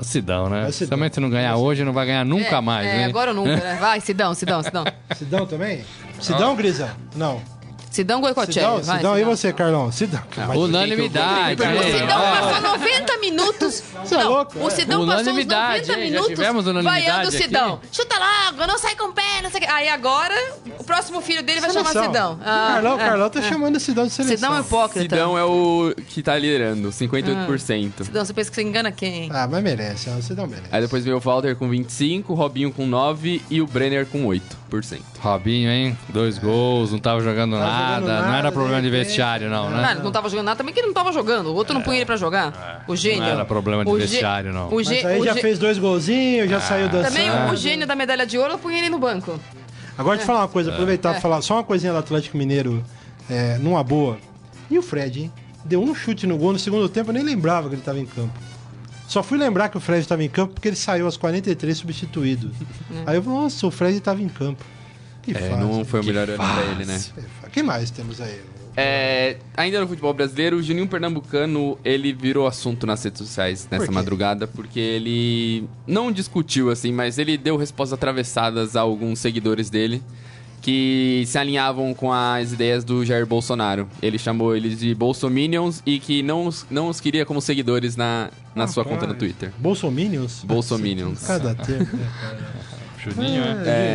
o 0.00 0.04
Sidão, 0.04 0.48
né? 0.48 0.64
É 0.64 0.68
o 0.68 0.72
Sidão. 0.72 0.96
Também 0.96 1.10
se 1.12 1.20
não 1.20 1.28
ganhar 1.30 1.56
hoje, 1.56 1.84
não 1.84 1.92
vai 1.92 2.06
ganhar 2.06 2.24
nunca 2.24 2.56
É, 2.56 2.60
mais, 2.60 2.86
É, 2.86 2.96
né? 2.98 3.04
agora 3.06 3.30
ou 3.30 3.36
nunca, 3.36 3.56
né? 3.56 3.76
Vai, 3.80 4.00
Sidão, 4.00 4.34
Sidão, 4.34 4.62
Sidão. 4.62 4.84
Sidão 5.16 5.46
também? 5.46 5.84
Sidão, 6.20 6.56
Grisa? 6.56 6.96
Não. 7.14 7.40
Sidão 7.90 8.20
Goicoechea. 8.20 8.52
Sidão, 8.52 8.82
vai, 8.82 8.96
Sidão, 8.96 9.18
e 9.18 9.24
você, 9.24 9.52
Carlão? 9.52 9.90
Sidão. 9.92 10.20
Mas- 10.36 10.56
Unanimidade. 10.56 11.62
O 11.62 11.64
hein? 11.64 11.92
Sidão 12.00 12.20
passou 12.20 12.60
90 12.78 13.16
minutos. 13.18 13.82
Você 14.04 14.14
é 14.14 14.18
não, 14.18 14.30
louco, 14.30 14.58
O 14.58 14.66
é. 14.68 14.70
Sidão 14.70 15.00
passou 15.06 15.14
uns 15.16 15.20
Unanimidade, 15.22 15.88
90 15.88 15.92
hein? 15.92 16.12
Já 16.36 16.52
minutos 16.52 16.84
vaiando 16.84 17.24
o 17.24 17.28
aqui. 17.28 17.38
Sidão. 17.38 17.80
Chuta 17.90 18.16
logo, 18.18 18.66
não 18.66 18.78
sai 18.78 18.94
com 18.96 19.06
o 19.06 19.12
pé, 19.12 19.42
não 19.42 19.50
sei 19.50 19.60
o 19.60 19.64
que. 19.64 19.70
Aí 19.70 19.88
agora, 19.88 20.34
o 20.78 20.84
próximo 20.84 21.20
filho 21.20 21.42
dele 21.42 21.60
vai 21.60 21.70
chamar. 21.70 21.88
Sidão. 21.90 22.38
Ah, 22.44 22.70
Carlão, 22.74 23.00
é. 23.00 23.04
Carlão 23.04 23.30
tá 23.30 23.42
chamando 23.42 23.76
o 23.76 23.80
Sidão 23.80 24.06
de 24.06 24.12
seleção. 24.12 24.36
Sidão 24.36 24.56
é 24.56 24.60
hipócrita. 24.60 25.00
Sidão 25.16 25.38
é 25.38 25.44
o 25.44 25.94
que 26.08 26.22
tá 26.22 26.36
liderando, 26.38 26.90
58%. 26.92 28.04
Sidão, 28.04 28.24
você 28.24 28.32
pensa 28.32 28.50
que 28.50 28.54
você 28.56 28.62
engana 28.62 28.92
quem? 28.92 29.30
Ah, 29.32 29.48
mas 29.50 29.62
merece, 29.62 30.08
o 30.10 30.22
Sidão 30.22 30.46
merece. 30.46 30.68
Aí 30.70 30.80
depois 30.80 31.04
veio 31.04 31.16
o 31.16 31.20
Walter 31.20 31.56
com 31.56 31.68
25, 31.68 32.32
o 32.32 32.36
Robinho 32.36 32.72
com 32.72 32.86
9 32.86 33.42
e 33.50 33.60
o 33.60 33.66
Brenner 33.66 34.06
com 34.06 34.24
8%. 34.26 34.42
Robinho, 35.20 35.70
hein? 35.70 35.98
Dois 36.10 36.38
gols, 36.38 36.92
não 36.92 36.98
tava 36.98 37.20
jogando, 37.20 37.52
Tava 37.52 37.64
nada. 37.66 38.00
jogando 38.00 38.14
Não 38.16 38.22
nada, 38.26 38.38
era 38.38 38.52
problema 38.52 38.82
de 38.82 38.90
vestiário, 38.90 39.48
não, 39.48 39.66
Ah, 39.68 39.70
né? 39.70 39.92
ele 39.92 40.02
não 40.02 40.12
tava 40.12 40.28
jogando 40.28 40.46
nada, 40.46 40.56
também 40.58 40.72
que 40.74 40.80
ele 40.80 40.86
não 40.88 40.94
tava 40.94 41.12
jogando. 41.12 41.46
O 41.48 41.54
outro 41.54 41.74
não 41.74 41.80
punha 41.82 41.96
ele 41.96 42.04
pra 42.06 42.16
jogar. 42.16 42.84
O 42.86 42.94
gênio. 42.94 43.20
Não 43.22 43.28
era 43.28 43.44
problema 43.44 43.84
de 43.84 43.90
O 43.90 43.94
vestiário, 43.96 44.52
não. 44.52 44.68
O 44.68 44.74
Mas 44.76 44.88
aí 44.90 45.20
o 45.20 45.24
já 45.24 45.34
gê- 45.34 45.40
fez 45.40 45.58
dois 45.58 45.78
golzinhos, 45.78 46.50
já 46.50 46.60
saiu 46.60 46.88
dançando. 46.88 47.14
Também 47.14 47.30
o, 47.30 47.50
o 47.52 47.56
gênio 47.56 47.86
da 47.86 47.94
medalha 47.96 48.26
de 48.26 48.36
ouro, 48.38 48.52
eu 48.52 48.58
punha 48.58 48.78
ele 48.78 48.88
no 48.90 48.98
banco. 48.98 49.38
Agora 49.96 50.16
deixa 50.16 50.22
eu 50.30 50.34
falar 50.34 50.40
uma 50.46 50.48
coisa, 50.52 50.70
aproveitar 50.72 51.08
É. 51.08 51.12
pra 51.12 51.20
falar 51.20 51.42
só 51.42 51.54
uma 51.54 51.64
coisinha 51.64 51.92
do 51.92 51.98
Atlético 51.98 52.36
Mineiro 52.36 52.84
é, 53.28 53.58
numa 53.58 53.82
boa. 53.82 54.18
E 54.70 54.78
o 54.78 54.82
Fred, 54.82 55.22
hein? 55.22 55.32
Deu 55.64 55.82
um 55.82 55.94
chute 55.94 56.26
no 56.26 56.36
gol 56.38 56.52
no 56.52 56.58
segundo 56.58 56.88
tempo, 56.88 57.10
eu 57.10 57.14
nem 57.14 57.22
lembrava 57.22 57.68
que 57.68 57.74
ele 57.74 57.82
tava 57.82 57.98
em 57.98 58.06
campo. 58.06 58.32
Só 59.08 59.22
fui 59.22 59.38
lembrar 59.38 59.70
que 59.70 59.76
o 59.78 59.80
Fred 59.80 60.02
estava 60.02 60.22
em 60.22 60.28
campo 60.28 60.52
porque 60.52 60.68
ele 60.68 60.76
saiu 60.76 61.06
aos 61.06 61.16
43 61.16 61.76
substituído. 61.76 62.50
Aí 63.06 63.16
eu 63.16 63.22
falei, 63.22 63.38
nossa, 63.40 63.66
o 63.66 63.70
Fred 63.70 63.96
estava 63.96 64.22
em 64.22 64.28
campo. 64.28 64.62
Que 65.22 65.30
É, 65.30 65.34
fácil. 65.34 65.56
não 65.58 65.84
foi 65.84 66.00
o 66.00 66.04
melhor 66.04 66.28
ano 66.28 66.36
pra 66.36 66.64
ele, 66.72 66.84
né? 66.84 67.02
Quem 67.50 67.62
mais 67.62 67.90
temos 67.90 68.20
aí? 68.20 68.38
É, 68.76 69.38
ainda 69.56 69.80
no 69.80 69.88
futebol 69.88 70.14
brasileiro, 70.14 70.58
o 70.58 70.62
Juninho 70.62 70.86
Pernambucano, 70.86 71.76
ele 71.84 72.12
virou 72.12 72.46
assunto 72.46 72.86
nas 72.86 73.02
redes 73.02 73.18
sociais 73.18 73.66
nessa 73.68 73.86
quê? 73.86 73.90
madrugada, 73.90 74.46
porque 74.46 74.78
ele 74.78 75.68
não 75.86 76.12
discutiu, 76.12 76.70
assim, 76.70 76.92
mas 76.92 77.18
ele 77.18 77.36
deu 77.36 77.56
respostas 77.56 77.94
atravessadas 77.94 78.76
a 78.76 78.82
alguns 78.82 79.18
seguidores 79.18 79.68
dele 79.68 80.00
que 80.60 81.24
se 81.26 81.38
alinhavam 81.38 81.94
com 81.94 82.12
as 82.12 82.52
ideias 82.52 82.84
do 82.84 83.04
Jair 83.04 83.26
Bolsonaro. 83.26 83.88
Ele 84.02 84.18
chamou 84.18 84.56
eles 84.56 84.78
de 84.78 84.94
bolsominions 84.94 85.82
e 85.86 85.98
que 85.98 86.22
não, 86.22 86.46
os- 86.46 86.66
não 86.70 86.88
os 86.88 87.00
queria 87.00 87.24
como 87.24 87.40
seguidores 87.40 87.96
na, 87.96 88.30
na 88.54 88.66
sua 88.66 88.84
conta 88.84 89.06
no 89.06 89.14
Twitter. 89.14 89.52
Bolsominions? 89.58 90.42
Bolsominions. 90.44 91.26
Cada 91.26 91.54
né, 91.54 91.54
cara? 91.56 92.68
Juninho, 93.00 93.42
é. 93.42 93.62
É, 93.64 93.94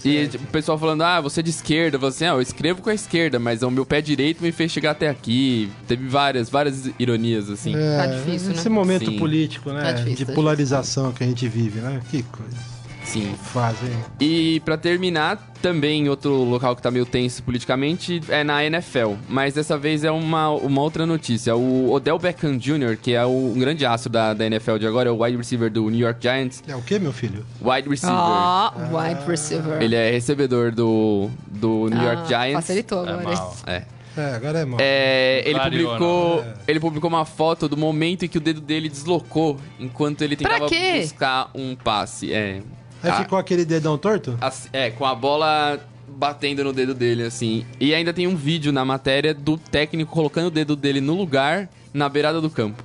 Juninho, 0.00 0.22
E 0.24 0.28
tipo, 0.28 0.44
o 0.44 0.46
pessoal 0.46 0.78
falando, 0.78 1.02
ah, 1.02 1.20
você 1.20 1.40
é 1.40 1.42
de 1.42 1.50
esquerda, 1.50 1.98
você, 1.98 2.24
ah, 2.24 2.28
eu 2.34 2.40
escrevo 2.40 2.80
com 2.80 2.88
a 2.88 2.94
esquerda, 2.94 3.38
mas 3.38 3.62
o 3.64 3.70
meu 3.70 3.84
pé 3.84 4.00
direito 4.00 4.42
me 4.42 4.52
fez 4.52 4.70
chegar 4.70 4.92
até 4.92 5.08
aqui. 5.08 5.68
Teve 5.88 6.06
várias, 6.08 6.48
várias 6.48 6.88
ironias, 6.98 7.50
assim. 7.50 7.74
É, 7.74 7.96
Tá 7.98 8.06
difícil, 8.06 8.50
né? 8.50 8.54
Esse 8.54 8.68
momento 8.68 9.10
Sim. 9.10 9.18
político, 9.18 9.70
né? 9.72 9.82
Tá 9.82 9.92
difícil, 9.92 10.18
de 10.18 10.24
tá 10.26 10.32
polarização 10.32 11.12
que 11.12 11.24
a 11.24 11.26
gente 11.26 11.46
vive, 11.48 11.80
né? 11.80 12.00
Que 12.10 12.22
coisa. 12.22 12.73
Sim. 13.04 13.34
Fazem. 13.52 13.90
E 14.20 14.60
pra 14.64 14.76
terminar, 14.76 15.36
também 15.62 16.08
outro 16.08 16.32
local 16.42 16.74
que 16.74 16.82
tá 16.82 16.90
meio 16.90 17.06
tenso 17.06 17.42
politicamente 17.42 18.20
é 18.28 18.42
na 18.42 18.64
NFL. 18.64 19.12
Mas 19.28 19.54
dessa 19.54 19.76
vez 19.78 20.02
é 20.04 20.10
uma, 20.10 20.48
uma 20.50 20.80
outra 20.82 21.04
notícia. 21.06 21.54
O 21.54 21.92
Odell 21.92 22.18
Beckham 22.18 22.56
Jr., 22.58 22.96
que 23.00 23.12
é 23.14 23.24
o, 23.24 23.28
um 23.54 23.58
grande 23.58 23.84
aço 23.86 24.08
da, 24.08 24.34
da 24.34 24.46
NFL 24.46 24.78
de 24.78 24.86
agora, 24.86 25.08
é 25.08 25.12
o 25.12 25.22
wide 25.22 25.36
receiver 25.36 25.70
do 25.70 25.88
New 25.90 26.00
York 26.00 26.18
Giants. 26.20 26.62
É 26.66 26.74
o 26.74 26.82
que, 26.82 26.98
meu 26.98 27.12
filho? 27.12 27.44
Wide 27.60 27.88
receiver. 27.88 28.16
Ah, 28.18 28.72
wide 28.90 29.26
receiver. 29.28 29.82
Ele 29.82 29.94
é 29.94 30.10
recebedor 30.10 30.72
do, 30.72 31.28
do 31.46 31.88
New 31.90 32.02
York 32.02 32.22
Ah, 32.22 32.26
Giants. 32.44 32.54
Facilitou 32.66 33.06
É 33.06 33.10
agora. 33.12 33.36
mal. 33.36 33.56
É. 33.66 33.82
É, 34.16 34.34
agora 34.36 34.58
é 34.60 34.64
mal. 34.64 34.78
É, 34.80 35.42
ele, 35.44 35.54
Clareou, 35.58 35.90
publicou, 35.90 36.42
né? 36.44 36.54
ele 36.68 36.78
publicou 36.80 37.10
uma 37.10 37.24
foto 37.24 37.68
do 37.68 37.76
momento 37.76 38.24
em 38.24 38.28
que 38.28 38.38
o 38.38 38.40
dedo 38.40 38.60
dele 38.60 38.88
deslocou 38.88 39.56
enquanto 39.80 40.22
ele 40.22 40.36
tentava 40.36 40.68
buscar 40.68 41.50
um 41.52 41.74
passe. 41.74 42.32
É, 42.32 42.60
Aí 43.04 43.10
Ah, 43.10 43.16
ficou 43.22 43.38
aquele 43.38 43.64
dedão 43.64 43.96
torto? 43.98 44.36
assim, 44.40 44.68
é, 44.72 44.90
com 44.90 45.04
a 45.04 45.14
bola 45.14 45.78
batendo 46.08 46.64
no 46.64 46.72
dedo 46.72 46.94
dele, 46.94 47.22
assim. 47.24 47.64
E 47.80 47.94
ainda 47.94 48.12
tem 48.12 48.26
um 48.26 48.34
vídeo 48.36 48.72
na 48.72 48.84
matéria 48.84 49.32
do 49.34 49.56
técnico 49.58 50.10
colocando 50.12 50.46
o 50.46 50.50
dedo 50.50 50.74
dele 50.76 51.00
no 51.00 51.14
lugar, 51.14 51.68
na 51.92 52.08
beirada 52.08 52.40
do 52.40 52.48
campo. 52.50 52.82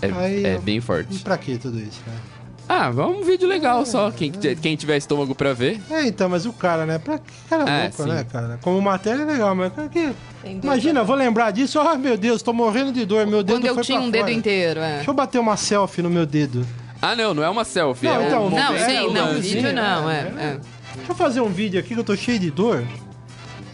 É, 0.00 0.10
Aí, 0.10 0.44
é 0.44 0.58
bem 0.58 0.78
E 0.78 0.80
forte. 0.80 1.18
pra 1.20 1.38
que 1.38 1.56
tudo 1.58 1.78
isso, 1.78 2.00
né? 2.06 2.14
Ah, 2.68 2.90
vamos 2.90 3.18
um 3.18 3.24
vídeo 3.24 3.46
legal 3.46 3.84
só. 3.84 4.10
Quem, 4.10 4.30
quem 4.30 4.76
tiver 4.76 4.96
estômago 4.96 5.34
pra 5.34 5.52
ver. 5.52 5.80
É, 5.90 6.06
então, 6.06 6.28
mas 6.28 6.46
o 6.46 6.52
cara, 6.52 6.86
né? 6.86 6.98
Pra 6.98 7.18
que 7.18 7.30
cara 7.50 7.68
É, 7.68 7.82
louco, 7.82 8.02
sim. 8.04 8.08
né, 8.08 8.24
cara? 8.24 8.58
Como 8.62 8.80
matéria 8.80 9.22
é 9.22 9.26
legal, 9.26 9.54
mas 9.54 9.72
cara 9.74 9.88
que. 9.88 10.10
Imagina, 10.62 11.00
eu 11.00 11.04
vou 11.04 11.14
lembrar 11.16 11.50
disso, 11.50 11.78
oh 11.80 11.96
meu 11.98 12.16
Deus, 12.16 12.40
tô 12.42 12.52
morrendo 12.52 12.92
de 12.92 13.04
dor, 13.04 13.26
meu 13.26 13.42
dedo 13.42 13.56
Quando 13.56 13.66
eu 13.66 13.74
foi 13.74 13.84
tinha 13.84 13.98
pra 13.98 14.06
um 14.06 14.10
dedo 14.10 14.22
fora. 14.22 14.32
inteiro, 14.32 14.80
é. 14.80 14.94
Deixa 14.96 15.10
eu 15.10 15.14
bater 15.14 15.38
uma 15.38 15.56
selfie 15.56 16.02
no 16.02 16.08
meu 16.10 16.24
dedo. 16.24 16.66
Ah, 17.02 17.16
não, 17.16 17.34
não 17.34 17.42
é 17.42 17.50
uma 17.50 17.64
selfie. 17.64 18.06
Não, 18.06 18.20
é 18.20 18.26
então, 18.28 18.46
um 18.46 18.50
não, 18.50 18.78
sim, 18.78 19.12
não, 19.12 19.40
vídeo 19.40 19.62
né? 19.62 19.72
não, 19.72 20.08
é. 20.10 20.14
É. 20.14 20.44
é. 20.44 20.60
Deixa 20.96 21.10
eu 21.12 21.16
fazer 21.16 21.40
um 21.40 21.48
vídeo 21.48 21.80
aqui 21.80 21.94
que 21.94 22.00
eu 22.00 22.04
tô 22.04 22.14
cheio 22.16 22.38
de 22.38 22.50
dor. 22.50 22.84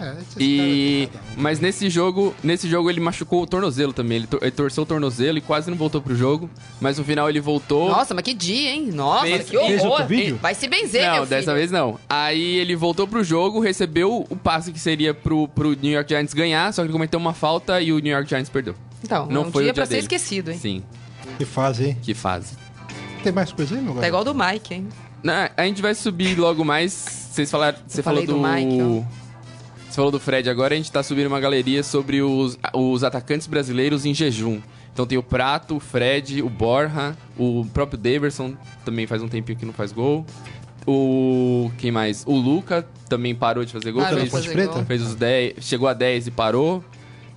É, 0.01 0.15
E 0.39 1.09
mas 1.37 1.59
nesse 1.59 1.91
jogo, 1.91 2.33
nesse 2.41 2.69
jogo 2.71 2.89
ele 2.89 3.01
machucou 3.01 3.43
o 3.43 3.47
tornozelo 3.47 3.93
também. 3.93 4.19
Ele, 4.19 4.27
tor- 4.29 4.39
ele 4.41 4.53
torceu 4.53 4.85
o 4.85 4.87
tornozelo 4.87 5.39
e 5.39 5.41
quase 5.41 5.69
não 5.69 5.77
voltou 5.77 6.01
pro 6.01 6.15
jogo, 6.15 6.49
mas 6.81 6.99
no 6.99 7.05
final 7.05 7.29
ele 7.29 7.41
voltou. 7.41 7.89
Nossa, 7.89 8.15
mas 8.15 8.23
que 8.23 8.33
dia, 8.33 8.71
hein? 8.71 8.91
Nossa, 8.93 9.27
Fez- 9.27 9.51
que 9.51 9.57
horror. 9.57 10.07
Vai 10.41 10.55
se 10.55 10.69
benzer, 10.69 11.03
não, 11.03 11.15
meu 11.17 11.27
filho. 11.27 11.31
dessa 11.41 11.53
vez 11.53 11.73
não. 11.73 11.99
Aí 12.09 12.59
ele 12.59 12.77
voltou 12.77 13.09
pro 13.09 13.25
jogo, 13.25 13.59
recebeu 13.59 14.25
o 14.31 14.37
passe 14.37 14.71
que 14.73 14.79
seria 14.79 15.13
pro, 15.13 15.49
pro 15.49 15.73
New 15.75 15.91
York 15.93 16.09
Giants 16.09 16.33
ganhar, 16.33 16.73
só 16.73 16.83
que 16.83 16.87
ele 16.87 16.93
cometeu 16.93 17.19
uma 17.19 17.35
falta 17.35 17.81
e 17.81 17.93
o 17.93 17.99
New 17.99 18.13
York 18.13 18.29
Giants 18.29 18.49
perdeu. 18.49 18.77
Então, 19.03 19.27
Não 19.27 19.43
é 19.43 19.47
um 19.47 19.51
foi 19.53 19.65
dia 19.65 19.73
o 19.73 19.75
dia 19.75 19.75
pra 19.75 19.85
ser 19.87 19.91
dele. 19.95 20.03
esquecido, 20.03 20.53
hein? 20.53 20.59
Sim, 20.59 20.83
Que 21.39 21.45
fase, 21.45 21.87
hein? 21.87 21.99
que 22.01 22.15
fase. 22.15 22.55
Tem 23.23 23.33
mais 23.33 23.53
coisa 23.53 23.75
aí, 23.75 23.81
meu 23.83 23.95
Tá 23.95 24.09
igual 24.09 24.25
do 24.25 24.35
Mike, 24.35 24.75
hein? 24.75 24.89
Não, 25.23 25.49
a 25.57 25.65
gente 25.65 25.83
vai 25.83 25.95
subir 25.95 26.39
logo 26.39 26.65
mais. 26.65 26.93
Vocês 26.93 27.51
falaram. 27.51 27.79
Você 27.87 28.03
falou 28.03 28.25
do. 28.25 28.35
do 28.35 28.41
Mike, 28.41 29.05
Você 29.89 29.97
falou 29.97 30.11
do 30.11 30.21
Fred 30.21 30.49
agora, 30.49 30.75
a 30.75 30.77
gente 30.77 30.91
tá 30.93 31.03
subindo 31.03 31.27
uma 31.27 31.41
galeria 31.41 31.83
sobre 31.83 32.23
os, 32.23 32.59
os 32.73 33.03
atacantes 33.03 33.47
brasileiros 33.47 34.07
em 34.07 34.15
jejum. 34.15 34.61
Então 34.93 35.07
tem 35.07 35.19
o 35.19 35.23
Prato, 35.23 35.77
o 35.77 35.81
Fred, 35.81 36.43
o 36.43 36.49
Borja, 36.49 37.17
o 37.37 37.65
próprio 37.73 37.99
Daverson, 37.99 38.55
também 38.85 39.07
faz 39.07 39.23
um 39.23 39.29
tempinho 39.29 39.59
que 39.59 39.67
não 39.67 39.73
faz 39.73 39.93
gol. 39.93 40.25
O. 40.87 41.71
Quem 41.79 41.91
mais? 41.91 42.25
O 42.27 42.35
Luca 42.35 42.87
também 43.09 43.35
parou 43.35 43.65
de 43.65 43.73
fazer 43.73 43.93
gol. 43.93 44.03
Parou 44.03 44.21
de 44.21 44.31
fez, 44.31 44.45
fazer 44.45 44.53
Preta? 44.55 44.75
gol. 44.75 44.85
fez 44.85 45.03
os 45.03 45.15
10. 45.15 45.55
Chegou 45.61 45.89
a 45.89 45.93
10 45.95 46.29
e 46.29 46.31
parou. 46.31 46.83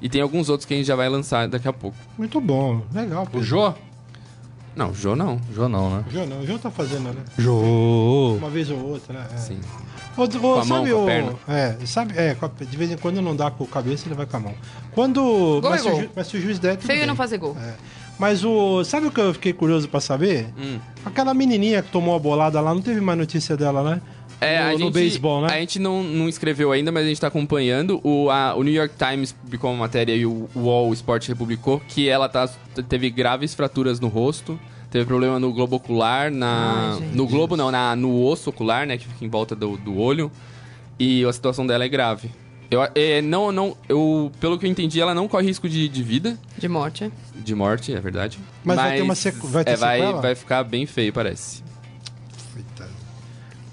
E 0.02 0.10
tem 0.10 0.22
alguns 0.22 0.50
outros 0.50 0.66
que 0.66 0.74
a 0.74 0.78
gente 0.78 0.86
já 0.88 0.96
vai 0.96 1.10
lançar 1.10 1.48
daqui 1.48 1.68
a 1.68 1.74
pouco. 1.74 1.98
Muito 2.18 2.40
bom, 2.42 2.82
legal. 2.94 3.28
O. 3.34 3.44
Jô? 3.44 3.74
Não, 4.76 4.90
o 4.92 4.94
Jô 4.94 5.16
não. 5.16 5.40
Jô 5.54 5.68
não, 5.68 5.90
né? 5.90 6.04
O 6.08 6.12
Jô 6.12 6.26
não, 6.26 6.40
o 6.42 6.46
Jô 6.48 6.58
tá 6.58 6.72
fazendo, 6.72 7.14
né? 7.14 7.22
Jô. 7.38 8.36
Uma 8.38 8.50
vez 8.50 8.70
ou 8.70 8.78
outra, 8.80 9.14
né? 9.14 9.26
É. 9.34 9.38
Sim. 9.38 9.60
Ô, 10.18 10.24
ô, 10.24 10.28
Com 10.28 10.52
a 10.54 10.56
mão, 10.56 10.66
sabe 10.66 10.92
com 10.92 10.98
a 10.98 11.02
o. 11.02 11.06
perna. 11.06 11.34
É, 11.48 11.76
sabe, 11.86 12.14
é, 12.18 12.36
de 12.66 12.78
vez 12.78 12.92
em 12.92 12.98
quando 12.98 13.22
não 13.22 13.36
dá 13.36 13.50
com 13.52 13.64
a 13.64 13.68
cabeça, 13.68 14.08
ele 14.08 14.16
vai 14.16 14.26
com 14.26 14.38
a 14.38 14.40
mão. 14.40 14.54
Quando. 14.94 15.22
Gol 15.62 15.70
mas, 15.70 15.82
é 15.82 15.84
se 15.84 15.88
o 15.88 15.92
gol. 15.92 16.02
ju- 16.02 16.10
mas 16.16 16.28
se 16.28 16.38
o 16.38 16.42
juiz 16.42 16.60
der. 16.60 16.76
tudo 16.78 16.88
Feio 16.88 17.00
bem. 17.00 17.08
não 17.08 17.16
fazer 17.16 17.38
gol. 17.38 17.56
É. 17.62 17.74
Mas 18.20 18.44
o. 18.46 18.84
Sabe 18.84 19.08
o 19.08 19.12
que 19.12 19.20
eu 19.20 19.34
fiquei 19.34 19.52
curioso 19.54 19.88
pra 19.90 20.00
saber? 20.00 20.48
Hum. 20.58 20.80
Aquela 21.06 21.34
menininha 21.34 21.82
que 21.82 21.90
tomou 21.92 22.16
a 22.16 22.20
bolada 22.20 22.60
lá, 22.62 22.74
não 22.74 22.82
teve 22.82 23.02
mais 23.02 23.18
notícia 23.18 23.58
dela, 23.58 23.84
né? 23.84 24.02
É, 24.42 24.60
no, 24.60 24.66
a 24.70 24.72
no 24.74 24.78
gente, 24.80 24.94
beisebol, 24.94 25.42
né? 25.42 25.48
A 25.54 25.60
gente 25.60 25.78
não, 25.80 26.02
não 26.04 26.28
escreveu 26.28 26.72
ainda, 26.72 26.92
mas 26.92 27.06
a 27.06 27.08
gente 27.08 27.22
tá 27.22 27.28
acompanhando. 27.28 28.02
O, 28.04 28.30
a- 28.30 28.56
o 28.56 28.64
New 28.64 28.74
York 28.74 28.96
Times 28.98 29.32
publicou 29.32 29.70
uma 29.72 29.78
matéria 29.80 30.16
e 30.16 30.26
o 30.26 30.50
UOL 30.56 30.92
Sport 30.94 31.28
republicou 31.28 31.80
que 31.88 32.10
ela 32.10 32.28
tá, 32.28 32.50
teve 32.90 33.10
graves 33.12 33.54
fraturas 33.54 34.00
no 34.00 34.08
rosto. 34.08 34.60
Teve 34.90 35.06
problema 35.06 35.40
no 35.40 35.54
globo 35.54 35.78
ocular, 35.78 36.30
na, 36.30 36.98
Ai, 37.02 37.10
no 37.14 37.26
globo 37.26 37.56
não, 37.56 37.72
na, 37.72 37.96
no 37.96 38.22
osso 38.26 38.50
ocular, 38.50 38.86
né, 38.86 38.98
que 38.98 39.08
fica 39.08 39.24
em 39.24 39.30
volta 39.30 39.56
do, 39.56 39.78
do 39.78 39.98
olho. 39.98 40.30
E 41.00 41.24
a 41.24 41.32
situação 41.32 41.66
dela 41.66 41.86
é 41.86 41.88
grave. 41.88 42.30
Eu, 42.70 42.82
é, 42.96 43.22
não, 43.22 43.52
não, 43.52 43.76
eu, 43.88 44.32
pelo 44.40 44.58
que 44.60 44.66
eu 44.66 44.70
entendi, 44.70 45.00
ela 45.00 45.14
não 45.14 45.28
corre 45.28 45.46
risco 45.48 45.68
de, 45.70 45.88
de 45.88 46.04
vida, 46.04 46.38
De 46.58 46.68
morte. 46.68 47.06
é. 47.06 47.12
de 47.36 47.54
morte, 47.56 47.94
é 47.94 48.00
verdade. 48.00 48.38
Mas 48.64 48.76
vai 48.78 48.96
ter 48.98 49.02
uma 49.02 49.16
sequ- 49.16 49.46
vai 49.48 49.64
ter 49.64 49.72
é, 49.72 49.76
vai, 49.76 50.14
vai 50.14 50.36
ficar 50.36 50.64
bem 50.64 50.86
feio, 50.86 51.12
parece. 51.14 51.64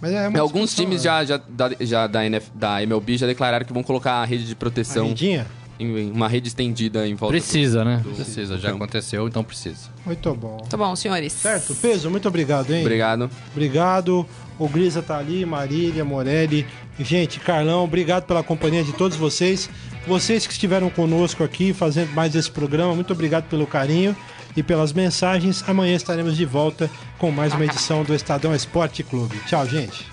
É 0.02 0.28
uma 0.28 0.38
Alguns 0.40 0.70
discussão, 0.70 0.84
times 0.84 1.00
é. 1.00 1.04
já, 1.04 1.24
já, 1.24 1.40
da, 1.48 1.70
já 1.80 2.06
da, 2.06 2.24
NF, 2.24 2.50
da 2.54 2.82
MLB 2.82 3.16
já 3.16 3.26
declararam 3.26 3.64
que 3.66 3.72
vão 3.72 3.82
colocar 3.82 4.14
a 4.14 4.24
rede 4.24 4.44
de 4.46 4.54
proteção, 4.54 5.08
rendinha? 5.08 5.46
em, 5.78 5.86
em 5.98 6.10
uma 6.12 6.28
rede 6.28 6.48
estendida 6.48 7.06
em 7.06 7.14
volta. 7.14 7.32
Precisa, 7.32 7.84
né? 7.84 8.00
do- 8.04 8.10
Precisa. 8.10 8.54
do 8.56 8.60
Já 8.60 8.70
campo. 8.70 8.84
aconteceu, 8.84 9.26
então 9.26 9.42
precisa. 9.42 9.88
Muito 10.06 10.34
bom. 10.34 10.58
Tá 10.70 10.76
bom, 10.76 10.94
senhores. 10.94 11.32
Certo, 11.32 11.74
peso, 11.74 12.10
muito 12.10 12.28
obrigado, 12.28 12.72
hein? 12.72 12.80
Obrigado. 12.82 13.30
Obrigado. 13.52 14.26
O 14.58 14.68
Grisa 14.68 15.02
tá 15.02 15.18
ali, 15.18 15.44
Marília, 15.44 16.04
Morelli. 16.04 16.66
Gente, 16.98 17.38
Carlão, 17.38 17.84
obrigado 17.84 18.24
pela 18.24 18.42
companhia 18.42 18.82
de 18.82 18.92
todos 18.92 19.16
vocês. 19.16 19.70
Vocês 20.06 20.46
que 20.46 20.52
estiveram 20.52 20.90
conosco 20.90 21.44
aqui 21.44 21.72
fazendo 21.72 22.10
mais 22.12 22.34
esse 22.34 22.50
programa, 22.50 22.92
muito 22.94 23.12
obrigado 23.12 23.44
pelo 23.48 23.66
carinho 23.66 24.16
e 24.56 24.62
pelas 24.62 24.92
mensagens. 24.92 25.64
Amanhã 25.68 25.94
estaremos 25.94 26.36
de 26.36 26.44
volta 26.44 26.90
com 27.18 27.30
mais 27.30 27.52
uma 27.52 27.64
edição 27.64 28.02
do 28.04 28.14
Estadão 28.14 28.54
Esporte 28.54 29.02
Clube. 29.02 29.38
Tchau, 29.46 29.66
gente. 29.66 30.06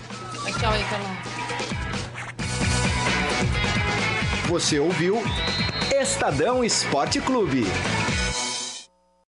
Tchau. 0.58 0.72
Você 4.48 4.78
ouviu 4.78 5.22
Estadão 6.00 6.64
Esporte 6.64 7.20
Clube. 7.20 7.66